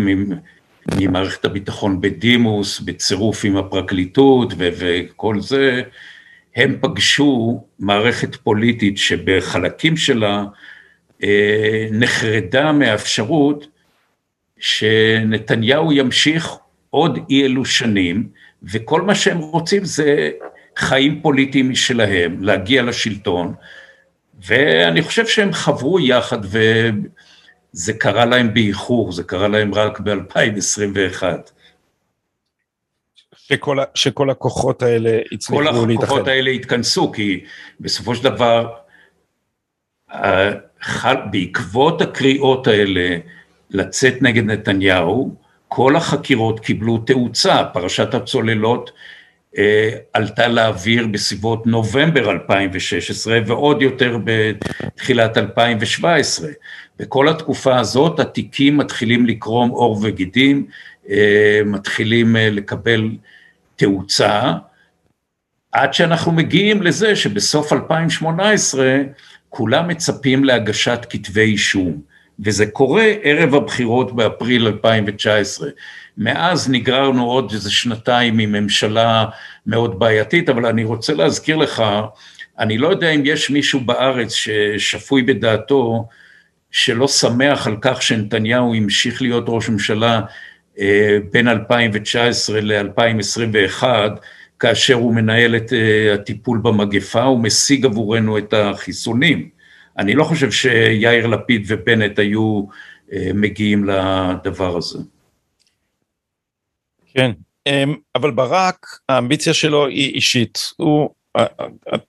ממערכת 0.97 1.45
הביטחון 1.45 2.01
בדימוס, 2.01 2.81
בצירוף 2.81 3.45
עם 3.45 3.57
הפרקליטות 3.57 4.53
ו- 4.59 4.69
וכל 4.79 5.41
זה, 5.41 5.83
הם 6.57 6.77
פגשו 6.81 7.65
מערכת 7.79 8.37
פוליטית 8.37 8.99
שבחלקים 8.99 9.97
שלה 9.97 10.45
אה, 11.23 11.87
נחרדה 11.91 12.73
מהאפשרות 12.73 13.67
שנתניהו 14.59 15.93
ימשיך 15.93 16.49
עוד 16.91 17.19
אי 17.31 17.45
אלו 17.45 17.65
שנים, 17.65 18.29
וכל 18.63 19.03
מה 19.03 19.15
שהם 19.15 19.39
רוצים 19.39 19.85
זה 19.85 20.31
חיים 20.77 21.21
פוליטיים 21.23 21.71
משלהם, 21.71 22.43
להגיע 22.43 22.83
לשלטון, 22.83 23.55
ואני 24.45 25.03
חושב 25.03 25.27
שהם 25.27 25.53
חברו 25.53 26.01
יחד 26.01 26.39
וזה 26.43 27.93
קרה 27.93 28.25
להם 28.25 28.55
באיחור, 28.55 29.13
זה 29.13 29.23
קרה 29.23 29.49
להם 29.49 29.75
רק 29.75 30.01
ב-2021. 30.01 31.23
שכל, 33.37 33.79
שכל 33.95 34.31
הכוחות 34.31 34.83
האלה 34.83 35.19
הצליחו 35.33 35.63
להתאחד. 35.63 35.87
כל 35.87 36.05
הכוחות 36.05 36.29
האלה 36.29 36.51
התכנסו, 36.51 37.13
כי 37.13 37.45
בסופו 37.81 38.15
של 38.15 38.25
דבר, 38.25 38.73
בעקבות 41.31 42.03
הקריאות 42.03 42.67
האלה 42.67 43.17
לצאת 43.71 44.23
נגד 44.23 44.45
נתניהו, 44.45 45.35
כל 45.69 45.97
החקירות 45.97 46.61
קיבלו 46.61 46.99
תאוצה, 46.99 47.65
פרשת 47.73 48.15
הצוללות 48.15 48.91
עלתה 50.13 50.49
לאוויר 50.49 51.07
בסביבות 51.07 51.67
נובמבר 51.67 52.31
2016 52.31 53.39
ועוד 53.47 53.83
יותר 53.83 54.19
בתחילת 54.25 55.39
2017. 55.39 56.49
בכל 56.99 57.29
התקופה 57.29 57.79
הזאת 57.79 58.21
התיקים 58.21 58.77
מתחילים 58.77 59.27
לקרום 59.27 59.71
עור 59.71 59.99
וגידים, 60.03 60.67
אה, 61.11 61.61
מתחילים 61.67 62.37
אה, 62.37 62.51
לקבל 62.51 63.11
תאוצה, 63.77 64.53
עד 65.73 65.95
שאנחנו 65.95 66.33
מגיעים 66.33 66.83
לזה 66.83 67.17
שבסוף 67.17 67.73
2018 67.73 68.97
כולם 69.49 69.89
מצפים 69.89 70.45
להגשת 70.45 71.07
כתבי 71.11 71.41
אישום, 71.41 72.01
וזה 72.41 72.67
קורה 72.67 73.13
ערב 73.23 73.55
הבחירות 73.55 74.17
באפריל 74.17 74.67
2019. 74.67 75.69
מאז 76.19 76.71
נגררנו 76.71 77.31
עוד 77.31 77.53
איזה 77.53 77.71
שנתיים 77.71 78.39
עם 78.39 78.53
ממשלה 78.53 79.25
מאוד 79.67 79.99
בעייתית, 79.99 80.49
אבל 80.49 80.67
אני 80.67 80.85
רוצה 80.85 81.15
להזכיר 81.15 81.57
לך, 81.57 81.83
אני 82.59 82.79
לא 82.79 82.89
יודע 82.89 83.11
אם 83.11 83.23
יש 83.25 83.51
מישהו 83.51 83.81
בארץ 83.81 84.33
ששפוי 84.33 85.23
בדעתו, 85.23 86.07
שלא 86.71 87.09
שמח 87.09 87.67
על 87.67 87.77
כך 87.81 88.03
שנתניהו 88.03 88.75
המשיך 88.75 89.23
להיות 89.23 89.45
ראש 89.49 89.69
ממשלה 89.69 90.21
אה, 90.79 91.19
בין 91.33 91.49
2019 91.49 92.61
ל-2021, 92.61 93.85
כאשר 94.61 94.95
הוא 94.95 95.15
מנהל 95.15 95.57
את 95.57 95.73
אה, 95.73 96.15
הטיפול 96.15 96.59
במגפה, 96.59 97.23
הוא 97.23 97.41
משיג 97.41 97.85
עבורנו 97.87 98.39
את 98.39 98.55
החיסונים. 98.55 99.56
אני 99.99 100.15
לא 100.15 100.25
חושב 100.25 100.51
שיאיר 100.51 101.27
לפיד 101.27 101.65
ובנט 101.69 102.19
היו 102.19 102.65
אה, 103.13 103.31
מגיעים 103.35 103.85
לדבר 103.85 104.77
הזה. 104.77 104.99
כן, 107.15 107.31
אמ, 107.67 107.95
אבל 108.15 108.31
ברק, 108.31 108.87
האמביציה 109.09 109.55
שלו 109.55 109.87
היא 109.87 110.15
אישית. 110.15 110.59
הוא, 110.77 111.11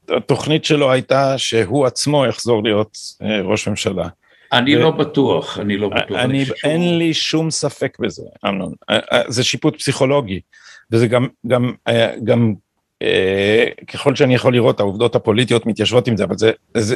התוכנית 0.10 0.66
שלו 0.66 0.92
הייתה 0.92 1.38
שהוא 1.38 1.86
עצמו 1.86 2.26
יחזור 2.26 2.64
להיות 2.64 2.98
אה, 3.22 3.42
ראש 3.42 3.68
ממשלה. 3.68 4.08
אני 4.54 4.78
ו... 4.78 4.80
לא 4.80 4.92
בטוח, 4.92 5.60
אני 5.60 5.78
לא 5.78 5.90
בטוח. 5.90 6.20
אני, 6.20 6.44
אני 6.44 6.46
אין 6.64 6.98
לי 6.98 7.14
שום 7.14 7.52
ספק 7.52 7.98
בזה, 8.00 8.24
אמנון. 8.48 8.74
זה 9.28 9.44
שיפוט 9.44 9.76
פסיכולוגי, 9.76 10.40
וזה 10.92 11.08
גם, 11.08 11.28
גם, 11.48 11.74
גם 12.24 12.48
אה, 12.48 12.54
ככל 13.88 14.16
שאני 14.16 14.36
יכול 14.36 14.54
לראות 14.54 14.80
העובדות 14.80 15.16
הפוליטיות 15.16 15.66
מתיישבות 15.66 16.08
עם 16.08 16.18
זה 16.18 16.24
אבל 16.24 16.38
זה, 16.38 16.52
זה 16.78 16.96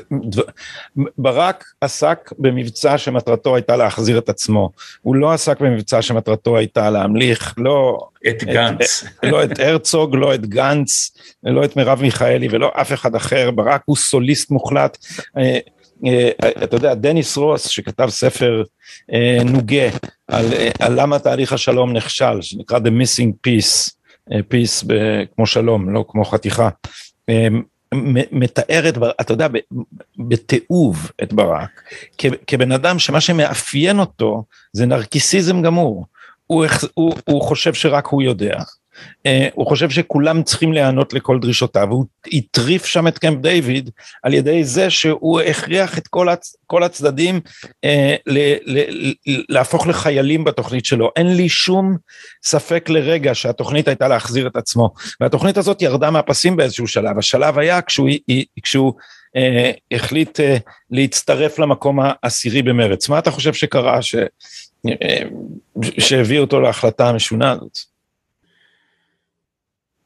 ברק 1.18 1.64
עסק 1.82 2.32
במבצע 2.40 2.98
שמטרתו 2.98 3.56
הייתה 3.56 3.76
להחזיר 3.76 4.18
את 4.18 4.30
עצמו. 4.30 4.70
הוא 5.02 5.16
לא 5.16 5.32
עסק 5.32 5.62
במבצע 5.62 6.02
שמטרתו 6.02 6.58
הייתה 6.58 6.90
להמליך 6.90 7.54
לא 7.58 8.08
את 8.30 8.44
גנץ. 8.44 9.04
את, 9.04 9.24
לא 9.24 9.44
את 9.44 9.60
הרצוג 9.60 10.16
לא 10.16 10.36
את 10.36 10.46
גנץ 10.46 11.18
לא 11.44 11.66
את 11.66 11.76
מרב 11.76 12.02
מיכאלי 12.02 12.48
ולא 12.52 12.72
אף 12.82 12.94
אחד 12.94 13.16
אחר. 13.16 13.52
ברק 13.52 13.82
הוא 13.86 13.96
סוליסט 13.96 14.52
מוחלט. 14.52 14.98
אה, 15.38 15.60
אה, 16.06 16.30
אתה 16.64 16.76
יודע 16.76 16.94
דניס 16.94 17.38
רוס 17.38 17.68
שכתב 17.68 18.10
ספר 18.10 18.64
נוגה 19.46 19.90
על, 20.28 20.46
על 20.80 21.02
למה 21.02 21.20
תהליך 21.20 21.54
השלום 21.54 21.94
נכשל 21.94 22.42
שנקרא 22.42 22.80
The 22.80 22.82
Missing 22.82 23.48
Peace 23.48 24.01
פיס 24.48 24.84
כמו 25.36 25.48
שלום, 25.48 25.90
לא 25.90 26.06
כמו 26.08 26.26
חתיכה. 26.26 26.70
אמ, 27.30 27.62
מתארת, 28.32 28.98
אתה 29.22 29.34
יודע, 29.34 29.48
בתיעוב 30.18 31.12
את 31.24 31.34
ברק, 31.34 31.82
כבן 32.48 32.72
אדם 32.72 33.00
שמה 33.00 33.22
שמאפיין 33.22 34.00
אותו 34.00 34.44
זה 34.74 34.86
נרקיסיזם 34.86 35.62
גמור. 35.62 36.06
הוא, 36.48 36.66
הוא, 36.94 37.16
הוא 37.26 37.42
חושב 37.42 37.74
שרק 37.74 38.08
הוא 38.08 38.22
יודע, 38.22 38.56
אה, 38.56 38.64
הוא 39.54 39.68
חושב 39.68 39.90
שכולם 39.90 40.44
צריכים 40.44 40.74
להיענות 40.74 41.14
לכל 41.14 41.40
דרישותיו, 41.40 41.88
הוא 41.90 42.06
הטריף 42.32 42.86
שם 42.86 43.08
את 43.08 43.18
קמפ 43.18 43.42
דיוויד 43.42 43.90
על 44.24 44.34
ידי 44.34 44.64
זה 44.64 44.90
שהוא 44.90 45.42
הכריח 45.42 45.98
את 45.98 46.08
כל, 46.08 46.30
הצ, 46.30 46.56
כל 46.68 46.84
הצדדים 46.84 47.40
אה, 47.84 48.16
ל, 48.26 48.40
ל, 48.66 48.84
להפוך 49.50 49.88
לחיילים 49.88 50.44
בתוכנית 50.44 50.86
שלו. 50.86 51.10
אין 51.16 51.36
לי 51.36 51.50
שום 51.50 51.98
ספק 52.44 52.90
לרגע 52.90 53.36
שהתוכנית 53.36 53.88
הייתה 53.88 54.08
להחזיר 54.08 54.48
את 54.48 54.56
עצמו, 54.56 54.94
והתוכנית 55.22 55.58
הזאת 55.58 55.82
ירדה 55.82 56.12
מהפסים 56.12 56.56
באיזשהו 56.56 56.88
שלב, 56.88 57.18
השלב 57.18 57.60
היה 57.60 57.82
כשהוא, 57.82 58.10
כשהוא 58.64 58.94
אה, 59.36 59.72
החליט 59.92 60.40
אה, 60.40 60.58
להצטרף 60.92 61.60
למקום 61.60 62.00
העשירי 62.04 62.62
במרץ. 62.62 63.10
מה 63.10 63.20
אתה 63.20 63.32
חושב 63.32 63.54
שקרה 63.54 64.02
ש, 64.02 64.16
שהביא 66.00 66.40
אותו 66.40 66.60
להחלטה 66.60 67.10
המשונה 67.10 67.52
הזאת? 67.52 67.91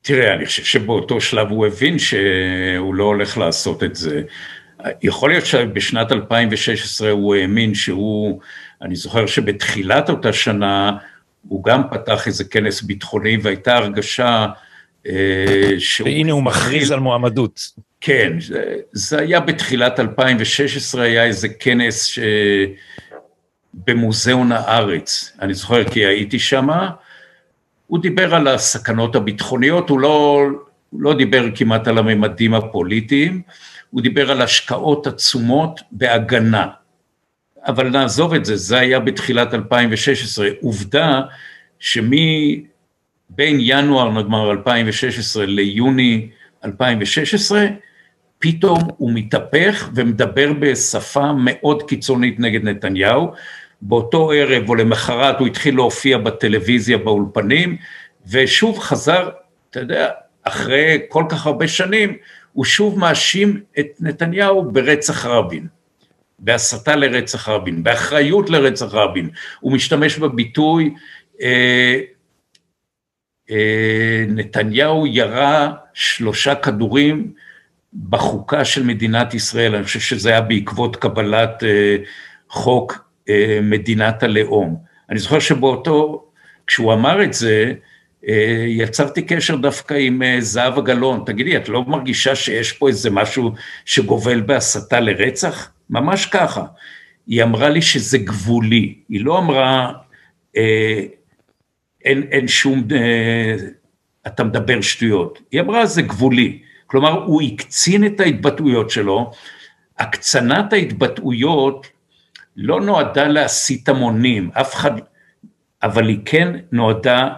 תראה, 0.06 0.34
אני 0.34 0.45
חושב 0.45 0.64
שבאותו 0.64 1.22
שלב 1.22 1.49
הוא 1.49 1.68
הבין 1.68 1.99
שהוא 1.99 2.95
לא 2.95 3.03
הולך 3.03 3.38
לעשות 3.38 3.84
את 3.84 3.95
זה. 3.95 4.22
יכול 5.01 5.30
להיות 5.30 5.45
שבשנת 5.45 6.12
2016 6.12 7.12
הוא 7.12 7.36
האמין 7.36 7.74
שהוא, 7.74 8.39
אני 8.82 8.95
זוכר 8.95 9.26
שבתחילת 9.26 10.10
אותה 10.10 10.34
שנה 10.34 10.97
הוא 11.47 11.64
גם 11.64 11.82
פתח 11.91 12.28
איזה 12.28 12.43
כנס 12.43 12.82
ביטחוני 12.82 13.38
והייתה 13.41 13.76
הרגשה 13.76 14.45
אה, 15.08 15.76
שהוא... 15.80 16.08
והנה 16.08 16.32
הוא 16.32 16.43
מכריז 16.43 16.91
על 16.91 16.99
מועמדות. 16.99 17.60
כן, 18.01 18.39
זה, 18.39 18.76
זה 18.91 19.20
היה 19.20 19.39
בתחילת 19.39 19.99
2016, 19.99 21.03
היה 21.03 21.24
איזה 21.24 21.49
כנס 21.49 22.06
ש... 22.06 22.20
במוזיאון 23.74 24.51
הארץ, 24.51 25.38
אני 25.41 25.53
זוכר 25.53 25.84
כי 25.84 26.06
הייתי 26.06 26.39
שמה, 26.39 26.89
הוא 27.88 28.02
דיבר 28.02 28.36
על 28.36 28.48
הסכנות 28.48 29.16
הביטחוניות, 29.16 29.90
הוא 29.90 30.00
לא, 30.00 30.42
לא 30.94 31.14
דיבר 31.14 31.46
כמעט 31.56 31.88
על 31.88 31.98
הממדים 31.98 32.54
הפוליטיים, 32.54 33.42
הוא 33.90 34.02
דיבר 34.02 34.32
על 34.32 34.42
השקעות 34.42 35.08
עצומות 35.08 35.82
בהגנה. 35.92 36.68
אבל 37.68 37.90
נעזוב 37.90 38.34
את 38.34 38.46
זה, 38.46 38.56
זה 38.56 38.80
היה 38.80 39.00
בתחילת 39.00 39.54
2016. 39.54 40.50
עובדה 40.62 41.22
שמבין 41.80 42.66
ינואר 43.60 44.12
נגמר 44.12 44.52
2016 44.52 45.46
ליוני 45.46 46.30
2016, 46.66 47.66
פתאום 48.40 48.80
הוא 48.98 49.12
מתהפך 49.14 49.90
ומדבר 49.96 50.54
בשפה 50.60 51.34
מאוד 51.34 51.84
קיצונית 51.84 52.40
נגד 52.40 52.64
נתניהו, 52.64 53.32
באותו 53.82 54.32
ערב 54.32 54.70
או 54.70 54.76
למחרת 54.76 55.40
הוא 55.40 55.48
התחיל 55.48 55.76
להופיע 55.76 56.18
בטלוויזיה 56.18 56.98
באולפנים, 56.98 57.78
ושוב 58.32 58.80
חזר, 58.80 59.30
אתה 59.70 59.80
יודע, 59.80 60.10
אחרי 60.44 61.00
כל 61.10 61.24
כך 61.30 61.46
הרבה 61.46 61.68
שנים, 61.68 62.18
הוא 62.54 62.66
שוב 62.66 63.00
מאשים 63.00 63.62
את 63.80 63.88
נתניהו 64.00 64.72
ברצח 64.72 65.26
רבין, 65.26 65.68
בהסתה 66.40 66.96
לרצח 66.96 67.50
רבין, 67.50 67.84
באחריות 67.84 68.50
לרצח 68.50 68.94
רבין. 68.94 69.30
הוא 69.60 69.72
משתמש 69.72 70.18
בביטוי, 70.18 70.94
אה, 71.42 72.00
אה, 73.52 74.26
נתניהו 74.28 75.08
ירה 75.08 75.72
שלושה 75.94 76.56
כדורים 76.56 77.34
בחוקה 78.10 78.66
של 78.66 78.84
מדינת 78.84 79.34
ישראל, 79.34 79.76
אני 79.76 79.84
חושב 79.84 80.00
שזה 80.00 80.30
היה 80.30 80.42
בעקבות 80.42 80.96
קבלת 80.96 81.64
אה, 81.64 81.98
חוק 82.50 83.05
מדינת 83.62 84.24
הלאום. 84.24 84.76
אני 85.10 85.20
זוכר 85.20 85.40
שבאותו, 85.40 86.26
כשהוא 86.68 86.94
אמר 86.94 87.24
את 87.24 87.34
זה, 87.34 87.74
אה, 88.28 88.66
יצרתי 88.68 89.22
קשר 89.22 89.56
דווקא 89.56 89.94
עם 89.94 90.24
אה, 90.24 90.38
זהבה 90.40 90.82
גלאון, 90.82 91.24
תגידי, 91.26 91.58
את 91.58 91.70
לא 91.70 91.84
מרגישה 91.84 92.36
שיש 92.36 92.72
פה 92.72 92.88
איזה 92.88 93.10
משהו 93.10 93.52
שגובל 93.86 94.42
בהסתה 94.42 95.00
לרצח? 95.00 95.72
ממש 95.90 96.26
ככה. 96.26 96.64
היא 97.28 97.44
אמרה 97.44 97.70
לי 97.70 97.82
שזה 97.82 98.18
גבולי, 98.18 98.96
היא 99.10 99.26
לא 99.26 99.38
אמרה, 99.38 99.92
אה, 100.58 101.02
אין, 102.06 102.24
אין 102.32 102.48
שום, 102.48 102.84
אה, 102.96 103.56
אתה 104.28 104.44
מדבר 104.44 104.82
שטויות, 104.82 105.42
היא 105.52 105.62
אמרה 105.62 105.86
זה 105.86 106.02
גבולי, 106.02 106.60
כלומר 106.88 107.24
הוא 107.24 107.42
הקצין 107.42 108.06
את 108.06 108.20
ההתבטאויות 108.20 108.90
שלו, 108.90 109.32
הקצנת 110.00 110.74
ההתבטאויות 110.74 111.88
לא 112.58 112.82
נועדה 112.82 113.28
להסית 113.28 113.89
המונים, 113.89 114.49
אף 114.53 114.76
אחד, 114.76 114.91
אבל 115.84 116.08
היא 116.08 116.20
כן 116.26 116.56
נועדה 116.72 117.30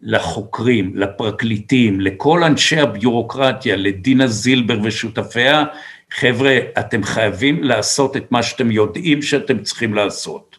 לחוקרים, 0.00 0.96
לפרקליטים, 0.96 2.00
לכל 2.00 2.44
אנשי 2.44 2.80
הביורוקרטיה, 2.80 3.76
לדינה 3.76 4.26
זילבר 4.26 4.78
ושותפיה, 4.82 5.64
חבר'ה, 6.10 6.58
אתם 6.78 7.02
חייבים 7.02 7.64
לעשות 7.64 8.16
את 8.16 8.32
מה 8.32 8.42
שאתם 8.42 8.70
יודעים 8.70 9.22
שאתם 9.22 9.62
צריכים 9.62 9.94
לעשות. 9.94 10.58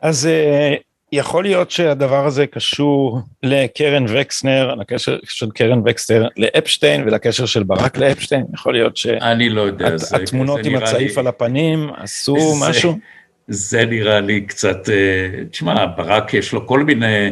אז 0.00 0.26
אה, 0.26 0.74
יכול 1.12 1.44
להיות 1.44 1.70
שהדבר 1.70 2.26
הזה 2.26 2.46
קשור 2.46 3.20
לקרן 3.42 4.04
וקסנר, 4.08 4.74
לקשר 4.74 5.18
של 5.24 5.50
קרן 5.50 5.82
וקסנר 5.84 6.28
לאפשטיין 6.36 7.02
ולקשר 7.02 7.46
של 7.46 7.62
ברק 7.62 7.96
לאפשטיין, 7.96 8.44
יכול 8.54 8.72
להיות 8.72 8.96
שהתמונות 8.96 10.60
לא 10.64 10.70
עם 10.70 10.76
הצעיף 10.76 11.16
לי... 11.16 11.20
על 11.20 11.26
הפנים 11.26 11.90
עשו 11.96 12.36
זה, 12.38 12.68
משהו? 12.68 12.98
זה 13.48 13.84
נראה 13.84 14.20
לי 14.20 14.40
קצת, 14.40 14.88
אה, 14.88 15.44
תשמע, 15.50 15.86
ברק 15.96 16.34
יש 16.34 16.52
לו 16.52 16.66
כל 16.66 16.84
מיני 16.84 17.30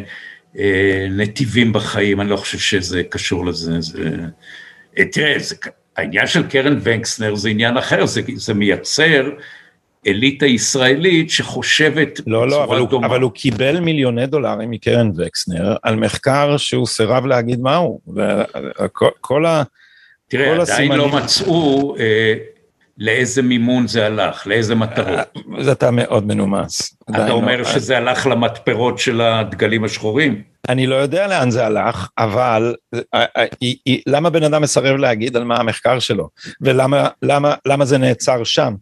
אה, 0.58 1.06
נתיבים 1.10 1.72
בחיים, 1.72 2.20
אני 2.20 2.30
לא 2.30 2.36
חושב 2.36 2.58
שזה 2.58 3.02
קשור 3.02 3.46
לזה, 3.46 3.80
זה... 3.80 4.10
אה, 4.98 5.04
תראה, 5.04 5.38
זה, 5.38 5.54
העניין 5.96 6.26
של 6.26 6.46
קרן 6.46 6.78
וקסנר 6.82 7.34
זה 7.34 7.48
עניין 7.48 7.76
אחר, 7.76 8.06
זה, 8.06 8.20
זה 8.36 8.54
מייצר 8.54 9.30
אליטה 10.07 10.46
ישראלית 10.46 11.30
שחושבת 11.30 12.20
לא, 12.26 12.49
לא, 12.49 12.64
אבל 12.64 12.78
הוא, 12.78 12.88
אבל 13.07 13.20
הוא 13.20 13.32
קיבל 13.32 13.80
מיליוני 13.80 14.26
דולרים 14.26 14.70
מקרן 14.70 15.11
וקסנר 15.16 15.76
על 15.82 15.96
מחקר 15.96 16.57
שהוא 16.57 16.86
סירב 16.86 17.26
להגיד 17.26 17.61
מהו. 17.61 18.01
וכל 18.14 19.46
ה... 19.46 19.62
תראה, 20.28 20.46
עדיין 20.46 20.61
הסימנים... 20.61 20.99
לא 20.99 21.09
מצאו 21.09 21.96
אה, 21.99 22.34
לאיזה 22.99 23.42
מימון 23.42 23.86
זה 23.86 24.07
הלך, 24.07 24.46
לאיזה 24.46 24.74
מטרות. 24.74 25.18
זה 25.61 25.72
אתה 25.72 25.90
מאוד 25.90 26.26
מנומס. 26.26 26.96
אתה 27.11 27.30
אומר 27.30 27.57
לא... 27.57 27.64
שזה 27.64 27.96
הלך 27.96 28.26
למתפרות 28.26 28.99
של 28.99 29.20
הדגלים 29.20 29.84
השחורים? 29.84 30.42
אני 30.68 30.86
לא 30.86 30.94
יודע 30.94 31.26
לאן 31.26 31.51
זה 31.51 31.66
הלך, 31.66 32.09
אבל 32.18 32.74
אה, 32.94 33.24
אה, 33.36 33.44
למה 34.07 34.30
בן 34.30 34.42
אדם 34.42 34.62
מסרב 34.62 34.96
להגיד 34.96 35.36
על 35.36 35.44
מה 35.44 35.57
המחקר 35.57 35.99
שלו, 35.99 36.28
ולמה 36.61 37.09
למה, 37.22 37.55
למה 37.66 37.84
זה 37.84 37.99
נעצר 37.99 38.44
שם? 38.44 38.74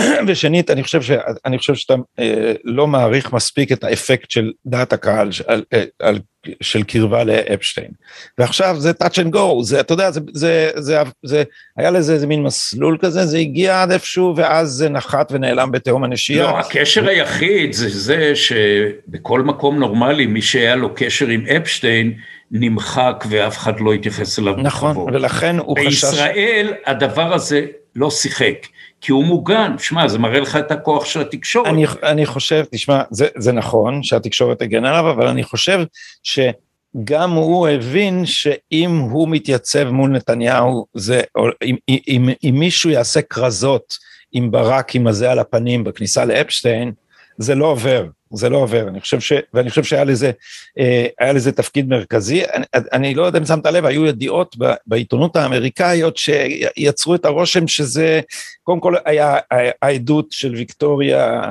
ושנית, 0.26 0.70
אני 0.70 0.82
חושב, 0.82 1.02
ש, 1.02 1.10
אני 1.46 1.58
חושב 1.58 1.74
שאתה 1.74 1.94
אה, 2.18 2.52
לא 2.64 2.86
מעריך 2.86 3.32
מספיק 3.32 3.72
את 3.72 3.84
האפקט 3.84 4.30
של 4.30 4.52
דעת 4.66 4.92
הקהל 4.92 5.30
על, 5.46 5.64
אה, 5.72 5.84
על, 5.98 6.18
של 6.60 6.82
קרבה 6.82 7.24
לאפשטיין. 7.24 7.90
ועכשיו 8.38 8.76
זה 8.78 8.92
touch 9.02 9.16
and 9.16 9.34
go, 9.34 9.62
זה, 9.62 9.80
אתה 9.80 9.94
יודע, 9.94 10.10
זה, 10.10 10.20
זה, 10.32 10.70
זה, 10.76 10.98
זה, 11.22 11.42
היה 11.76 11.90
לזה 11.90 12.12
איזה 12.12 12.26
מין 12.26 12.42
מסלול 12.42 12.98
כזה, 13.00 13.26
זה 13.26 13.38
הגיע 13.38 13.82
עד 13.82 13.92
איפשהו, 13.92 14.34
ואז 14.36 14.68
זה 14.68 14.88
נחת 14.88 15.32
ונעלם 15.32 15.70
בתהום 15.72 16.04
הנשייה. 16.04 16.42
לא, 16.42 16.58
הקשר 16.58 17.08
היחיד 17.08 17.72
זה 17.72 17.88
זה 17.88 18.32
שבכל 18.36 19.42
מקום 19.42 19.78
נורמלי, 19.78 20.26
מי 20.26 20.42
שהיה 20.42 20.76
לו 20.76 20.94
קשר 20.94 21.26
עם 21.26 21.46
אפשטיין, 21.46 22.14
נמחק 22.52 23.24
ואף 23.28 23.58
אחד 23.58 23.80
לא 23.80 23.92
התייחס 23.92 24.38
אליו. 24.38 24.54
נכון, 24.56 24.90
בכבוד. 24.90 25.14
ולכן 25.14 25.58
הוא 25.58 25.76
בישראל, 25.76 26.12
חשש... 26.12 26.20
בישראל 26.20 26.72
הדבר 26.86 27.34
הזה 27.34 27.66
לא 27.96 28.10
שיחק, 28.10 28.66
כי 29.00 29.12
הוא 29.12 29.24
מוגן, 29.24 29.74
שמע, 29.78 30.08
זה 30.08 30.18
מראה 30.18 30.40
לך 30.40 30.56
את 30.56 30.70
הכוח 30.70 31.04
של 31.04 31.20
התקשורת. 31.20 31.66
אני, 31.66 31.84
אני 32.02 32.26
חושב, 32.26 32.64
תשמע, 32.70 33.02
זה, 33.10 33.26
זה 33.36 33.52
נכון 33.52 34.02
שהתקשורת 34.02 34.62
הגנה 34.62 34.90
עליו, 34.90 35.10
אבל 35.10 35.26
אני 35.26 35.44
חושב 35.44 35.80
שגם 36.22 37.30
הוא 37.30 37.68
הבין 37.68 38.26
שאם 38.26 38.98
הוא 39.10 39.28
מתייצב 39.28 39.90
מול 39.90 40.10
נתניהו, 40.10 40.86
זה, 40.94 41.22
או, 41.34 41.48
אם, 41.64 41.76
אם, 41.88 41.98
אם, 42.08 42.28
אם 42.44 42.54
מישהו 42.58 42.90
יעשה 42.90 43.22
כרזות 43.22 43.94
עם 44.32 44.50
ברק 44.50 44.94
עם 44.94 45.06
הזה 45.06 45.30
על 45.30 45.38
הפנים 45.38 45.84
בכניסה 45.84 46.24
לאפשטיין, 46.24 46.92
זה 47.38 47.54
לא 47.54 47.66
עובר. 47.66 48.06
זה 48.34 48.48
לא 48.48 48.56
עובר, 48.56 48.88
אני 48.88 49.00
חושב 49.00 49.20
ש... 49.20 49.32
ואני 49.54 49.70
חושב 49.70 49.84
שהיה 49.84 50.04
לזה, 50.04 50.30
אה, 50.78 51.06
היה 51.20 51.32
לזה 51.32 51.52
תפקיד 51.52 51.88
מרכזי. 51.88 52.44
אני, 52.44 52.64
אני 52.92 53.14
לא 53.14 53.22
יודע 53.22 53.38
אם 53.38 53.44
שמת 53.44 53.66
לב, 53.66 53.84
היו 53.84 54.06
ידיעות 54.06 54.56
בעיתונות 54.86 55.36
האמריקאיות 55.36 56.16
שיצרו 56.16 57.14
את 57.14 57.24
הרושם 57.24 57.68
שזה, 57.68 58.20
קודם 58.62 58.80
כל 58.80 58.94
היה 59.04 59.36
העדות 59.82 60.26
של 60.30 60.54
ויקטוריה, 60.54 61.42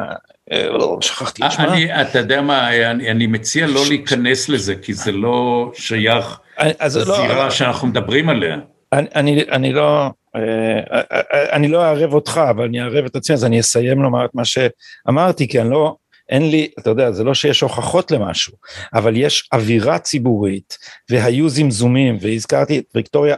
אה, 0.52 0.70
לא, 0.70 0.98
שכחתי 1.02 1.46
את 1.46 1.52
שמה. 1.52 1.74
אני, 1.74 2.02
אתה 2.02 2.20
יודע 2.20 2.42
מה, 2.42 2.92
אני, 2.92 3.12
אני 3.12 3.28
מציע 3.28 3.68
לא 3.68 3.82
להיכנס 3.88 4.50
לזה, 4.50 4.76
כי 4.76 4.94
זה 4.94 5.12
לא 5.12 5.72
שייך 5.74 6.40
לא- 6.60 6.72
לזירה 6.86 7.44
לא, 7.46 7.50
שאנחנו 7.50 7.88
מדברים 7.88 8.30
עליה. 8.30 8.58
אני, 8.94 9.08
אני, 9.16 9.44
אני 9.52 9.74
לא... 9.74 10.10
אני 11.52 11.68
לא 11.68 11.84
אערב 11.84 12.14
אותך, 12.14 12.42
אבל 12.50 12.64
אני 12.66 12.82
אערב 12.82 13.06
את 13.06 13.16
עצמי, 13.16 13.36
אז 13.36 13.46
אני 13.46 13.60
אסיים 13.60 14.02
לומר 14.02 14.26
את 14.26 14.36
מה 14.36 14.44
שאמרתי, 14.46 15.48
כי 15.48 15.62
אני 15.62 15.70
לא, 15.70 15.96
אין 16.32 16.52
לי, 16.52 16.68
אתה 16.80 16.90
יודע, 16.90 17.12
זה 17.12 17.24
לא 17.24 17.34
שיש 17.34 17.62
הוכחות 17.62 18.12
למשהו, 18.12 18.54
אבל 18.94 19.18
יש 19.18 19.50
אווירה 19.54 20.00
ציבורית, 20.00 20.78
והיו 21.10 21.50
זמזומים, 21.50 22.18
והזכרתי 22.22 22.80
את 22.80 22.84
ויקטוריה 22.96 23.36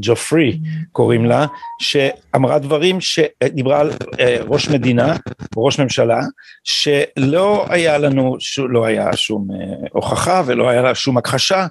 ג'ופרי, 0.00 0.58
קוראים 0.92 1.24
לה, 1.24 1.46
שאמרה 1.80 2.58
דברים 2.58 3.00
שדיברה 3.00 3.80
על 3.80 3.90
אה, 4.20 4.38
ראש 4.46 4.68
מדינה, 4.68 5.16
ראש 5.56 5.80
ממשלה, 5.80 6.20
שלא 6.64 7.66
היה 7.68 7.98
לנו, 7.98 8.36
לא 8.68 8.84
היה 8.84 9.16
שום 9.16 9.48
אה, 9.50 9.88
הוכחה 9.92 10.42
ולא 10.46 10.68
היה 10.68 10.82
לה 10.82 10.94
שום 10.94 11.16
הכחשה 11.16 11.66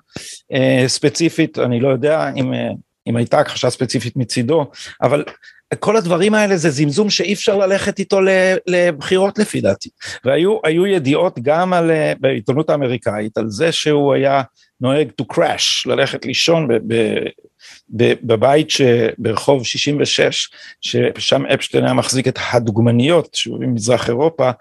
אה, 0.53 0.83
ספציפית, 0.87 1.59
אני 1.59 1.79
לא 1.79 1.89
יודע 1.89 2.29
אם... 2.35 2.53
אם 3.07 3.15
הייתה 3.15 3.39
הכחשה 3.39 3.69
ספציפית 3.69 4.15
מצידו, 4.15 4.71
אבל 5.01 5.23
כל 5.79 5.97
הדברים 5.97 6.33
האלה 6.33 6.57
זה 6.57 6.69
זמזום 6.69 7.09
שאי 7.09 7.33
אפשר 7.33 7.57
ללכת 7.57 7.99
איתו 7.99 8.19
לבחירות 8.67 9.39
לפי 9.39 9.61
דעתי. 9.61 9.89
והיו 10.25 10.87
ידיעות 10.87 11.39
גם 11.41 11.73
על, 11.73 11.91
אה, 11.91 12.13
בעיתונות 12.19 12.69
האמריקאית 12.69 13.37
על 13.37 13.49
זה 13.49 13.71
שהוא 13.71 14.13
היה 14.13 14.41
נוהג 14.81 15.11
to 15.21 15.35
crash, 15.35 15.83
ללכת 15.85 16.25
לישון 16.25 16.67
ב, 16.67 16.73
ב, 16.73 16.93
ב, 17.89 18.13
בבית 18.23 18.67
ברחוב 19.17 19.65
66, 19.65 20.49
ששם 20.81 21.45
אפשטיין 21.45 21.83
היה 21.83 21.93
מחזיק 21.93 22.27
את 22.27 22.39
הדוגמניות 22.51 23.29
שהוא 23.33 23.59
ממזרח 23.59 24.09
אירופה, 24.09 24.51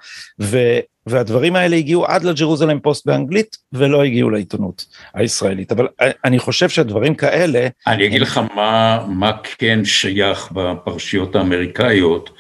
ו, 0.41 0.59
והדברים 1.07 1.57
האלה 1.57 1.77
הגיעו 1.77 2.07
עד 2.07 2.25
לג'רוזלם 2.25 2.81
פוסט 2.81 3.07
באנגלית 3.07 3.57
ולא 3.73 4.05
הגיעו 4.05 4.31
לעיתונות 4.31 4.87
הישראלית, 5.15 5.73
אבל 5.73 5.89
אני 6.25 6.39
חושב 6.39 6.69
שדברים 6.69 7.15
כאלה... 7.15 7.69
אני 7.87 8.07
אגיד 8.07 8.23
לך 8.23 8.41
מה, 8.55 9.05
מה 9.09 9.33
כן 9.59 9.85
שייך 9.85 10.53
בפרשיות 10.53 11.37
האמריקאיות, 11.37 12.31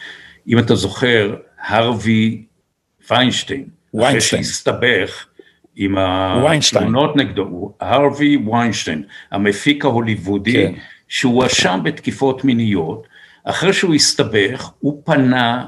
אם 0.48 0.58
אתה 0.58 0.74
זוכר, 0.74 1.36
הרווי 1.66 2.44
ויינשטיין, 3.10 3.64
אחרי 4.02 4.20
שהסתבך 4.20 5.26
עם 5.76 5.98
התלונות 5.98 7.16
נגדו, 7.16 7.72
הרווי 7.80 8.36
ויינשטיין, 8.36 9.02
המפיק 9.30 9.84
ההוליוודי, 9.84 10.52
כן. 10.52 10.72
שהוא 11.08 11.34
הואשם 11.34 11.80
בתקיפות 11.84 12.44
מיניות, 12.44 13.06
אחרי 13.44 13.72
שהוא 13.72 13.94
הסתבך, 13.94 14.70
הוא 14.80 15.02
פנה 15.04 15.66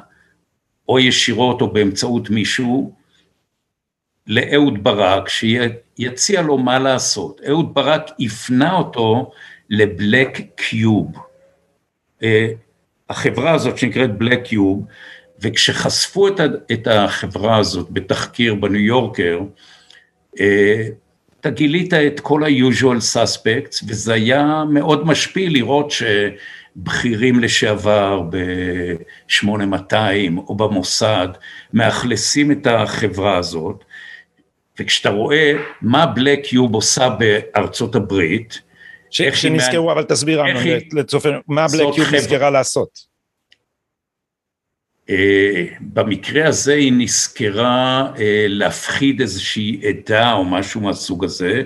או 0.88 0.98
ישירות 0.98 1.60
או 1.60 1.72
באמצעות 1.72 2.30
מישהו, 2.30 2.94
לאהוד 4.26 4.84
ברק, 4.84 5.28
שיציע 5.28 6.42
לו 6.42 6.58
מה 6.58 6.78
לעשות. 6.78 7.40
אהוד 7.48 7.74
ברק 7.74 8.10
הפנה 8.20 8.72
אותו 8.72 9.30
לבלק 9.70 10.40
קיוב. 10.54 11.12
אה, 12.22 12.48
החברה 13.10 13.54
הזאת 13.54 13.78
שנקראת 13.78 14.18
בלק 14.18 14.42
קיוב, 14.42 14.86
וכשחשפו 15.40 16.28
את 16.72 16.86
החברה 16.90 17.56
הזאת 17.56 17.90
בתחקיר 17.90 18.54
בניו 18.54 18.80
יורקר, 18.80 19.40
אתה 21.40 21.50
גילית 21.50 21.94
את 21.94 22.20
כל 22.20 22.44
ה-usual 22.44 23.14
suspects, 23.14 23.84
וזה 23.88 24.14
היה 24.14 24.64
מאוד 24.70 25.06
משפיל 25.06 25.52
לראות 25.52 25.90
ש... 25.90 26.02
בכירים 26.76 27.40
לשעבר 27.40 28.22
ב-8200 28.30 30.36
או 30.36 30.54
במוסד, 30.54 31.28
מאכלסים 31.72 32.52
את 32.52 32.66
החברה 32.66 33.36
הזאת, 33.36 33.84
וכשאתה 34.80 35.08
רואה 35.08 35.52
מה 35.82 36.06
בלק 36.06 36.52
יוב 36.52 36.74
עושה 36.74 37.08
בארצות 37.08 37.94
הברית, 37.94 38.60
שנזכרו, 39.10 39.92
אבל 39.92 40.02
תסביר 40.02 40.42
לנו 40.42 40.60
לצופן, 40.92 41.30
מה 41.48 41.66
בלק 41.68 41.98
יוב 41.98 42.14
נזכרה 42.14 42.50
לעשות. 42.50 43.15
אה, 45.10 45.64
במקרה 45.80 46.48
הזה 46.48 46.74
היא 46.74 46.92
נזכרה 46.96 48.12
אה, 48.18 48.46
להפחיד 48.48 49.20
איזושהי 49.20 49.80
עדה 49.88 50.32
או 50.32 50.44
משהו 50.44 50.80
מהסוג 50.80 51.24
הזה, 51.24 51.62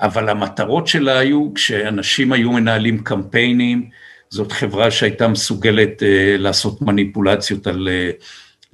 אבל 0.00 0.28
המטרות 0.28 0.86
שלה 0.86 1.18
היו 1.18 1.54
כשאנשים 1.54 2.32
היו 2.32 2.52
מנהלים 2.52 2.98
קמפיינים, 2.98 3.88
זאת 4.30 4.52
חברה 4.52 4.90
שהייתה 4.90 5.28
מסוגלת 5.28 6.02
אה, 6.02 6.36
לעשות 6.38 6.82
מניפולציות 6.82 7.66
על 7.66 7.88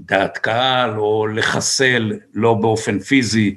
דעת 0.01 0.39
קהל 0.39 0.99
או 0.99 1.27
לחסל, 1.27 2.13
לא 2.35 2.55
באופן 2.55 2.99
פיזי, 2.99 3.57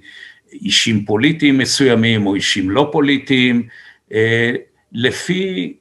אישים 0.52 1.06
פוליטיים 1.06 1.58
מסוימים 1.58 2.28
או 2.28 2.36
אישים 2.36 2.70
לא 2.70 2.90
פוליטיים, 2.92 3.68
לפי 4.94 5.74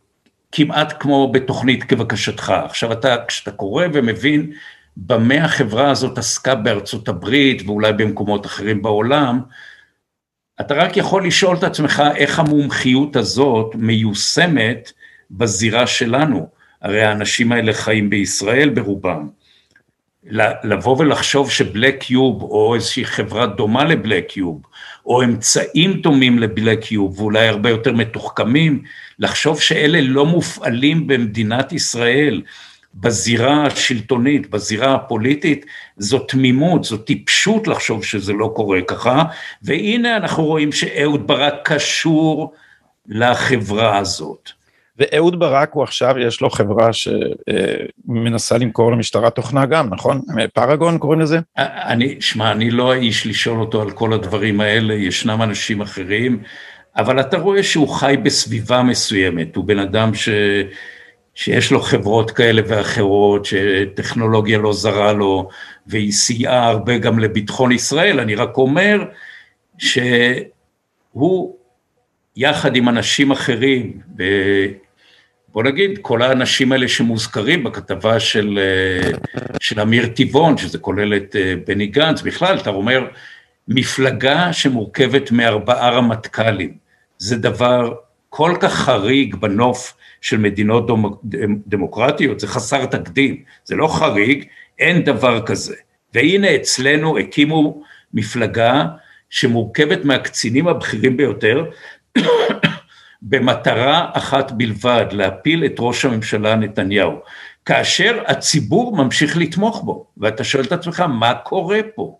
כמעט 0.53 0.95
כמו 1.01 1.33
בתוכנית 1.33 1.85
כבקשתך. 1.85 2.53
עכשיו 2.65 2.93
אתה, 2.93 3.17
כשאתה 3.29 3.51
קורא 3.51 3.85
ומבין 3.93 4.53
במה 4.97 5.45
החברה 5.45 5.91
הזאת 5.91 6.19
עסקה 6.19 6.55
בארצות 6.55 7.09
הברית 7.09 7.63
ואולי 7.67 7.93
במקומות 7.93 8.47
אחרים 8.47 8.83
בעולם, 8.83 9.41
אתה 10.61 10.75
רק 10.75 10.97
יכול 10.97 11.27
לשאול 11.27 11.57
את 11.57 11.65
עצמך 11.65 12.03
איך 12.17 12.39
המומחיות 12.39 13.17
הזאת 13.17 13.75
מיושמת 13.75 14.93
בזירה 15.31 15.87
שלנו, 15.87 16.49
הרי 16.83 17.03
האנשים 17.03 17.53
האלה 17.53 17.73
חיים 17.73 18.11
בישראל 18.11 18.69
ברובם. 18.69 19.29
לבוא 20.65 20.97
ולחשוב 20.99 21.51
שבלק 21.51 22.11
יוב 22.11 22.43
או 22.43 22.75
איזושהי 22.75 23.05
חברה 23.05 23.47
דומה 23.47 23.85
לבלק 23.85 24.37
יוב 24.37 24.63
או 25.07 25.23
אמצעים 25.23 25.93
דומים 25.93 26.39
לבלק 26.39 26.93
יוב 26.93 27.21
ואולי 27.21 27.49
הרבה 27.49 27.71
יותר 27.71 27.93
מתוחכמים, 27.93 28.83
לחשוב 29.19 29.61
שאלה 29.61 30.01
לא 30.01 30.27
מופעלים 30.27 31.07
במדינת 31.07 31.73
ישראל 31.73 32.43
בזירה 32.95 33.67
השלטונית, 33.67 34.51
בזירה 34.51 34.95
הפוליטית, 34.95 35.67
זו 35.97 36.19
תמימות, 36.19 36.85
זו 36.85 36.97
טיפשות 36.97 37.69
לחשוב 37.69 38.05
שזה 38.05 38.33
לא 38.33 38.53
קורה 38.57 38.81
ככה, 38.83 39.25
והנה 39.63 40.17
אנחנו 40.17 40.45
רואים 40.45 40.73
שאהוד 40.73 41.27
ברק 41.27 41.55
קשור 41.65 42.53
לחברה 43.09 43.99
הזאת. 43.99 44.56
ואהוד 44.99 45.39
ברק 45.39 45.73
הוא 45.73 45.83
עכשיו, 45.83 46.19
יש 46.19 46.41
לו 46.41 46.51
חברה 46.51 46.91
שמנסה 46.93 48.59
למכור 48.59 48.93
למשטרה 48.93 49.31
תוכנה 49.31 49.67
גם, 49.67 49.95
נכון? 49.95 50.21
פרגון 50.55 50.99
קוראים 50.99 51.21
לזה? 51.21 51.39
אני, 51.59 52.17
שמע, 52.21 52.53
אני 52.53 52.71
לא 52.71 52.93
האיש 52.93 53.27
לשאול 53.27 53.61
אותו 53.61 53.83
על 53.83 53.91
כל 53.91 54.13
הדברים 54.13 54.61
האלה, 54.61 54.95
ישנם 54.95 55.43
אנשים 55.43 55.81
אחרים, 55.81 56.43
אבל 56.97 57.21
אתה 57.21 57.39
רואה 57.39 57.63
שהוא 57.63 57.89
חי 57.89 58.17
בסביבה 58.23 58.83
מסוימת, 58.83 59.57
הוא 59.57 59.65
בן 59.65 59.79
אדם 59.79 60.15
ש... 60.15 60.29
שיש 61.37 61.73
לו 61.73 61.81
חברות 61.81 62.31
כאלה 62.31 62.63
ואחרות, 62.67 63.45
שטכנולוגיה 63.45 64.59
לא 64.59 64.73
זרה 64.73 65.13
לו, 65.13 65.49
והיא 65.87 66.13
סייעה 66.13 66.69
הרבה 66.69 66.99
גם 66.99 67.19
לביטחון 67.19 67.73
ישראל, 67.73 68.21
אני 68.21 68.35
רק 68.35 68.57
אומר 68.57 69.05
שהוא 69.79 71.57
יחד 72.37 72.77
עם 72.77 72.89
אנשים 72.89 73.31
אחרים, 73.31 73.99
בוא 75.57 75.63
נגיד, 75.63 75.99
כל 76.03 76.23
האנשים 76.23 76.73
האלה 76.73 76.89
שמוזכרים 76.89 77.65
בכתבה 77.65 78.21
של, 78.21 78.59
אה, 78.63 79.11
של 79.61 79.81
אמיר 79.81 80.07
טבעון, 80.07 80.59
שזה 80.59 80.79
כולל 80.79 81.17
את 81.17 81.37
אה, 81.37 81.55
בני 81.67 81.87
גנץ, 81.87 82.23
בכלל, 82.23 82.59
אתה 82.59 82.71
אומר, 82.71 83.07
מפלגה 83.69 84.53
שמורכבת 84.53 85.31
מארבעה 85.31 85.91
רמטכ"לים, 85.91 86.75
זה 87.19 87.37
דבר 87.37 87.95
כל 88.29 88.57
כך 88.61 88.75
חריג 88.75 89.37
בנוף 89.37 89.95
של 90.21 90.39
מדינות 90.39 90.91
דמוקרטיות, 91.67 92.41
זה 92.41 92.47
חסר 92.47 92.87
תקדים, 92.87 93.43
זה 93.65 93.77
לא 93.77 93.89
חריג, 93.89 94.45
אין 94.79 95.05
דבר 95.05 95.47
כזה. 95.47 95.75
והנה 96.15 96.57
אצלנו 96.57 97.19
הקימו 97.19 97.83
מפלגה 98.15 98.85
שמורכבת 99.31 100.05
מהקצינים 100.05 100.69
הבכירים 100.69 101.17
ביותר, 101.17 101.65
במטרה 103.29 104.11
אחת 104.13 104.53
בלבד, 104.53 105.07
להפיל 105.13 105.65
את 105.65 105.75
ראש 105.79 106.05
הממשלה 106.05 106.57
נתניהו. 106.57 107.21
כאשר 107.65 108.23
הציבור 108.27 108.97
ממשיך 108.97 109.37
לתמוך 109.37 109.83
בו, 109.85 110.07
ואתה 110.17 110.45
שואל 110.45 110.65
את 110.65 110.73
עצמך, 110.73 111.01
מה 111.01 111.35
קורה 111.35 111.81
פה? 111.95 112.19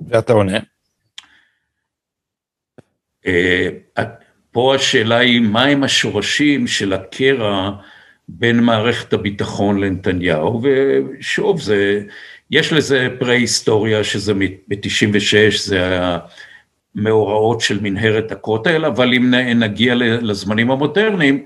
ואתה 0.00 0.32
עונה? 0.32 0.58
אה, 3.26 3.68
פה 4.50 4.74
השאלה 4.74 5.18
היא, 5.18 5.40
מהם 5.40 5.84
השורשים 5.84 6.66
של 6.66 6.92
הקרע 6.92 7.70
בין 8.28 8.60
מערכת 8.60 9.12
הביטחון 9.12 9.80
לנתניהו, 9.80 10.62
ושוב, 10.62 11.60
זה, 11.60 12.02
יש 12.50 12.72
לזה 12.72 13.08
פרה-היסטוריה, 13.18 14.04
שזה 14.04 14.34
ב-96, 14.34 15.58
זה 15.64 15.98
המאורעות 16.96 17.60
של 17.60 17.80
מנהרת 17.82 18.32
הכותל, 18.32 18.84
אבל 18.84 19.14
אם 19.14 19.34
נגיע 19.54 19.94
לזמנים 19.94 20.70
המודרניים, 20.70 21.44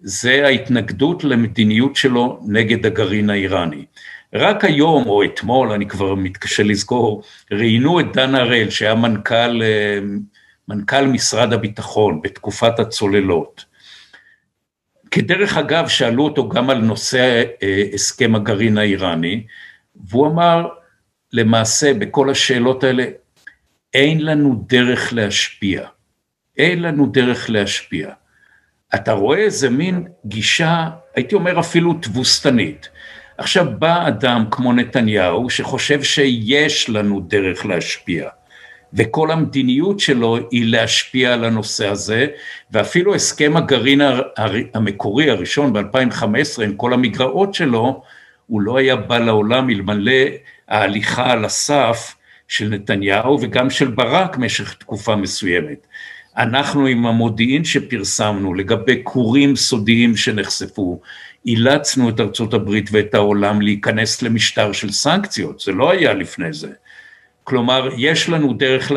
זה 0.00 0.46
ההתנגדות 0.46 1.24
למדיניות 1.24 1.96
שלו 1.96 2.40
נגד 2.46 2.86
הגרעין 2.86 3.30
האיראני. 3.30 3.84
רק 4.34 4.64
היום 4.64 5.06
או 5.06 5.24
אתמול, 5.24 5.72
אני 5.72 5.88
כבר 5.88 6.14
מתקשה 6.14 6.62
לזכור, 6.62 7.22
ראיינו 7.52 8.00
את 8.00 8.06
דן 8.12 8.34
הראל 8.34 8.70
שהיה 8.70 8.94
מנכ"ל, 8.94 9.62
אה, 9.62 9.98
מנכ"ל 10.68 11.06
משרד 11.06 11.52
הביטחון 11.52 12.20
בתקופת 12.22 12.78
הצוללות. 12.78 13.64
כדרך 15.10 15.56
אגב, 15.56 15.88
שאלו 15.88 16.24
אותו 16.24 16.48
גם 16.48 16.70
על 16.70 16.78
נושא 16.78 17.42
אה, 17.62 17.84
הסכם 17.94 18.34
הגרעין 18.34 18.78
האיראני, 18.78 19.46
והוא 20.08 20.26
אמר, 20.26 20.68
למעשה 21.32 21.94
בכל 21.94 22.30
השאלות 22.30 22.84
האלה, 22.84 23.04
אין 23.96 24.24
לנו 24.24 24.64
דרך 24.68 25.12
להשפיע. 25.12 25.86
אין 26.58 26.82
לנו 26.82 27.06
דרך 27.06 27.50
להשפיע. 27.50 28.10
אתה 28.94 29.12
רואה 29.12 29.38
איזה 29.38 29.70
מין 29.70 30.04
גישה, 30.26 30.88
הייתי 31.14 31.34
אומר 31.34 31.60
אפילו 31.60 31.94
תבוסתנית. 31.94 32.88
עכשיו 33.38 33.66
בא 33.78 34.08
אדם 34.08 34.44
כמו 34.50 34.72
נתניהו 34.72 35.50
שחושב 35.50 36.02
שיש 36.02 36.90
לנו 36.90 37.20
דרך 37.20 37.66
להשפיע 37.66 38.28
וכל 38.92 39.30
המדיניות 39.30 40.00
שלו 40.00 40.38
היא 40.50 40.72
להשפיע 40.72 41.34
על 41.34 41.44
הנושא 41.44 41.88
הזה 41.88 42.26
ואפילו 42.70 43.14
הסכם 43.14 43.56
הגרעין 43.56 44.00
המקורי 44.74 45.30
הראשון 45.30 45.72
ב-2015 45.72 46.62
עם 46.64 46.76
כל 46.76 46.92
המגרעות 46.92 47.54
שלו 47.54 48.02
הוא 48.46 48.60
לא 48.60 48.78
היה 48.78 48.96
בא 48.96 49.18
לעולם 49.18 49.70
אלמלא 49.70 50.22
ההליכה 50.68 51.32
על 51.32 51.44
הסף 51.44 52.15
של 52.48 52.68
נתניהו 52.68 53.38
וגם 53.42 53.70
של 53.70 53.88
ברק 53.88 54.38
משך 54.38 54.74
תקופה 54.74 55.16
מסוימת. 55.16 55.86
אנחנו 56.36 56.86
עם 56.86 57.06
המודיעין 57.06 57.64
שפרסמנו 57.64 58.54
לגבי 58.54 59.00
כורים 59.04 59.56
סודיים 59.56 60.16
שנחשפו, 60.16 61.00
אילצנו 61.46 62.08
את 62.08 62.20
ארצות 62.20 62.54
הברית 62.54 62.88
ואת 62.92 63.14
העולם 63.14 63.62
להיכנס 63.62 64.22
למשטר 64.22 64.72
של 64.72 64.92
סנקציות, 64.92 65.60
זה 65.60 65.72
לא 65.72 65.90
היה 65.90 66.14
לפני 66.14 66.52
זה. 66.52 66.68
כלומר, 67.44 67.88
יש 67.96 68.28
לנו 68.28 68.52
דרך, 68.52 68.92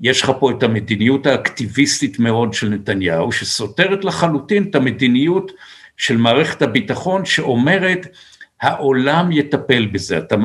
יש 0.00 0.22
לך 0.22 0.32
פה 0.40 0.50
את 0.50 0.62
המדיניות 0.62 1.26
האקטיביסטית 1.26 2.18
מאוד 2.18 2.54
של 2.54 2.68
נתניהו, 2.68 3.32
שסותרת 3.32 4.04
לחלוטין 4.04 4.62
את 4.70 4.74
המדיניות 4.74 5.52
של 5.96 6.16
מערכת 6.16 6.62
הביטחון 6.62 7.24
שאומרת, 7.24 8.06
העולם 8.60 9.32
יטפל 9.32 9.86
בזה. 9.86 10.18
אתה, 10.18 10.36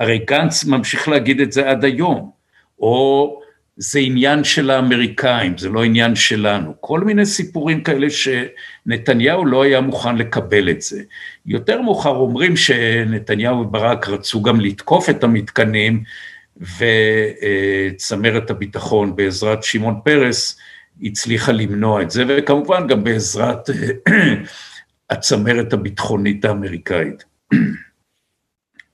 הרי 0.00 0.18
גנץ 0.18 0.64
ממשיך 0.64 1.08
להגיד 1.08 1.40
את 1.40 1.52
זה 1.52 1.70
עד 1.70 1.84
היום, 1.84 2.30
או 2.78 3.40
זה 3.76 3.98
עניין 3.98 4.44
של 4.44 4.70
האמריקאים, 4.70 5.58
זה 5.58 5.68
לא 5.68 5.84
עניין 5.84 6.14
שלנו. 6.14 6.74
כל 6.80 7.00
מיני 7.00 7.26
סיפורים 7.26 7.82
כאלה 7.82 8.06
שנתניהו 8.10 9.46
לא 9.46 9.62
היה 9.62 9.80
מוכן 9.80 10.16
לקבל 10.16 10.70
את 10.70 10.82
זה. 10.82 11.02
יותר 11.46 11.82
מאוחר 11.82 12.10
אומרים 12.16 12.56
שנתניהו 12.56 13.60
וברק 13.60 14.08
רצו 14.08 14.42
גם 14.42 14.60
לתקוף 14.60 15.10
את 15.10 15.24
המתקנים, 15.24 16.02
וצמרת 17.96 18.50
הביטחון 18.50 19.16
בעזרת 19.16 19.62
שמעון 19.62 20.00
פרס 20.04 20.58
הצליחה 21.02 21.52
למנוע 21.52 22.02
את 22.02 22.10
זה, 22.10 22.24
וכמובן 22.28 22.86
גם 22.86 23.04
בעזרת 23.04 23.70
הצמרת 25.10 25.72
הביטחונית 25.72 26.44
האמריקאית. 26.44 27.24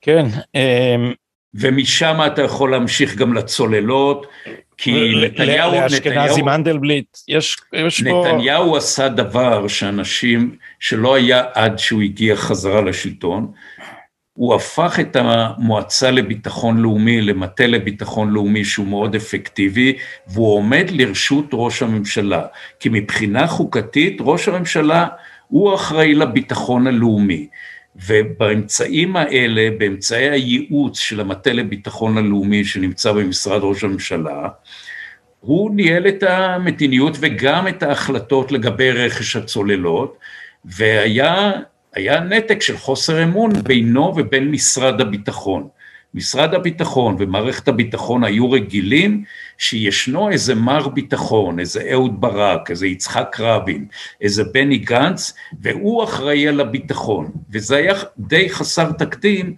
כן. 0.07 0.25
אמ, 0.55 1.13
ומשם 1.53 2.17
אתה 2.27 2.41
יכול 2.41 2.71
להמשיך 2.71 3.15
גם 3.15 3.33
לצוללות, 3.33 4.27
כי 4.77 5.13
נתניהו, 5.23 5.71
לאשכנזי 5.71 6.41
מנדלבליט, 6.41 7.17
יש, 7.27 7.57
יש 7.73 8.03
פה... 8.03 8.25
נתניהו 8.27 8.77
עשה 8.77 9.09
דבר 9.09 9.67
שאנשים, 9.67 10.55
שלא 10.79 11.15
היה 11.15 11.43
עד 11.53 11.79
שהוא 11.79 12.01
הגיע 12.01 12.35
חזרה 12.35 12.81
לשלטון, 12.81 13.51
הוא 14.33 14.55
הפך 14.55 14.99
את 14.99 15.15
המועצה 15.15 16.11
לביטחון 16.11 16.77
לאומי 16.77 17.21
למטה 17.21 17.67
לביטחון 17.67 18.29
לאומי 18.29 18.65
שהוא 18.65 18.87
מאוד 18.87 19.15
אפקטיבי, 19.15 19.97
והוא 20.27 20.55
עומד 20.55 20.85
לרשות 20.91 21.45
ראש 21.53 21.81
הממשלה, 21.81 22.41
כי 22.79 22.89
מבחינה 22.91 23.47
חוקתית 23.47 24.17
ראש 24.19 24.47
הממשלה 24.47 25.07
הוא 25.47 25.75
אחראי 25.75 26.15
לביטחון 26.15 26.87
הלאומי. 26.87 27.47
ובאמצעים 28.05 29.15
האלה, 29.15 29.69
באמצעי 29.77 30.29
הייעוץ 30.29 30.99
של 30.99 31.19
המטה 31.19 31.53
לביטחון 31.53 32.17
הלאומי 32.17 32.65
שנמצא 32.65 33.11
במשרד 33.11 33.61
ראש 33.63 33.83
הממשלה, 33.83 34.47
הוא 35.39 35.75
ניהל 35.75 36.07
את 36.07 36.23
המדיניות 36.23 37.17
וגם 37.19 37.67
את 37.67 37.83
ההחלטות 37.83 38.51
לגבי 38.51 38.91
רכש 38.91 39.35
הצוללות, 39.35 40.17
והיה 40.65 41.51
נתק 42.29 42.61
של 42.61 42.77
חוסר 42.77 43.23
אמון 43.23 43.53
בינו 43.63 44.13
ובין 44.17 44.51
משרד 44.51 45.01
הביטחון. 45.01 45.67
משרד 46.13 46.53
הביטחון 46.53 47.15
ומערכת 47.19 47.67
הביטחון 47.67 48.23
היו 48.23 48.51
רגילים 48.51 49.23
שישנו 49.57 50.29
איזה 50.29 50.55
מר 50.55 50.87
ביטחון, 50.87 51.59
איזה 51.59 51.89
אהוד 51.91 52.21
ברק, 52.21 52.71
איזה 52.71 52.87
יצחק 52.87 53.35
רבין, 53.39 53.87
איזה 54.21 54.43
בני 54.43 54.77
גנץ, 54.77 55.33
והוא 55.61 56.03
אחראי 56.03 56.47
על 56.47 56.59
הביטחון. 56.59 57.31
וזה 57.49 57.75
היה 57.75 57.93
די 58.17 58.49
חסר 58.49 58.91
תקדים 58.91 59.55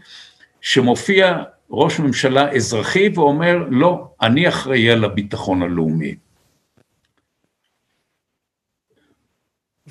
שמופיע 0.61 1.43
ראש 1.71 1.99
ממשלה 1.99 2.51
אזרחי 2.51 3.09
ואומר, 3.15 3.57
לא, 3.69 4.07
אני 4.21 4.47
אחראי 4.47 4.89
על 4.89 5.05
הביטחון 5.05 5.61
הלאומי. 5.61 6.15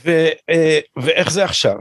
ו, 0.05 0.11
אה, 0.51 0.79
ואיך 0.97 1.31
זה 1.31 1.45
עכשיו? 1.45 1.77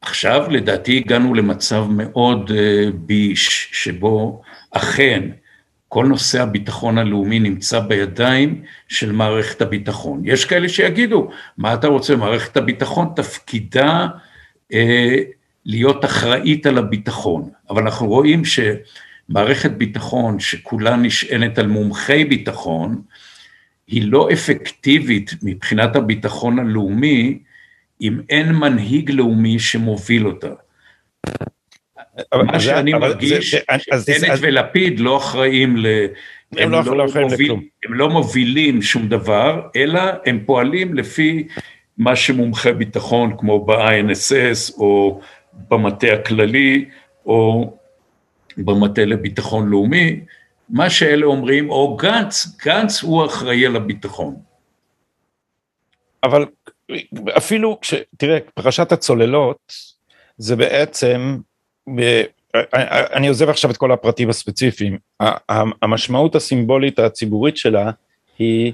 עכשיו 0.00 0.50
לדעתי 0.50 0.96
הגענו 0.96 1.34
למצב 1.34 1.84
מאוד 1.90 2.50
uh, 2.50 2.92
ביש, 2.94 3.68
שבו 3.72 4.42
אכן 4.70 5.30
כל 5.92 6.06
נושא 6.06 6.42
הביטחון 6.42 6.98
הלאומי 6.98 7.38
נמצא 7.38 7.80
בידיים 7.80 8.62
של 8.88 9.12
מערכת 9.12 9.62
הביטחון. 9.62 10.22
יש 10.24 10.44
כאלה 10.44 10.68
שיגידו, 10.68 11.30
מה 11.58 11.74
אתה 11.74 11.86
רוצה, 11.86 12.16
מערכת 12.16 12.56
הביטחון 12.56 13.08
תפקידה 13.16 14.06
uh, 14.72 14.76
להיות 15.64 16.04
אחראית 16.04 16.66
על 16.66 16.78
הביטחון, 16.78 17.50
אבל 17.70 17.82
אנחנו 17.82 18.06
רואים 18.06 18.42
שמערכת 18.44 19.70
ביטחון 19.70 20.40
שכולה 20.40 20.96
נשענת 20.96 21.58
על 21.58 21.66
מומחי 21.66 22.24
ביטחון, 22.24 23.02
היא 23.86 24.12
לא 24.12 24.28
אפקטיבית 24.32 25.30
מבחינת 25.42 25.96
הביטחון 25.96 26.58
הלאומי, 26.58 27.38
אם 28.00 28.20
אין 28.30 28.52
מנהיג 28.52 29.10
לאומי 29.10 29.58
שמוביל 29.58 30.26
אותה. 30.26 30.52
מה 32.34 32.60
שאני 32.60 32.92
מרגיש, 32.92 33.50
שבנט 33.50 34.38
ולפיד 34.40 35.00
לא 35.00 35.16
אחראים 35.16 35.76
ל... 35.76 35.86
הם 36.56 36.70
לא, 36.70 36.96
לא, 36.96 37.06
מוביל, 37.22 37.52
הם 37.52 37.94
לא 37.94 38.08
מובילים 38.08 38.82
שום 38.82 39.08
דבר, 39.08 39.68
אלא 39.76 40.00
הם 40.26 40.40
פועלים 40.46 40.94
לפי 40.94 41.46
מה 41.98 42.16
שמומחי 42.16 42.72
ביטחון, 42.72 43.36
כמו 43.38 43.64
ב-INSS, 43.64 44.78
או 44.78 45.20
במטה 45.68 46.06
הכללי, 46.12 46.84
או 47.26 47.72
במטה 48.56 49.04
לביטחון 49.04 49.68
לאומי, 49.68 50.20
מה 50.68 50.90
שאלה 50.90 51.26
אומרים, 51.26 51.70
או 51.70 51.96
גנץ, 51.96 52.46
גנץ 52.64 53.02
הוא 53.02 53.26
אחראי 53.26 53.66
על 53.66 53.76
הביטחון. 53.76 54.36
אבל 56.22 56.46
אפילו 57.36 57.78
כש... 57.80 57.94
תראה, 58.16 58.38
פרשת 58.54 58.92
הצוללות 58.92 59.72
זה 60.36 60.56
בעצם, 60.56 61.38
אני 63.14 63.28
עוזב 63.28 63.48
עכשיו 63.48 63.70
את 63.70 63.76
כל 63.76 63.92
הפרטים 63.92 64.30
הספציפיים, 64.30 64.98
המשמעות 65.82 66.34
הסימבולית 66.34 66.98
הציבורית 66.98 67.56
שלה 67.56 67.90
היא, 68.38 68.72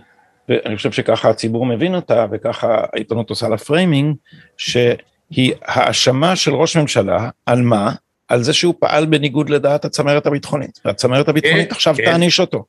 ואני 0.49 0.77
חושב 0.77 0.93
שככה 0.93 1.31
הציבור 1.31 1.67
מבין 1.67 1.95
אותה 1.95 2.27
וככה 2.33 2.85
העיתונות 2.93 3.31
עושה 3.31 3.49
לה 3.49 3.59
framing, 3.59 4.17
שהיא 4.57 5.53
האשמה 5.63 6.37
של 6.37 6.55
ראש 6.55 6.77
ממשלה 6.77 7.31
על 7.47 7.63
מה? 7.63 7.93
על 8.29 8.43
זה 8.43 8.53
שהוא 8.53 8.75
פעל 8.79 9.07
בניגוד 9.07 9.51
לדעת 9.51 9.85
הצמרת 9.85 10.27
הביטחונית, 10.27 10.81
והצמרת 10.85 11.29
הביטחונית 11.29 11.69
כן, 11.69 11.75
עכשיו 11.75 11.95
כן. 11.97 12.05
תעניש 12.05 12.41
אותו. 12.41 12.65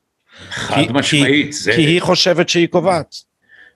חד 0.50 0.82
משמעית. 0.90 1.54
כי, 1.64 1.72
כי 1.72 1.80
היא 1.82 2.02
חושבת 2.02 2.48
שהיא 2.48 2.68
קובעת. 2.68 3.29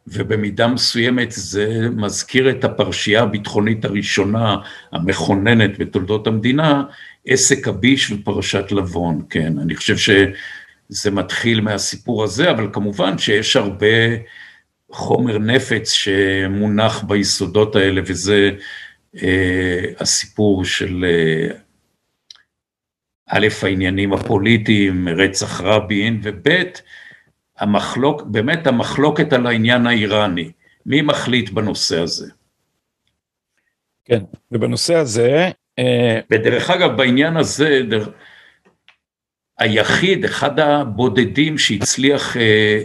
ובמידה 0.06 0.68
מסוימת 0.68 1.32
זה 1.32 1.88
מזכיר 1.96 2.50
את 2.50 2.64
הפרשייה 2.64 3.22
הביטחונית 3.22 3.84
הראשונה 3.84 4.56
המכוננת 4.92 5.78
בתולדות 5.78 6.26
המדינה, 6.26 6.84
עסק 7.26 7.68
הביש 7.68 8.10
ופרשת 8.10 8.72
לבון, 8.72 9.22
כן, 9.30 9.58
אני 9.58 9.76
חושב 9.76 9.96
שזה 9.96 11.10
מתחיל 11.10 11.60
מהסיפור 11.60 12.24
הזה, 12.24 12.50
אבל 12.50 12.68
כמובן 12.72 13.18
שיש 13.18 13.56
הרבה 13.56 13.96
חומר 14.90 15.38
נפץ 15.38 15.92
שמונח 15.92 17.02
ביסודות 17.02 17.76
האלה, 17.76 18.00
וזה 18.06 18.50
אה, 19.22 19.84
הסיפור 20.00 20.64
של 20.64 21.04
אה, 21.04 21.56
א', 23.28 23.46
העניינים 23.62 24.12
הפוליטיים, 24.12 25.08
רצח 25.08 25.60
רבין, 25.60 26.20
וב', 26.22 26.48
המחלוק, 27.58 28.22
באמת 28.22 28.66
המחלוקת 28.66 29.32
על 29.32 29.46
העניין 29.46 29.86
האיראני, 29.86 30.50
מי 30.86 31.02
מחליט 31.02 31.50
בנושא 31.50 31.98
הזה? 31.98 32.26
כן, 34.04 34.20
ובנושא 34.52 34.94
הזה... 34.94 35.50
אה, 35.78 36.20
ודרך 36.30 36.70
אגב, 36.70 36.96
בעניין 36.96 37.36
הזה, 37.36 37.80
דר... 37.88 38.04
היחיד, 39.58 40.24
אחד 40.24 40.60
הבודדים 40.60 41.58
שהצליח 41.58 42.36
אה, 42.36 42.84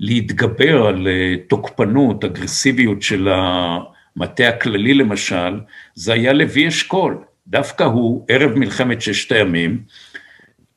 להתגבר 0.00 0.86
על 0.86 1.08
אה, 1.08 1.34
תוקפנות, 1.48 2.24
אגרסיביות 2.24 3.02
של 3.02 3.28
המטה 3.28 4.48
הכללי 4.48 4.94
למשל, 4.94 5.60
זה 5.94 6.12
היה 6.12 6.32
לוי 6.32 6.68
אשכול. 6.68 7.18
דווקא 7.46 7.82
הוא, 7.82 8.24
ערב 8.28 8.50
מלחמת 8.54 9.00
ששת 9.00 9.32
הימים, 9.32 9.82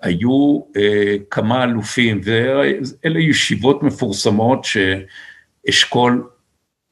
היו 0.04 0.62
אה, 0.78 1.16
כמה 1.30 1.64
אלופים, 1.64 2.22
ואלה 2.24 3.20
ישיבות 3.20 3.84
מפורסמות 3.84 4.66
שאשכול 4.66 6.28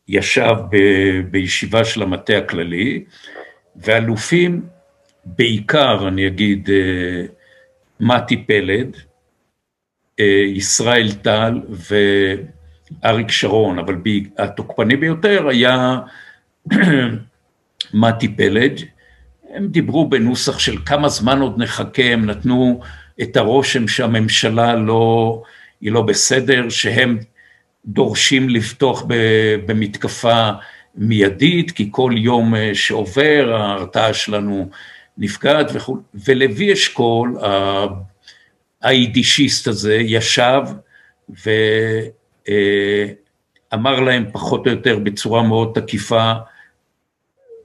ישב 0.08 0.56
ב, 0.72 0.78
בישיבה 1.32 1.86
של 1.86 2.02
המטה 2.02 2.38
הכללי, 2.38 3.04
ואלופים, 3.76 4.66
בעיקר, 5.26 6.08
אני 6.08 6.28
אגיד, 6.28 6.70
אה, 6.70 7.26
מתי 8.00 8.46
פלד, 8.46 8.98
אה, 10.20 10.44
ישראל 10.56 11.12
טל 11.12 11.62
ואריק 13.04 13.32
שרון, 13.32 13.80
אבל 13.80 13.96
התוקפני 14.38 14.96
ביותר 14.96 15.48
היה 15.48 16.00
מתי 17.94 18.36
פלד, 18.36 18.80
הם 19.54 19.68
דיברו 19.68 20.10
בנוסח 20.10 20.60
של 20.60 20.78
כמה 20.86 21.10
זמן 21.10 21.42
עוד 21.42 21.62
נחכה, 21.62 22.04
הם 22.04 22.26
נתנו 22.26 22.82
את 23.22 23.38
הרושם 23.38 23.88
שהממשלה 23.88 24.76
לא, 24.76 25.44
היא 25.82 25.92
לא 25.92 26.02
בסדר, 26.02 26.70
שהם 26.70 27.18
דורשים 27.86 28.50
לפתוח 28.50 29.04
במתקפה 29.66 30.50
מיידית, 30.96 31.72
כי 31.72 31.88
כל 31.92 32.12
יום 32.18 32.56
אה, 32.56 32.72
שעובר 32.74 33.54
ההרתעה 33.56 34.14
שלנו 34.14 34.70
נפגעת 35.18 35.68
וכו', 35.74 35.98
ולוי 36.14 36.74
אשכול, 36.74 37.38
היידישיסט 38.82 39.68
הזה, 39.68 39.96
ישב 39.96 40.62
ואמר 43.72 44.00
להם 44.00 44.26
פחות 44.32 44.68
או 44.68 44.72
יותר 44.72 45.00
בצורה 45.00 45.44
מאוד 45.44 45.72
תקיפה, 45.74 46.34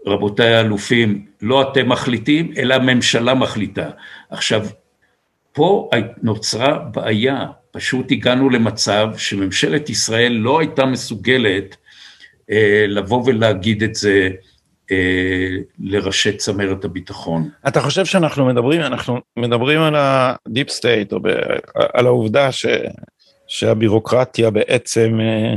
רבותיי 0.06 0.54
האלופים, 0.54 1.26
לא 1.42 1.62
אתם 1.62 1.88
מחליטים, 1.88 2.52
אלא 2.56 2.74
הממשלה 2.74 3.34
מחליטה. 3.34 3.90
עכשיו, 4.30 4.66
פה 5.56 5.90
נוצרה 6.22 6.78
בעיה, 6.78 7.46
פשוט 7.70 8.12
הגענו 8.12 8.50
למצב 8.50 9.08
שממשלת 9.16 9.90
ישראל 9.90 10.32
לא 10.32 10.60
הייתה 10.60 10.86
מסוגלת 10.86 11.76
אה, 12.50 12.84
לבוא 12.88 13.22
ולהגיד 13.26 13.82
את 13.82 13.94
זה 13.94 14.30
אה, 14.92 15.56
לראשי 15.78 16.32
צמרת 16.32 16.84
הביטחון. 16.84 17.48
אתה 17.68 17.80
חושב 17.80 18.04
שאנחנו 18.04 18.46
מדברים, 18.46 18.80
אנחנו 18.80 19.20
מדברים 19.36 19.80
על 19.80 19.94
ה 19.98 20.13
deep 20.13 20.70
state, 20.70 21.12
או 21.12 21.20
ב, 21.20 21.28
על 21.74 22.06
העובדה 22.06 22.52
ש, 22.52 22.66
שהבירוקרטיה 23.46 24.50
בעצם 24.50 25.20
אה, 25.20 25.54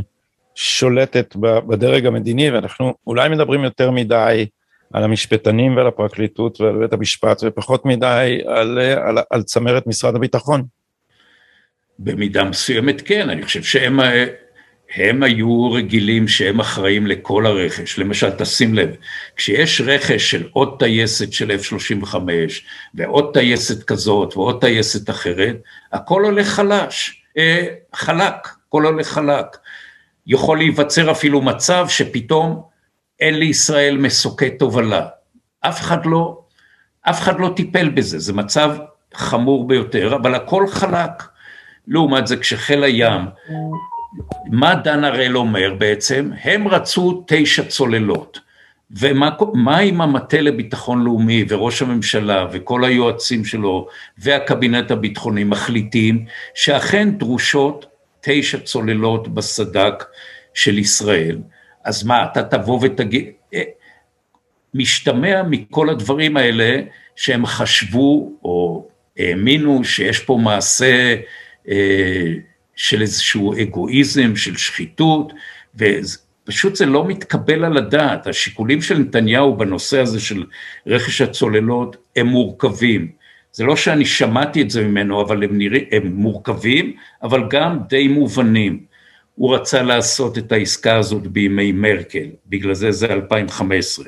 שולטת 0.55 1.35
בדרג 1.67 2.05
המדיני, 2.05 2.51
ואנחנו 2.51 2.93
אולי 3.07 3.29
מדברים 3.29 3.63
יותר 3.63 3.91
מדי 3.91 4.45
על 4.93 5.03
המשפטנים 5.03 5.77
ועל 5.77 5.87
הפרקליטות 5.87 6.61
ועל 6.61 6.77
בית 6.77 6.93
המשפט, 6.93 7.41
ופחות 7.45 7.85
מדי 7.85 8.39
על, 8.47 8.79
על, 8.79 9.17
על 9.29 9.43
צמרת 9.43 9.87
משרד 9.87 10.15
הביטחון. 10.15 10.63
במידה 11.99 12.43
מסוימת 12.43 13.01
כן, 13.01 13.29
אני 13.29 13.43
חושב 13.43 13.63
שהם 13.63 13.99
הם 14.95 15.23
היו 15.23 15.71
רגילים 15.71 16.27
שהם 16.27 16.59
אחראים 16.59 17.07
לכל 17.07 17.45
הרכש. 17.45 17.99
למשל, 17.99 18.29
תשים 18.29 18.73
לב, 18.73 18.95
כשיש 19.35 19.81
רכש 19.81 20.31
של 20.31 20.47
עוד 20.51 20.75
טייסת 20.79 21.33
של 21.33 21.51
F-35 21.51 22.15
ועוד 22.93 23.33
טייסת 23.33 23.83
כזאת 23.83 24.37
ועוד 24.37 24.61
טייסת 24.61 25.09
אחרת, 25.09 25.55
הכל 25.93 26.25
הולך 26.25 26.47
חלש, 26.47 27.23
אה, 27.37 27.65
חלק, 27.95 28.47
הכל 28.67 28.85
הולך 28.85 29.07
חלק. 29.07 29.57
יכול 30.27 30.57
להיווצר 30.57 31.11
אפילו 31.11 31.41
מצב 31.41 31.85
שפתאום 31.89 32.61
אין 33.19 33.39
לישראל 33.39 33.97
מסוקי 33.97 34.49
תובלה. 34.49 35.07
אף 35.61 35.81
אחד 35.81 36.05
לא, 36.05 36.41
אף 37.01 37.21
אחד 37.21 37.39
לא 37.39 37.53
טיפל 37.55 37.89
בזה, 37.89 38.19
זה 38.19 38.33
מצב 38.33 38.77
חמור 39.13 39.67
ביותר, 39.67 40.15
אבל 40.15 40.35
הכל 40.35 40.67
חלק. 40.67 41.23
לעומת 41.87 42.27
זה, 42.27 42.37
כשחיל 42.37 42.83
הים, 42.83 43.21
מה 44.51 44.75
דן 44.75 45.03
הראל 45.03 45.37
אומר 45.37 45.73
בעצם? 45.77 46.31
הם 46.43 46.67
רצו 46.67 47.23
תשע 47.27 47.63
צוללות. 47.63 48.39
ומה 48.91 49.77
עם 49.77 50.01
המטה 50.01 50.41
לביטחון 50.41 51.03
לאומי 51.03 51.45
וראש 51.49 51.81
הממשלה 51.81 52.47
וכל 52.51 52.83
היועצים 52.83 53.45
שלו 53.45 53.87
והקבינט 54.17 54.91
הביטחוני 54.91 55.43
מחליטים 55.43 56.25
שאכן 56.55 57.09
דרושות 57.11 57.85
תשע 58.21 58.59
צוללות 58.59 59.27
בסד"כ 59.27 60.05
של 60.53 60.77
ישראל, 60.77 61.37
אז 61.85 62.03
מה, 62.03 62.23
אתה 62.23 62.43
תבוא 62.43 62.79
ותגיד, 62.81 63.25
אה, 63.53 63.63
משתמע 64.73 65.43
מכל 65.43 65.89
הדברים 65.89 66.37
האלה 66.37 66.81
שהם 67.15 67.45
חשבו 67.45 68.31
או 68.43 68.87
האמינו 69.17 69.83
שיש 69.83 70.19
פה 70.19 70.39
מעשה 70.43 71.15
אה, 71.69 72.33
של 72.75 73.01
איזשהו 73.01 73.53
אגואיזם, 73.61 74.35
של 74.35 74.57
שחיתות, 74.57 75.33
ופשוט 75.75 76.75
זה 76.75 76.85
לא 76.85 77.07
מתקבל 77.07 77.65
על 77.65 77.77
הדעת. 77.77 78.27
השיקולים 78.27 78.81
של 78.81 78.97
נתניהו 78.97 79.57
בנושא 79.57 79.99
הזה 79.99 80.19
של 80.19 80.45
רכש 80.87 81.21
הצוללות 81.21 81.97
הם 82.15 82.27
מורכבים. 82.27 83.11
זה 83.51 83.63
לא 83.63 83.75
שאני 83.75 84.05
שמעתי 84.05 84.61
את 84.61 84.69
זה 84.69 84.83
ממנו, 84.83 85.21
אבל 85.21 85.43
הם, 85.43 85.57
נרא... 85.57 85.79
הם 85.91 86.07
מורכבים, 86.07 86.93
אבל 87.23 87.43
גם 87.49 87.79
די 87.89 88.07
מובנים. 88.07 88.88
הוא 89.39 89.55
רצה 89.55 89.81
לעשות 89.81 90.37
את 90.37 90.51
העסקה 90.51 90.97
הזאת 90.97 91.27
בימי 91.27 91.71
מרקל, 91.71 92.27
בגלל 92.47 92.73
זה 92.73 92.91
זה 92.91 93.05
2015. 93.05 94.05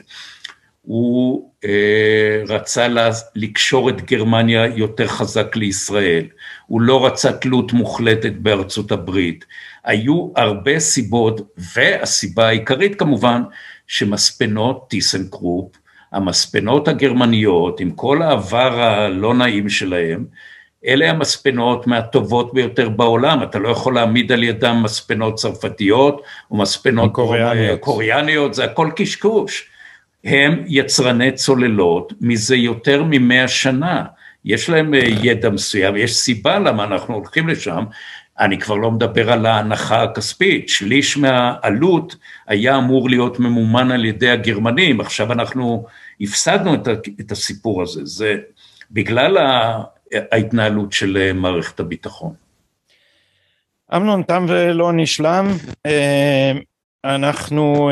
הוא 0.81 1.51
אה, 1.65 2.43
רצה 2.47 2.87
לה, 2.87 3.09
לקשור 3.35 3.89
את 3.89 4.01
גרמניה 4.01 4.65
יותר 4.65 5.07
חזק 5.07 5.55
לישראל, 5.55 6.25
הוא 6.67 6.81
לא 6.81 7.05
רצה 7.05 7.31
תלות 7.33 7.73
מוחלטת 7.73 8.33
בארצות 8.33 8.91
הברית. 8.91 9.45
היו 9.83 10.29
הרבה 10.35 10.79
סיבות, 10.79 11.41
והסיבה 11.75 12.47
העיקרית 12.47 12.99
כמובן, 12.99 13.41
שמספנות 13.87 14.85
טיסנקרופ, 14.89 15.71
המספנות 16.11 16.87
הגרמניות, 16.87 17.79
עם 17.79 17.91
כל 17.91 18.21
העבר 18.21 18.81
הלא 18.81 19.33
נעים 19.33 19.69
שלהם, 19.69 20.25
אלה 20.85 21.09
המספנות 21.09 21.87
מהטובות 21.87 22.53
ביותר 22.53 22.89
בעולם, 22.89 23.43
אתה 23.43 23.59
לא 23.59 23.69
יכול 23.69 23.95
להעמיד 23.95 24.31
על 24.31 24.43
ידם 24.43 24.81
מספנות 24.83 25.35
צרפתיות 25.35 26.21
או 26.51 26.57
מספנות 26.57 27.11
קוריאניות, 27.11 27.79
קוריאניות 27.79 28.53
זה 28.53 28.63
הכל 28.63 28.89
קשקוש. 28.95 29.69
הם 30.23 30.63
יצרני 30.67 31.31
צוללות 31.31 32.13
מזה 32.21 32.55
יותר 32.55 33.03
ממאה 33.09 33.47
שנה, 33.47 34.03
יש 34.45 34.69
להם 34.69 34.93
אה, 34.93 34.99
ידע 35.23 35.49
מסוים, 35.49 35.97
יש 35.97 36.15
סיבה 36.15 36.59
למה 36.59 36.83
אנחנו 36.83 37.15
הולכים 37.15 37.47
לשם, 37.47 37.83
אני 38.39 38.59
כבר 38.59 38.75
לא 38.75 38.91
מדבר 38.91 39.31
על 39.31 39.45
ההנחה 39.45 40.03
הכספית, 40.03 40.69
שליש 40.69 41.17
מהעלות 41.17 42.15
היה 42.47 42.77
אמור 42.77 43.09
להיות 43.09 43.39
ממומן 43.39 43.91
על 43.91 44.05
ידי 44.05 44.29
הגרמנים, 44.29 45.01
עכשיו 45.01 45.31
אנחנו 45.31 45.85
הפסדנו 46.21 46.73
את 47.19 47.31
הסיפור 47.31 47.81
הזה, 47.81 48.01
זה 48.05 48.35
בגלל 48.91 49.37
ההתנהלות 50.31 50.93
של 50.93 51.17
אה, 51.17 51.33
מערכת 51.33 51.79
הביטחון. 51.79 52.33
אמנון, 53.95 54.23
תם 54.23 54.45
ולא 54.49 54.93
נשלם, 54.93 55.47
אה, 55.85 56.51
אנחנו 57.05 57.91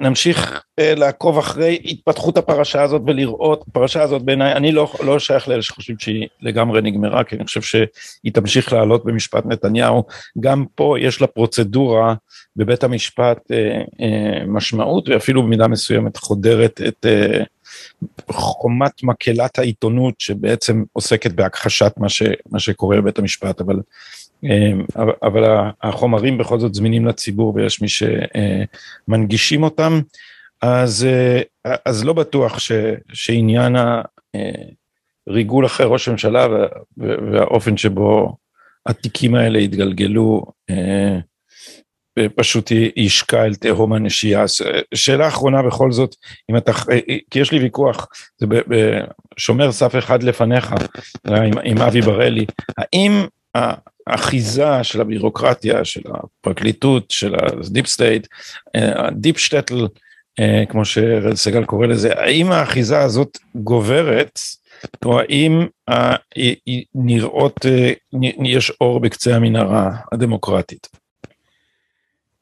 נמשיך 0.00 0.62
לעקוב 0.80 1.38
אחרי 1.38 1.78
התפתחות 1.84 2.36
הפרשה 2.38 2.82
הזאת 2.82 3.02
ולראות, 3.06 3.64
הפרשה 3.68 4.02
הזאת 4.02 4.22
בעיניי, 4.22 4.52
אני 4.52 4.72
לא, 4.72 4.92
לא 5.04 5.18
שייך 5.18 5.48
לאלה 5.48 5.62
שחושבים 5.62 5.98
שהיא 5.98 6.28
לגמרי 6.40 6.82
נגמרה, 6.82 7.24
כי 7.24 7.36
אני 7.36 7.44
חושב 7.44 7.62
שהיא 7.62 8.32
תמשיך 8.32 8.72
לעלות 8.72 9.04
במשפט 9.04 9.46
נתניהו. 9.46 10.04
גם 10.40 10.64
פה 10.74 10.96
יש 11.00 11.20
לה 11.20 11.26
פרוצדורה 11.26 12.14
בבית 12.56 12.84
המשפט 12.84 13.38
משמעות, 14.46 15.08
ואפילו 15.08 15.42
במידה 15.42 15.68
מסוימת 15.68 16.16
חודרת 16.16 16.80
את 16.88 17.06
חומת 18.30 19.02
מקהלת 19.02 19.58
העיתונות 19.58 20.14
שבעצם 20.18 20.84
עוסקת 20.92 21.32
בהכחשת 21.32 21.92
מה, 21.96 22.08
ש, 22.08 22.22
מה 22.50 22.58
שקורה 22.58 22.96
בבית 22.96 23.18
המשפט, 23.18 23.60
אבל, 23.60 23.80
אבל 25.22 25.70
החומרים 25.82 26.38
בכל 26.38 26.60
זאת 26.60 26.74
זמינים 26.74 27.06
לציבור 27.06 27.54
ויש 27.54 27.82
מי 27.82 27.88
שמנגישים 27.88 29.62
אותם, 29.62 30.00
אז, 30.62 31.06
אז 31.84 32.04
לא 32.04 32.12
בטוח 32.12 32.58
ש, 32.58 32.72
שעניין 33.12 33.76
הריגול 35.26 35.66
אחרי 35.66 35.86
ראש 35.86 36.08
הממשלה 36.08 36.46
והאופן 37.32 37.76
שבו 37.76 38.36
התיקים 38.86 39.34
האלה 39.34 39.58
התגלגלו 39.58 40.44
פשוט 42.34 42.70
ישקע 42.96 43.44
אל 43.44 43.54
תהום 43.54 43.92
הנשייה. 43.92 44.44
שאלה 44.94 45.28
אחרונה 45.28 45.62
בכל 45.62 45.92
זאת, 45.92 46.14
אם 46.50 46.56
אתה, 46.56 46.72
כי 47.30 47.38
יש 47.38 47.52
לי 47.52 47.58
ויכוח, 47.58 48.06
זה 48.38 48.46
בשומר 49.36 49.72
סף 49.72 49.96
אחד 49.98 50.22
לפניך, 50.22 50.74
עם, 51.26 51.52
עם 51.64 51.78
אבי 51.78 52.00
בראלי, 52.00 52.46
האם 52.78 53.24
האחיזה 54.06 54.84
של 54.84 55.00
הבירוקרטיה, 55.00 55.84
של 55.84 56.00
הפרקליטות, 56.14 57.10
של 57.10 57.34
ה 57.34 57.44
deep 57.44 57.86
state, 57.86 58.26
ה 58.74 58.87
deep 58.87 59.38
shtetl, 59.38 59.86
כמו 60.68 60.84
שרד 60.84 61.34
סגל 61.34 61.64
קורא 61.64 61.86
לזה, 61.86 62.12
האם 62.12 62.52
האחיזה 62.52 63.00
הזאת 63.00 63.38
גוברת, 63.54 64.38
או 65.04 65.20
האם 65.20 65.66
נראות, 66.94 67.66
יש 68.44 68.72
אור 68.80 69.00
בקצה 69.00 69.36
המנהרה 69.36 69.90
הדמוקרטית? 70.12 70.86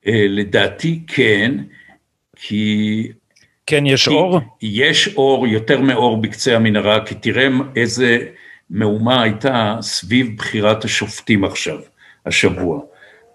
אה, 0.07 0.27
לדעתי 0.29 1.03
כן, 1.07 1.53
כי... 2.37 3.09
כן, 3.67 3.87
יש 3.87 4.09
כי 4.09 4.15
אור? 4.15 4.41
יש 4.63 5.09
אור, 5.17 5.47
יותר 5.47 5.81
מאור 5.81 6.23
בקצה 6.23 6.57
המנהרה, 6.57 7.07
כי 7.07 7.15
תראה 7.15 7.49
איזה 7.77 8.19
מהומה 8.71 9.23
הייתה 9.23 9.77
סביב 9.81 10.37
בחירת 10.37 10.85
השופטים 10.85 11.45
עכשיו, 11.45 11.79
השבוע. 12.27 12.81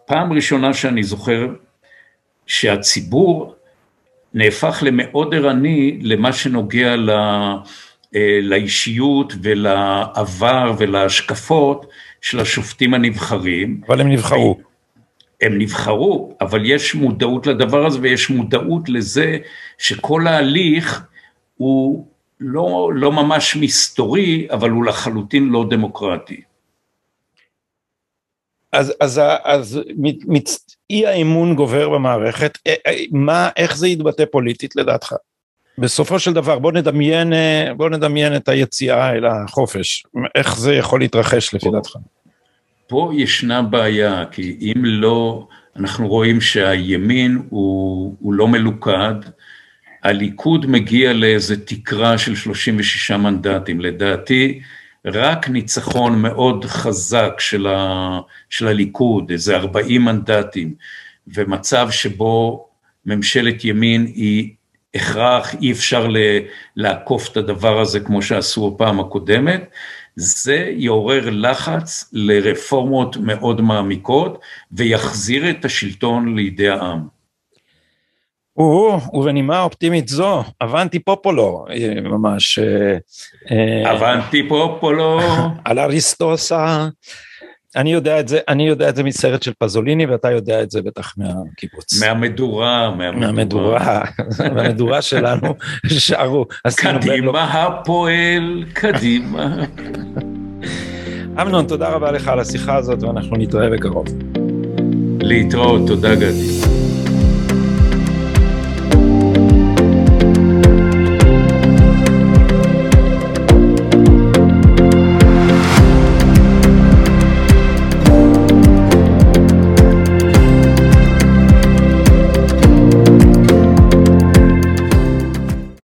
פעם 0.05 0.33
ראשונה 0.33 0.73
שאני 0.73 1.03
זוכר 1.03 1.47
שהציבור 2.47 3.55
נהפך 4.33 4.83
למאוד 4.85 5.35
ערני 5.35 5.99
למה 6.01 6.33
שנוגע 6.33 6.95
ל... 6.95 7.09
אה, 8.15 8.39
לאישיות 8.41 9.33
ולעבר 9.41 10.73
ולהשקפות 10.77 11.85
של 12.21 12.39
השופטים 12.39 12.93
הנבחרים. 12.93 13.81
אבל 13.87 14.01
הם 14.01 14.11
נבחרו. 14.11 14.70
הם 15.41 15.57
נבחרו, 15.57 16.37
אבל 16.41 16.65
יש 16.65 16.95
מודעות 16.95 17.47
לדבר 17.47 17.85
הזה 17.85 17.99
ויש 18.01 18.29
מודעות 18.29 18.89
לזה 18.89 19.37
שכל 19.77 20.27
ההליך 20.27 21.03
הוא 21.57 22.07
לא, 22.39 22.91
לא 22.95 23.11
ממש 23.11 23.55
מסתורי, 23.55 24.47
אבל 24.51 24.69
הוא 24.69 24.85
לחלוטין 24.85 25.49
לא 25.49 25.65
דמוקרטי. 25.69 26.41
אז, 28.73 28.93
אז, 28.99 29.21
אז 29.43 29.79
מצ... 30.27 30.77
אי 30.89 31.07
האמון 31.07 31.55
גובר 31.55 31.89
במערכת, 31.89 32.57
אה, 32.67 32.73
אה, 32.87 33.03
מה, 33.11 33.49
איך 33.57 33.77
זה 33.77 33.87
יתבטא 33.87 34.23
פוליטית 34.31 34.75
לדעתך? 34.75 35.13
בסופו 35.77 36.19
של 36.19 36.33
דבר 36.33 36.59
בוא 36.59 36.71
נדמיין, 36.71 37.33
אה, 37.33 37.71
בוא 37.77 37.89
נדמיין 37.89 38.35
את 38.35 38.49
היציאה 38.49 39.11
אל 39.11 39.25
החופש, 39.25 40.03
איך 40.35 40.57
זה 40.57 40.75
יכול 40.75 40.99
להתרחש 40.99 41.53
לפי 41.53 41.69
דעתך? 41.71 41.95
פה 42.91 43.11
ישנה 43.15 43.61
בעיה, 43.61 44.23
כי 44.31 44.57
אם 44.61 44.85
לא, 44.85 45.47
אנחנו 45.75 46.07
רואים 46.07 46.41
שהימין 46.41 47.41
הוא, 47.49 48.15
הוא 48.19 48.33
לא 48.33 48.47
מלוכד, 48.47 49.13
הליכוד 50.03 50.65
מגיע 50.65 51.13
לאיזה 51.13 51.65
תקרה 51.65 52.17
של 52.17 52.35
36 52.35 53.11
מנדטים, 53.11 53.81
לדעתי 53.81 54.61
רק 55.05 55.49
ניצחון 55.49 56.21
מאוד 56.21 56.65
חזק 56.65 57.33
של, 57.39 57.67
ה, 57.67 58.19
של 58.49 58.67
הליכוד, 58.67 59.31
איזה 59.31 59.55
40 59.55 60.05
מנדטים, 60.05 60.73
ומצב 61.27 61.87
שבו 61.91 62.65
ממשלת 63.05 63.65
ימין 63.65 64.05
היא 64.05 64.49
הכרח, 64.95 65.55
אי 65.61 65.71
אפשר 65.71 66.07
לעקוף 66.75 67.31
את 67.31 67.37
הדבר 67.37 67.79
הזה 67.79 67.99
כמו 67.99 68.21
שעשו 68.21 68.71
בפעם 68.71 68.99
הקודמת, 68.99 69.69
זה 70.15 70.73
יעורר 70.75 71.29
לחץ 71.29 72.09
לרפורמות 72.13 73.17
מאוד 73.17 73.61
מעמיקות 73.61 74.39
ויחזיר 74.71 75.49
את 75.49 75.65
השלטון 75.65 76.35
לידי 76.35 76.69
העם. 76.69 77.07
ובנימה 79.13 79.61
אופטימית 79.61 80.07
זו, 80.07 80.43
אבנטי 80.61 80.99
פופולו, 80.99 81.65
אה, 81.69 82.01
ממש. 82.01 82.59
אה, 82.59 82.97
אה, 83.51 83.91
אבנטי 83.91 84.49
פופולו. 84.49 85.19
על 85.65 85.79
אריסטוסה. 85.79 86.87
אני 87.75 87.93
יודע 87.93 88.19
את 88.19 88.27
זה, 88.27 88.39
אני 88.47 88.67
יודע 88.67 88.89
את 88.89 88.95
זה 88.95 89.03
מסרט 89.03 89.43
של 89.43 89.51
פזוליני 89.57 90.05
ואתה 90.05 90.31
יודע 90.31 90.63
את 90.63 90.71
זה 90.71 90.81
בטח 90.81 91.13
מהקיבוץ. 91.17 92.03
מהמדורה, 92.03 92.95
מהמדורה. 92.95 94.01
מהמדורה 94.55 95.01
שלנו 95.01 95.55
שרו. 95.87 96.45
קדימה 96.75 97.43
הפועל, 97.43 98.63
קדימה. 98.73 99.55
אמנון, 101.41 101.67
תודה 101.67 101.89
רבה 101.89 102.11
לך 102.11 102.27
על 102.27 102.39
השיחה 102.39 102.75
הזאת 102.75 103.03
ואנחנו 103.03 103.37
נתראה 103.37 103.69
בקרוב. 103.69 104.07
להתראות, 105.21 105.81
תודה 105.87 106.15
גדי. 106.15 106.70